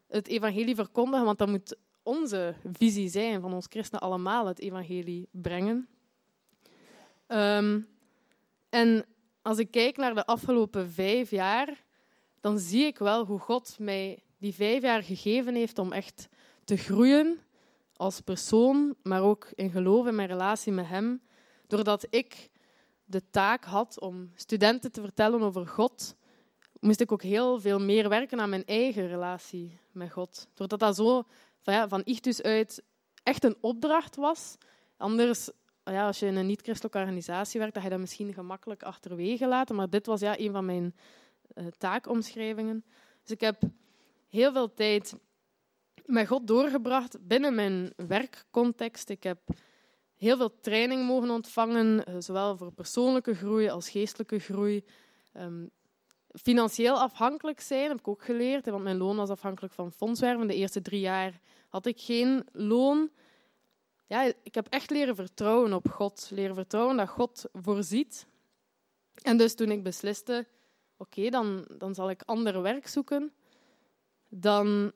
het 0.09 0.28
evangelie 0.28 0.74
verkondigen, 0.74 1.24
want 1.24 1.38
dat 1.38 1.48
moet 1.48 1.76
onze 2.02 2.55
visie 2.72 3.09
zijn 3.09 3.40
van 3.40 3.52
ons 3.52 3.66
christenen 3.68 4.02
allemaal 4.02 4.46
het 4.46 4.61
evangelie 4.61 5.28
brengen. 5.30 5.88
Um, 7.28 7.88
en 8.68 9.05
als 9.42 9.59
ik 9.59 9.70
kijk 9.70 9.96
naar 9.96 10.14
de 10.14 10.26
afgelopen 10.26 10.90
vijf 10.90 11.30
jaar, 11.30 11.84
dan 12.40 12.59
zie 12.59 12.84
ik 12.84 12.98
wel 12.98 13.24
hoe 13.24 13.38
God 13.38 13.76
mij 13.78 14.22
die 14.38 14.55
vijf 14.55 14.82
jaar 14.82 15.02
gegeven 15.02 15.55
heeft 15.55 15.78
om 15.78 15.92
echt 15.92 16.28
te 16.64 16.76
groeien 16.76 17.38
als 17.96 18.20
persoon, 18.20 18.94
maar 19.02 19.22
ook 19.22 19.48
in 19.54 19.70
geloof 19.70 20.06
in 20.06 20.14
mijn 20.14 20.28
relatie 20.28 20.72
met 20.72 20.86
Hem. 20.86 21.22
Doordat 21.66 22.06
ik 22.10 22.50
de 23.04 23.30
taak 23.30 23.64
had 23.64 24.00
om 24.00 24.30
studenten 24.34 24.92
te 24.92 25.00
vertellen 25.00 25.40
over 25.40 25.66
God, 25.66 26.16
moest 26.80 27.00
ik 27.00 27.12
ook 27.12 27.22
heel 27.22 27.60
veel 27.60 27.80
meer 27.80 28.08
werken 28.08 28.40
aan 28.40 28.48
mijn 28.48 28.64
eigen 28.64 29.08
relatie 29.08 29.78
met 29.92 30.12
God. 30.12 30.48
Doordat 30.54 30.78
dat 30.78 30.96
zo 30.96 31.24
van, 31.60 31.74
ja, 31.74 31.88
van 31.88 32.04
uit 32.42 32.82
echt 33.22 33.44
een 33.44 33.56
opdracht 33.60 34.16
was. 34.16 34.56
Anders, 34.96 35.50
ja, 35.84 36.06
als 36.06 36.18
je 36.18 36.26
in 36.26 36.36
een 36.36 36.46
niet-christelijke 36.46 36.98
organisatie 36.98 37.60
werkt, 37.60 37.74
dan 37.74 37.82
je 37.82 37.90
dat 37.90 38.00
misschien 38.00 38.32
gemakkelijk 38.32 38.82
achterwege 38.82 39.46
laten. 39.46 39.74
Maar 39.74 39.90
dit 39.90 40.06
was 40.06 40.20
ja, 40.20 40.38
een 40.38 40.52
van 40.52 40.64
mijn 40.64 40.94
uh, 41.54 41.66
taakomschrijvingen. 41.66 42.84
Dus 43.22 43.30
ik 43.30 43.40
heb 43.40 43.62
heel 44.28 44.52
veel 44.52 44.74
tijd 44.74 45.14
met 46.05 46.26
God 46.26 46.47
doorgebracht 46.47 47.26
binnen 47.26 47.55
mijn 47.55 47.92
werkcontext. 47.97 49.09
Ik 49.09 49.22
heb 49.22 49.38
heel 50.14 50.36
veel 50.36 50.61
training 50.61 51.07
mogen 51.07 51.30
ontvangen, 51.30 52.05
eh, 52.05 52.14
zowel 52.18 52.57
voor 52.57 52.72
persoonlijke 52.72 53.34
groei 53.34 53.68
als 53.68 53.90
geestelijke 53.90 54.38
groei. 54.38 54.84
Um, 55.36 55.70
financieel 56.32 57.01
afhankelijk 57.01 57.61
zijn 57.61 57.88
heb 57.88 57.99
ik 57.99 58.09
ook 58.09 58.24
geleerd, 58.24 58.66
want 58.66 58.82
mijn 58.82 58.97
loon 58.97 59.16
was 59.16 59.30
afhankelijk 59.30 59.74
van 59.74 59.92
fondswerven. 59.92 60.47
De 60.47 60.55
eerste 60.55 60.82
drie 60.82 61.01
jaar 61.01 61.40
had 61.68 61.86
ik 61.86 62.01
geen 62.01 62.47
loon. 62.53 63.11
Ja, 64.07 64.32
ik 64.42 64.55
heb 64.55 64.66
echt 64.68 64.90
leren 64.90 65.14
vertrouwen 65.14 65.72
op 65.72 65.88
God, 65.88 66.30
leren 66.30 66.55
vertrouwen 66.55 66.97
dat 66.97 67.09
God 67.09 67.45
voorziet. 67.53 68.26
En 69.22 69.36
dus 69.36 69.55
toen 69.55 69.70
ik 69.70 69.82
besliste, 69.82 70.47
oké, 70.97 71.30
dan, 71.30 71.68
dan 71.78 71.95
zal 71.95 72.11
ik 72.11 72.22
ander 72.22 72.62
werk 72.62 72.88
zoeken, 72.88 73.32
dan 74.28 74.92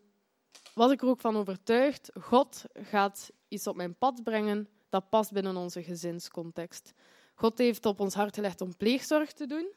was 0.75 0.93
ik 0.93 1.03
er 1.03 1.09
ook 1.09 1.21
van 1.21 1.37
overtuigd, 1.37 2.11
God 2.21 2.65
gaat 2.73 3.31
iets 3.49 3.67
op 3.67 3.77
mijn 3.77 3.95
pad 3.95 4.23
brengen 4.23 4.69
dat 4.89 5.09
past 5.09 5.33
binnen 5.33 5.57
onze 5.57 5.83
gezinscontext. 5.83 6.93
God 7.35 7.59
heeft 7.59 7.87
op 7.87 8.01
ons 8.01 8.15
hart 8.15 8.35
gelegd 8.35 8.61
om 8.61 8.77
pleegzorg 8.77 9.33
te 9.33 9.47
doen. 9.47 9.73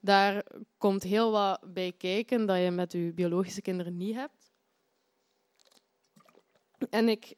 Daar 0.00 0.44
komt 0.78 1.02
heel 1.02 1.30
wat 1.30 1.60
bij 1.72 1.92
kijken 1.92 2.46
dat 2.46 2.58
je 2.58 2.70
met 2.70 2.92
je 2.92 3.12
biologische 3.14 3.62
kinderen 3.62 3.96
niet 3.96 4.14
hebt. 4.14 4.50
En 6.90 7.08
ik, 7.08 7.36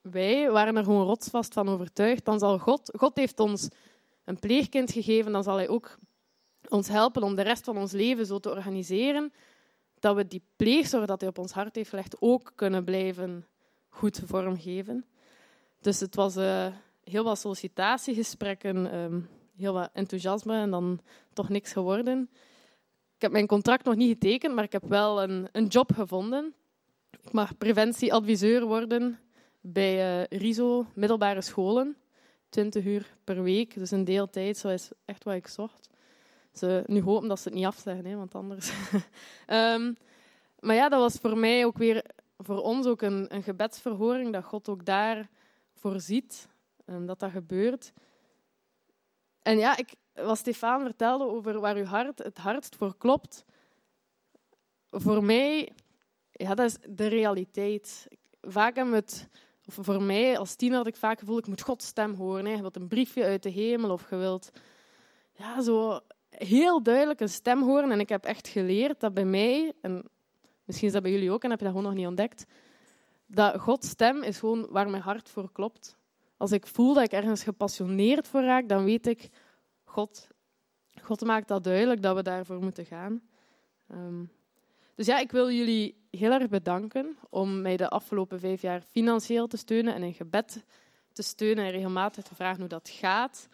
wij 0.00 0.50
waren 0.50 0.76
er 0.76 0.84
gewoon 0.84 1.06
rotsvast 1.06 1.52
van 1.52 1.68
overtuigd. 1.68 2.24
Dan 2.24 2.38
zal 2.38 2.58
God, 2.58 2.90
God 2.96 3.16
heeft 3.16 3.40
ons 3.40 3.68
een 4.24 4.38
pleegkind 4.38 4.92
gegeven, 4.92 5.32
dan 5.32 5.42
zal 5.42 5.56
Hij 5.56 5.68
ook 5.68 5.98
ons 6.68 6.88
helpen 6.88 7.22
om 7.22 7.34
de 7.34 7.42
rest 7.42 7.64
van 7.64 7.76
ons 7.76 7.92
leven 7.92 8.26
zo 8.26 8.38
te 8.38 8.50
organiseren 8.50 9.32
dat 10.00 10.16
we 10.16 10.26
die 10.26 10.42
pleegzorg 10.56 11.06
dat 11.06 11.20
hij 11.20 11.30
op 11.30 11.38
ons 11.38 11.52
hart 11.52 11.74
heeft 11.74 11.88
gelegd 11.88 12.16
ook 12.20 12.52
kunnen 12.54 12.84
blijven 12.84 13.46
goed 13.88 14.20
vormgeven. 14.24 15.04
Dus 15.80 16.00
het 16.00 16.14
was 16.14 16.36
uh, 16.36 16.66
heel 17.04 17.24
wat 17.24 17.38
sollicitatiegesprekken, 17.38 18.94
um, 18.94 19.28
heel 19.56 19.72
wat 19.72 19.90
enthousiasme 19.92 20.60
en 20.60 20.70
dan 20.70 21.00
toch 21.32 21.48
niks 21.48 21.72
geworden. 21.72 22.30
Ik 23.14 23.22
heb 23.22 23.32
mijn 23.32 23.46
contract 23.46 23.84
nog 23.84 23.94
niet 23.94 24.08
getekend, 24.08 24.54
maar 24.54 24.64
ik 24.64 24.72
heb 24.72 24.84
wel 24.88 25.22
een, 25.22 25.48
een 25.52 25.66
job 25.66 25.92
gevonden. 25.92 26.54
Ik 27.10 27.32
mag 27.32 27.58
preventieadviseur 27.58 28.64
worden 28.64 29.18
bij 29.60 30.20
uh, 30.20 30.38
RISO, 30.40 30.86
middelbare 30.94 31.42
scholen. 31.42 31.96
20 32.48 32.84
uur 32.84 33.16
per 33.24 33.42
week, 33.42 33.74
dus 33.74 33.90
een 33.90 34.04
deeltijd, 34.04 34.58
zo 34.58 34.68
is 34.68 34.90
echt 35.04 35.24
wat 35.24 35.34
ik 35.34 35.46
zocht. 35.46 35.88
Ze 36.58 36.82
nu 36.86 37.02
hopen 37.02 37.28
dat 37.28 37.40
ze 37.40 37.48
het 37.48 37.56
niet 37.56 37.66
afzeggen, 37.66 38.06
hè, 38.06 38.16
want 38.16 38.34
anders. 38.34 38.72
um, 39.46 39.96
maar 40.66 40.74
ja, 40.74 40.88
dat 40.88 41.00
was 41.00 41.14
voor 41.14 41.38
mij 41.38 41.64
ook 41.64 41.78
weer, 41.78 42.04
voor 42.38 42.62
ons 42.62 42.86
ook 42.86 43.02
een, 43.02 43.34
een 43.34 43.42
gebedsverhoring, 43.42 44.32
dat 44.32 44.44
God 44.44 44.68
ook 44.68 44.84
daar 44.84 45.28
voorziet, 45.74 46.48
um, 46.86 47.06
dat 47.06 47.18
dat 47.18 47.30
gebeurt. 47.30 47.92
En 49.42 49.58
ja, 49.58 49.76
ik, 49.76 49.94
wat 50.12 50.38
Stefan 50.38 50.80
vertelde 50.80 51.24
over 51.24 51.60
waar 51.60 51.76
uw 51.76 51.84
hart 51.84 52.18
het 52.18 52.38
hardst 52.38 52.76
voor 52.76 52.96
klopt, 52.96 53.44
voor 54.90 55.24
mij, 55.24 55.72
ja, 56.32 56.54
dat 56.54 56.66
is 56.66 56.76
de 56.88 57.06
realiteit. 57.06 58.08
Vaak 58.40 58.74
hebben 58.74 58.94
we 58.94 59.00
het 59.00 59.28
of 59.68 59.78
voor 59.80 60.02
mij 60.02 60.38
als 60.38 60.54
tiener 60.54 60.76
had 60.76 60.86
ik 60.86 60.96
vaak 60.96 61.10
het 61.10 61.20
gevoel, 61.20 61.38
ik 61.38 61.46
moet 61.46 61.60
Gods 61.60 61.86
stem 61.86 62.14
horen. 62.14 62.44
Hè. 62.44 62.52
Je 62.52 62.60
wilt 62.60 62.76
een 62.76 62.88
briefje 62.88 63.24
uit 63.24 63.42
de 63.42 63.48
hemel 63.48 63.90
of 63.90 64.10
je 64.10 64.16
wilt 64.16 64.50
ja, 65.32 65.62
zo 65.62 66.00
heel 66.30 66.82
duidelijk 66.82 67.20
een 67.20 67.28
stem 67.28 67.62
horen. 67.62 67.90
En 67.90 68.00
ik 68.00 68.08
heb 68.08 68.24
echt 68.24 68.48
geleerd 68.48 69.00
dat 69.00 69.14
bij 69.14 69.24
mij, 69.24 69.72
en 69.80 70.04
misschien 70.64 70.86
is 70.86 70.94
dat 70.94 71.02
bij 71.02 71.12
jullie 71.12 71.30
ook 71.30 71.44
en 71.44 71.50
heb 71.50 71.58
je 71.58 71.64
dat 71.64 71.74
gewoon 71.74 71.88
nog 71.90 71.98
niet 71.98 72.08
ontdekt, 72.08 72.46
dat 73.26 73.60
Gods 73.60 73.88
stem 73.88 74.22
is 74.22 74.38
gewoon 74.38 74.66
waar 74.70 74.90
mijn 74.90 75.02
hart 75.02 75.28
voor 75.28 75.52
klopt. 75.52 75.96
Als 76.36 76.52
ik 76.52 76.66
voel 76.66 76.94
dat 76.94 77.04
ik 77.04 77.12
ergens 77.12 77.42
gepassioneerd 77.42 78.28
voor 78.28 78.42
raak, 78.42 78.68
dan 78.68 78.84
weet 78.84 79.06
ik, 79.06 79.28
God, 79.84 80.28
God 81.02 81.24
maakt 81.24 81.48
dat 81.48 81.64
duidelijk 81.64 82.02
dat 82.02 82.16
we 82.16 82.22
daarvoor 82.22 82.60
moeten 82.62 82.84
gaan. 82.84 83.22
Um, 83.92 84.30
dus 84.94 85.06
ja, 85.06 85.18
ik 85.18 85.30
wil 85.30 85.50
jullie 85.50 86.06
heel 86.10 86.32
erg 86.32 86.48
bedanken 86.48 87.16
om 87.30 87.60
mij 87.62 87.76
de 87.76 87.88
afgelopen 87.88 88.40
vijf 88.40 88.62
jaar 88.62 88.80
financieel 88.80 89.46
te 89.46 89.56
steunen 89.56 89.94
en 89.94 90.02
in 90.02 90.14
gebed 90.14 90.64
te 91.12 91.22
steunen 91.22 91.64
en 91.64 91.70
regelmatig 91.70 92.24
te 92.24 92.34
vragen 92.34 92.58
hoe 92.58 92.68
dat 92.68 92.88
gaat. 92.88 93.48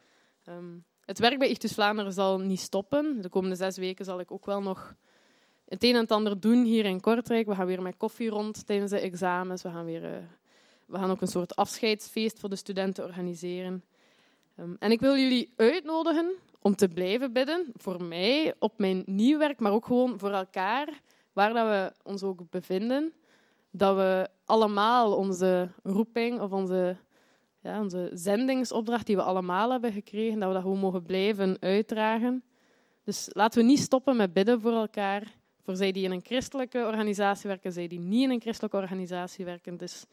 Um, 0.48 0.84
het 1.06 1.18
werk 1.18 1.38
bij 1.38 1.48
Ichtus 1.48 1.72
Vlaanderen 1.72 2.12
zal 2.12 2.38
niet 2.38 2.60
stoppen. 2.60 3.22
De 3.22 3.28
komende 3.28 3.56
zes 3.56 3.76
weken 3.76 4.04
zal 4.04 4.20
ik 4.20 4.30
ook 4.30 4.46
wel 4.46 4.62
nog 4.62 4.94
het 5.68 5.84
een 5.84 5.94
en 5.94 6.00
het 6.00 6.10
ander 6.10 6.40
doen 6.40 6.64
hier 6.64 6.84
in 6.84 7.00
Kortrijk. 7.00 7.46
We 7.46 7.54
gaan 7.54 7.66
weer 7.66 7.82
met 7.82 7.96
koffie 7.96 8.28
rond 8.28 8.66
tijdens 8.66 8.90
de 8.90 9.00
examens. 9.00 9.62
We 9.62 9.70
gaan, 9.70 9.84
weer, 9.84 10.02
uh, 10.02 10.10
we 10.86 10.98
gaan 10.98 11.10
ook 11.10 11.20
een 11.20 11.26
soort 11.26 11.56
afscheidsfeest 11.56 12.40
voor 12.40 12.48
de 12.48 12.56
studenten 12.56 13.04
organiseren. 13.04 13.84
Um, 14.60 14.76
en 14.78 14.90
ik 14.90 15.00
wil 15.00 15.16
jullie 15.16 15.52
uitnodigen 15.56 16.32
om 16.60 16.76
te 16.76 16.88
blijven 16.88 17.32
bidden 17.32 17.72
voor 17.74 18.02
mij 18.02 18.54
op 18.58 18.78
mijn 18.78 19.02
nieuw 19.06 19.38
werk, 19.38 19.60
maar 19.60 19.72
ook 19.72 19.86
gewoon 19.86 20.18
voor 20.18 20.30
elkaar 20.30 21.00
waar 21.32 21.52
dat 21.52 21.66
we 21.66 22.08
ons 22.10 22.22
ook 22.22 22.50
bevinden, 22.50 23.12
dat 23.70 23.96
we 23.96 24.28
allemaal 24.44 25.16
onze 25.16 25.70
roeping 25.82 26.40
of 26.40 26.50
onze, 26.50 26.96
ja, 27.64 27.80
onze 27.80 28.10
zendingsopdracht 28.12 29.06
die 29.06 29.16
we 29.16 29.22
allemaal 29.22 29.70
hebben 29.70 29.92
gekregen, 29.92 30.38
dat 30.38 30.48
we 30.48 30.54
dat 30.54 30.62
gewoon 30.62 30.78
mogen 30.78 31.02
blijven 31.02 31.56
uitdragen. 31.60 32.44
Dus 33.04 33.28
laten 33.32 33.60
we 33.60 33.66
niet 33.66 33.78
stoppen 33.78 34.16
met 34.16 34.32
bidden 34.32 34.60
voor 34.60 34.72
elkaar, 34.72 35.34
voor 35.62 35.76
zij 35.76 35.92
die 35.92 36.04
in 36.04 36.10
een 36.10 36.24
christelijke 36.24 36.78
organisatie 36.78 37.48
werken, 37.48 37.72
zij 37.72 37.86
die 37.86 37.98
niet 37.98 38.22
in 38.22 38.30
een 38.30 38.40
christelijke 38.40 38.76
organisatie 38.76 39.44
werken. 39.44 39.72
Het 39.72 39.82
is 39.82 40.06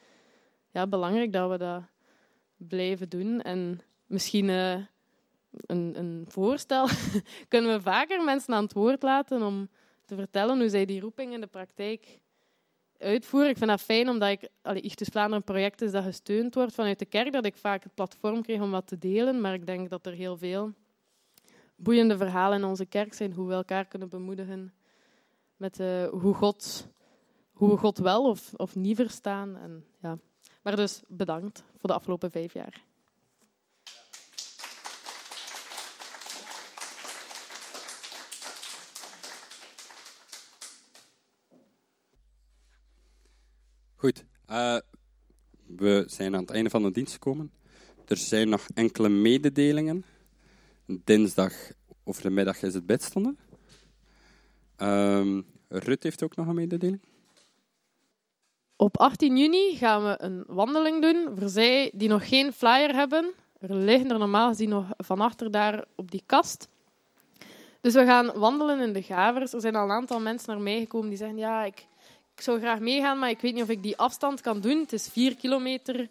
ja, 0.69 0.87
belangrijk 0.87 1.33
dat 1.33 1.49
we 1.49 1.57
dat 1.57 1.81
blijven 2.57 3.09
doen. 3.09 3.41
En 3.41 3.81
misschien 4.05 4.45
uh, 4.45 4.73
een, 5.51 5.93
een 5.97 6.25
voorstel, 6.27 6.87
kunnen 7.47 7.75
we 7.75 7.81
vaker 7.81 8.23
mensen 8.23 8.53
aan 8.53 8.63
het 8.63 8.73
woord 8.73 9.01
laten 9.01 9.41
om 9.41 9.69
te 10.05 10.15
vertellen 10.15 10.59
hoe 10.59 10.69
zij 10.69 10.85
die 10.85 11.01
roeping 11.01 11.33
in 11.33 11.41
de 11.41 11.47
praktijk 11.47 12.19
uitvoeren. 13.01 13.49
Ik 13.49 13.57
vind 13.57 13.69
dat 13.69 13.81
fijn, 13.81 14.09
omdat 14.09 14.29
ik, 14.29 14.49
allee, 14.61 14.81
Ichtus 14.81 15.07
Vlaanderen 15.07 15.37
een 15.37 15.53
project 15.53 15.81
is 15.81 15.91
dat 15.91 16.03
gesteund 16.03 16.55
wordt 16.55 16.73
vanuit 16.73 16.99
de 16.99 17.05
kerk, 17.05 17.31
dat 17.31 17.45
ik 17.45 17.55
vaak 17.55 17.83
het 17.83 17.93
platform 17.93 18.41
kreeg 18.41 18.61
om 18.61 18.71
wat 18.71 18.87
te 18.87 18.97
delen. 18.97 19.41
Maar 19.41 19.53
ik 19.53 19.65
denk 19.65 19.89
dat 19.89 20.05
er 20.05 20.13
heel 20.13 20.37
veel 20.37 20.73
boeiende 21.75 22.17
verhalen 22.17 22.57
in 22.57 22.65
onze 22.65 22.85
kerk 22.85 23.13
zijn, 23.13 23.33
hoe 23.33 23.47
we 23.47 23.53
elkaar 23.53 23.85
kunnen 23.85 24.09
bemoedigen 24.09 24.73
met 25.57 25.79
uh, 25.79 26.07
hoe, 26.07 26.33
God, 26.33 26.87
hoe 27.51 27.69
we 27.69 27.77
God 27.77 27.97
wel 27.97 28.29
of, 28.29 28.53
of 28.53 28.75
niet 28.75 28.95
verstaan. 28.95 29.57
En, 29.57 29.85
ja. 30.01 30.17
Maar 30.61 30.75
dus 30.75 31.01
bedankt 31.07 31.63
voor 31.77 31.89
de 31.89 31.95
afgelopen 31.95 32.31
vijf 32.31 32.53
jaar. 32.53 32.90
Goed. 44.01 44.25
Uh, 44.51 44.77
we 45.77 46.03
zijn 46.07 46.35
aan 46.35 46.41
het 46.41 46.49
einde 46.49 46.69
van 46.69 46.83
de 46.83 46.91
dienst 46.91 47.13
gekomen. 47.13 47.51
Er 48.07 48.17
zijn 48.17 48.49
nog 48.49 48.67
enkele 48.73 49.09
mededelingen. 49.09 50.05
Dinsdag 50.85 51.53
over 52.03 52.21
de 52.21 52.29
middag 52.29 52.61
is 52.61 52.73
het 52.73 52.85
bedstonden. 52.85 53.37
Um, 54.77 55.45
Rut 55.67 56.03
heeft 56.03 56.23
ook 56.23 56.35
nog 56.35 56.47
een 56.47 56.55
mededeling. 56.55 57.01
Op 58.75 58.97
18 58.97 59.37
juni 59.37 59.75
gaan 59.75 60.03
we 60.03 60.15
een 60.17 60.43
wandeling 60.47 61.01
doen. 61.01 61.37
Voor 61.37 61.49
zij 61.49 61.91
die 61.93 62.09
nog 62.09 62.27
geen 62.27 62.53
flyer 62.53 62.95
hebben, 62.95 63.33
er 63.59 63.75
liggen 63.75 64.11
er 64.11 64.19
normaal 64.19 64.49
gezien 64.49 64.69
nog 64.69 64.85
van 64.97 65.21
achter 65.21 65.51
daar 65.51 65.85
op 65.95 66.11
die 66.11 66.23
kast. 66.25 66.67
Dus 67.81 67.93
we 67.93 68.05
gaan 68.05 68.39
wandelen 68.39 68.79
in 68.79 68.93
de 68.93 69.03
Gavers. 69.03 69.53
Er 69.53 69.61
zijn 69.61 69.75
al 69.75 69.83
een 69.83 69.91
aantal 69.91 70.19
mensen 70.19 70.53
naar 70.53 70.63
mij 70.63 70.79
gekomen 70.79 71.09
die 71.09 71.17
zeggen: 71.17 71.37
Ja, 71.37 71.63
ik, 71.63 71.85
ik 72.41 72.47
zou 72.47 72.59
graag 72.59 72.79
meegaan, 72.79 73.19
maar 73.19 73.29
ik 73.29 73.41
weet 73.41 73.53
niet 73.53 73.63
of 73.63 73.69
ik 73.69 73.83
die 73.83 73.97
afstand 73.97 74.41
kan 74.41 74.61
doen. 74.61 74.79
Het 74.79 74.93
is 74.93 75.07
vier 75.07 75.35
kilometer. 75.35 76.09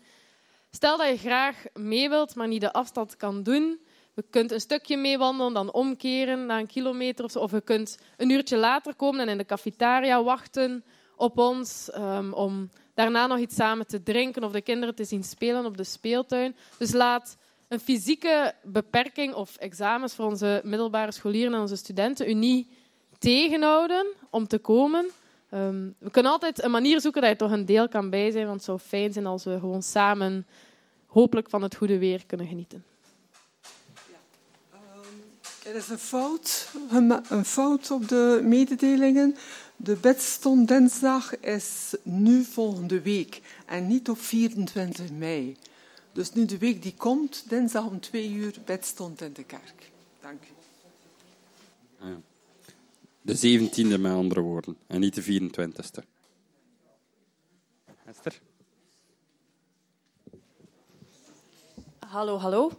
Stel 0.70 0.97
dat 0.97 1.09
je 1.09 1.16
graag 1.16 1.64
mee 1.74 2.09
wilt, 2.09 2.35
maar 2.35 2.49
niet 2.49 2.61
de 2.61 2.72
afstand 2.72 3.16
kan 3.16 3.43
doen. 3.43 3.81
Je 4.14 4.24
kunt 4.31 4.53
een 4.53 4.61
stukje 4.61 4.97
meewandelen, 4.97 5.53
dan 5.53 5.72
omkeren 5.72 6.47
na 6.47 6.59
een 6.59 6.66
kilometer 6.66 7.24
of 7.24 7.31
zo. 7.31 7.39
Of 7.39 7.51
je 7.51 7.61
kunt 7.61 7.99
een 8.16 8.31
uurtje 8.31 8.57
later 8.57 8.95
komen 8.95 9.20
en 9.20 9.28
in 9.28 9.39
de 9.39 9.45
cafetaria 9.45 10.22
wachten 10.22 10.85
op 11.16 11.39
ons 11.39 11.91
um, 11.95 12.33
om 12.33 12.70
daarna 12.95 13.26
nog 13.26 13.39
iets 13.39 13.55
samen 13.55 13.87
te 13.87 14.03
drinken 14.03 14.45
of 14.45 14.53
de 14.53 14.62
kinderen 14.62 14.95
te 14.95 15.05
zien 15.05 15.24
spelen 15.24 15.64
op 15.64 15.76
de 15.76 15.85
speeltuin. 15.85 16.57
Dus 16.78 16.93
laat 16.93 17.37
een 17.68 17.81
fysieke 17.81 18.55
beperking 18.62 19.35
of 19.35 19.57
examens 19.57 20.14
voor 20.14 20.24
onze 20.24 20.61
middelbare 20.64 21.12
scholieren 21.12 21.55
en 21.55 21.61
onze 21.61 21.76
studenten 21.76 22.28
u 22.28 22.35
niet 22.35 22.68
tegenhouden 23.18 24.07
om 24.31 24.47
te 24.47 24.59
komen. 24.59 25.11
Um, 25.55 25.94
we 25.98 26.11
kunnen 26.11 26.32
altijd 26.32 26.62
een 26.62 26.70
manier 26.70 27.01
zoeken 27.01 27.20
dat 27.22 27.30
je 27.30 27.36
toch 27.36 27.51
een 27.51 27.66
deel 27.66 27.88
kan 27.88 28.11
bij 28.11 28.30
zijn, 28.30 28.44
want 28.44 28.57
het 28.57 28.64
zou 28.64 28.78
fijn 28.78 29.12
zijn 29.12 29.26
als 29.26 29.44
we 29.44 29.59
gewoon 29.59 29.82
samen 29.82 30.46
hopelijk 31.07 31.51
van 31.51 31.62
het 31.62 31.76
goede 31.76 31.98
weer 31.98 32.26
kunnen 32.26 32.46
genieten. 32.46 32.84
Ja. 33.92 34.18
Um, 34.74 35.70
er 35.72 35.74
is 35.74 35.88
een 35.88 35.98
fout, 35.98 36.72
een 37.28 37.44
fout 37.44 37.90
op 37.90 38.09
de 38.09 38.40
mededelingen. 38.42 39.36
De 39.76 39.96
bedstond 39.96 40.68
dinsdag 40.68 41.38
is 41.38 41.94
nu 42.03 42.44
volgende 42.44 43.01
week 43.01 43.40
en 43.66 43.86
niet 43.86 44.09
op 44.09 44.20
24 44.20 45.11
mei. 45.11 45.57
Dus 46.12 46.32
nu 46.32 46.44
de 46.44 46.59
week 46.59 46.82
die 46.82 46.94
komt, 46.96 47.44
dinsdag 47.48 47.86
om 47.86 48.01
twee 48.01 48.32
uur 48.32 48.55
bedstond 48.64 49.20
in 49.20 49.32
de 49.32 49.44
kerk. 49.44 49.90
Dank 50.20 50.42
u. 50.42 50.53
Ah 52.01 52.09
ja. 52.09 52.30
De 53.23 53.37
17e, 53.37 54.01
met 54.01 54.12
andere 54.12 54.41
woorden, 54.41 54.77
en 54.87 55.01
niet 55.01 55.14
de 55.14 55.23
24e. 55.23 56.05
Esther? 58.07 58.41
Hallo, 61.99 62.39
hallo. 62.39 62.71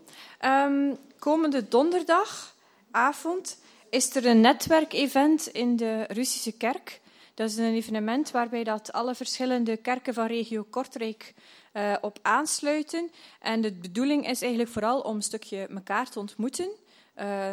Um, 0.45 0.97
komende 1.19 1.67
donderdagavond 1.67 3.59
is 3.89 4.15
er 4.15 4.25
een 4.25 4.41
netwerkevent 4.41 5.47
in 5.47 5.75
de 5.75 6.03
Russische 6.07 6.51
kerk. 6.51 7.01
Dat 7.33 7.49
is 7.49 7.57
een 7.57 7.73
evenement 7.73 8.31
waarbij 8.31 8.63
dat 8.63 8.91
alle 8.91 9.15
verschillende 9.15 9.77
kerken 9.77 10.13
van 10.13 10.27
regio 10.27 10.63
Kortrijk 10.69 11.33
uh, 11.73 11.95
op 12.01 12.19
aansluiten. 12.21 13.11
En 13.39 13.61
de 13.61 13.71
bedoeling 13.71 14.29
is 14.29 14.41
eigenlijk 14.41 14.71
vooral 14.71 14.99
om 14.99 15.15
een 15.15 15.21
stukje 15.21 15.67
elkaar 15.67 16.09
te 16.09 16.19
ontmoeten. 16.19 16.69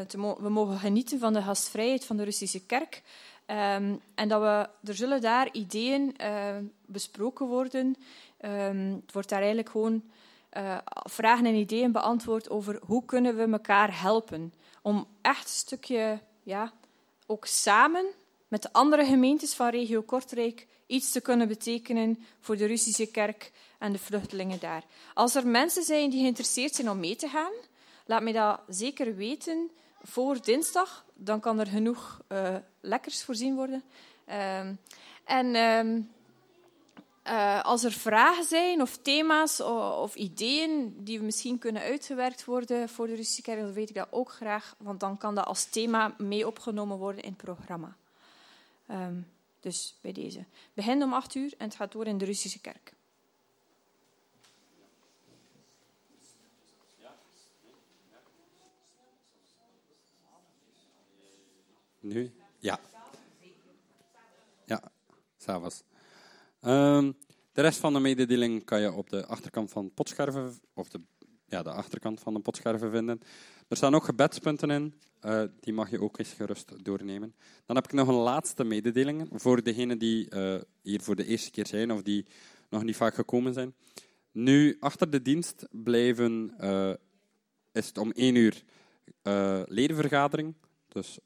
Te 0.07 0.37
we 0.41 0.49
mogen 0.49 0.79
genieten 0.79 1.19
van 1.19 1.33
de 1.33 1.43
gastvrijheid 1.43 2.05
van 2.05 2.17
de 2.17 2.25
Russische 2.25 2.67
kerk. 2.67 3.03
Um, 3.47 4.01
en 4.15 4.29
dat 4.29 4.41
we, 4.41 4.69
er 4.89 4.95
zullen 4.95 5.21
daar 5.21 5.49
ideeën 5.53 6.15
uh, 6.21 6.57
besproken 6.87 7.47
worden. 7.47 7.97
Um, 8.45 9.03
het 9.05 9.13
wordt 9.13 9.29
daar 9.29 9.39
eigenlijk 9.39 9.71
gewoon 9.71 10.03
uh, 10.57 10.79
vragen 11.03 11.47
en 11.47 11.55
ideeën 11.55 11.93
beantwoord 11.93 12.51
over 12.51 12.81
hoe 12.83 13.05
kunnen 13.05 13.37
we 13.37 13.43
elkaar 13.43 14.01
helpen. 14.01 14.55
Om 14.83 15.07
echt 15.23 15.43
een 15.43 15.49
stukje, 15.49 16.21
ja, 16.43 16.73
ook 17.27 17.47
samen 17.47 18.05
met 18.49 18.63
de 18.63 18.73
andere 18.73 19.05
gemeentes 19.05 19.55
van 19.55 19.69
regio 19.69 20.03
Kortrijk 20.03 20.67
iets 20.87 21.13
te 21.13 21.21
kunnen 21.21 21.49
betekenen 21.49 22.25
voor 22.41 22.57
de 22.57 22.67
Russische 22.67 23.07
kerk 23.07 23.53
en 23.79 23.93
de 23.93 23.99
vluchtelingen 23.99 24.61
daar. 24.61 24.85
Als 25.15 25.35
er 25.35 25.47
mensen 25.47 25.83
zijn 25.83 26.11
die 26.11 26.21
geïnteresseerd 26.21 26.75
zijn 26.75 26.91
om 26.91 27.01
mee 27.01 27.17
te 27.17 27.29
gaan, 27.29 27.53
laat 28.09 28.23
mij 28.23 28.33
dat 28.33 28.61
zeker 28.69 29.17
weten 29.17 29.71
voor 30.03 30.43
dinsdag. 30.43 31.05
Dan 31.15 31.41
kan 31.41 31.59
er 31.59 31.67
genoeg 31.67 32.21
uh, 32.29 32.57
lekkers 32.81 33.25
voorzien 33.25 33.55
worden. 33.55 33.83
Uh, 34.29 34.59
en 35.25 35.55
uh, 35.55 35.95
uh, 37.33 37.65
als 37.65 37.85
er 37.85 37.93
vragen 37.93 38.45
zijn 38.45 38.83
of 38.83 38.97
thema's 38.97 39.61
of, 39.61 39.97
of, 39.97 40.15
ideeën 40.15 40.95
die 41.05 41.21
misschien 41.21 41.59
kunnen 41.59 41.83
uitgewerkt 41.83 42.45
worden 42.45 42.89
voor 42.89 43.07
de 43.07 43.15
Russische 43.15 43.43
kerk, 43.43 43.61
dan 43.61 43.73
weet 43.73 43.89
ik 43.89 43.95
dat 43.95 44.09
ook 44.11 44.31
graag, 44.31 44.75
want 44.79 45.01
dan 45.01 45.19
kan 45.19 45.35
dat 45.35 45.47
als 45.47 45.65
thema 45.65 46.15
mee 46.19 46.47
opgenomen 46.47 46.99
worden 46.99 47.23
in 47.23 47.29
het 47.29 47.43
programma. 47.43 47.97
Um, 48.91 49.27
dus 49.61 49.95
bij 50.01 50.13
deze. 50.13 50.45
Begin 50.75 51.03
om 51.03 51.13
acht 51.13 51.35
uur 51.35 51.55
en 51.59 51.67
het 51.67 51.77
gaat 51.77 51.93
door 51.93 52.07
in 52.07 52.19
de 52.19 52.25
Russische 52.25 52.61
kerk. 52.61 52.93
Nu? 62.01 62.31
Ja. 62.59 62.81
Ja, 64.65 64.91
s'avonds. 65.37 65.83
Um, 66.61 67.17
de 67.53 67.61
rest 67.61 67.79
van 67.79 67.93
de 67.93 68.01
mededeling 68.01 68.65
kan 68.65 68.81
je 68.81 68.93
op 68.93 69.11
de 69.11 69.27
achterkant 69.27 69.71
van 69.71 69.95
potscherven, 69.95 70.61
of 70.75 70.89
de, 70.89 71.01
ja, 71.47 71.63
de 71.63 71.71
achterkant 71.71 72.21
van 72.21 72.35
de 72.35 72.41
potscherven 72.41 72.91
vinden. 72.91 73.21
Er 73.69 73.77
staan 73.77 73.95
ook 73.95 74.05
gebedspunten 74.05 74.71
in, 74.71 74.95
uh, 75.25 75.43
die 75.61 75.73
mag 75.73 75.91
je 75.91 76.01
ook 76.01 76.19
eens 76.19 76.33
gerust 76.33 76.85
doornemen. 76.85 77.35
Dan 77.67 77.77
heb 77.77 77.85
ik 77.85 77.93
nog 77.93 78.09
een 78.09 78.15
laatste 78.15 78.65
mededeling 78.65 79.29
voor 79.33 79.63
degenen 79.63 79.99
die 79.99 80.35
uh, 80.35 80.61
hier 80.83 81.01
voor 81.01 81.17
de 81.17 81.27
eerste 81.27 81.51
keer 81.51 81.67
zijn 81.67 81.93
of 81.93 82.03
die 82.03 82.27
nog 82.69 82.83
niet 82.83 82.97
vaak 82.97 83.15
gekomen 83.15 83.55
zijn. 83.55 83.75
Nu, 84.33 84.77
achter 84.81 85.11
de 85.11 85.23
dienst 85.23 85.67
blijven, 85.71 86.55
uh, 86.61 86.95
is 87.73 87.87
het 87.87 87.99
om 87.99 88.11
één 88.11 88.35
uur 88.35 88.63
ledenvergadering. 89.69 90.55
Dus 90.89 91.19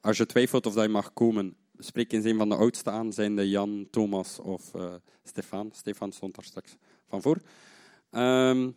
als 0.00 0.16
je 0.16 0.26
twijfelt 0.26 0.66
of 0.66 0.74
dat 0.74 0.84
je 0.84 0.88
mag 0.88 1.12
komen, 1.12 1.56
spreek 1.78 2.12
eens 2.12 2.24
een 2.24 2.36
van 2.36 2.48
de 2.48 2.54
oudsten 2.54 2.92
aan, 2.92 3.12
zijn 3.12 3.36
de 3.36 3.48
Jan, 3.48 3.88
Thomas 3.90 4.38
of 4.38 4.74
uh, 4.74 4.94
Stefan. 5.24 5.70
Stefan 5.74 6.12
stond 6.12 6.34
daar 6.34 6.44
straks 6.44 6.76
van 7.08 7.22
voor. 7.22 7.40
Um, 8.10 8.76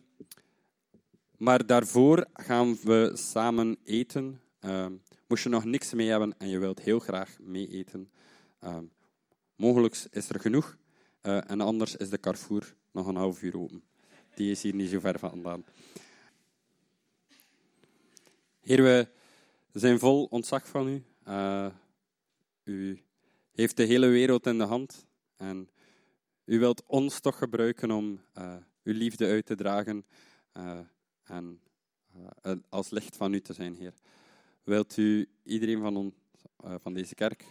maar 1.36 1.66
daarvoor 1.66 2.26
gaan 2.32 2.76
we 2.82 3.10
samen 3.14 3.76
eten. 3.84 4.40
Um, 4.60 5.02
moest 5.26 5.42
je 5.42 5.48
nog 5.48 5.64
niks 5.64 5.92
mee 5.92 6.08
hebben 6.08 6.34
en 6.38 6.48
je 6.48 6.58
wilt 6.58 6.80
heel 6.80 6.98
graag 6.98 7.36
mee 7.40 7.68
eten, 7.68 8.10
um, 8.64 8.90
mogelijk 9.56 10.06
is 10.10 10.28
er 10.28 10.40
genoeg. 10.40 10.76
Uh, 11.22 11.50
en 11.50 11.60
anders 11.60 11.96
is 11.96 12.10
de 12.10 12.20
Carrefour 12.20 12.74
nog 12.90 13.06
een 13.06 13.16
half 13.16 13.42
uur 13.42 13.58
open. 13.58 13.82
Die 14.34 14.50
is 14.50 14.62
hier 14.62 14.74
niet 14.74 14.90
zo 14.90 15.00
ver 15.00 15.18
vandaan. 15.18 15.64
Heer, 18.60 18.82
we 18.82 19.08
zijn 19.72 19.98
vol 19.98 20.24
ontzag 20.24 20.68
van 20.68 20.88
u. 20.88 21.02
Uh, 21.28 21.66
u 22.64 23.02
heeft 23.52 23.76
de 23.76 23.82
hele 23.82 24.06
wereld 24.06 24.46
in 24.46 24.58
de 24.58 24.64
hand 24.64 25.06
en 25.36 25.70
u 26.44 26.58
wilt 26.58 26.82
ons 26.86 27.20
toch 27.20 27.38
gebruiken 27.38 27.90
om 27.90 28.20
uh, 28.38 28.56
uw 28.82 28.92
liefde 28.92 29.26
uit 29.26 29.46
te 29.46 29.54
dragen 29.54 30.04
uh, 30.56 30.78
en 31.22 31.60
als 32.68 32.90
licht 32.90 33.16
van 33.16 33.32
u 33.32 33.40
te 33.40 33.52
zijn, 33.52 33.74
Heer. 33.74 33.94
Wilt 34.62 34.96
u 34.96 35.28
iedereen 35.42 35.80
van, 35.80 35.96
ons, 35.96 36.14
van 36.56 36.94
deze 36.94 37.14
kerk 37.14 37.44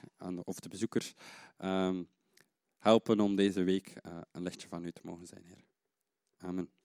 of 0.43 0.59
de 0.59 0.69
bezoekers 0.69 1.13
um, 1.57 2.07
helpen 2.77 3.19
om 3.19 3.35
deze 3.35 3.63
week 3.63 3.93
een 4.31 4.43
lichtje 4.43 4.67
van 4.67 4.85
u 4.85 4.91
te 4.91 5.01
mogen 5.03 5.27
zijn, 5.27 5.43
Heer. 5.45 5.63
Amen. 6.37 6.82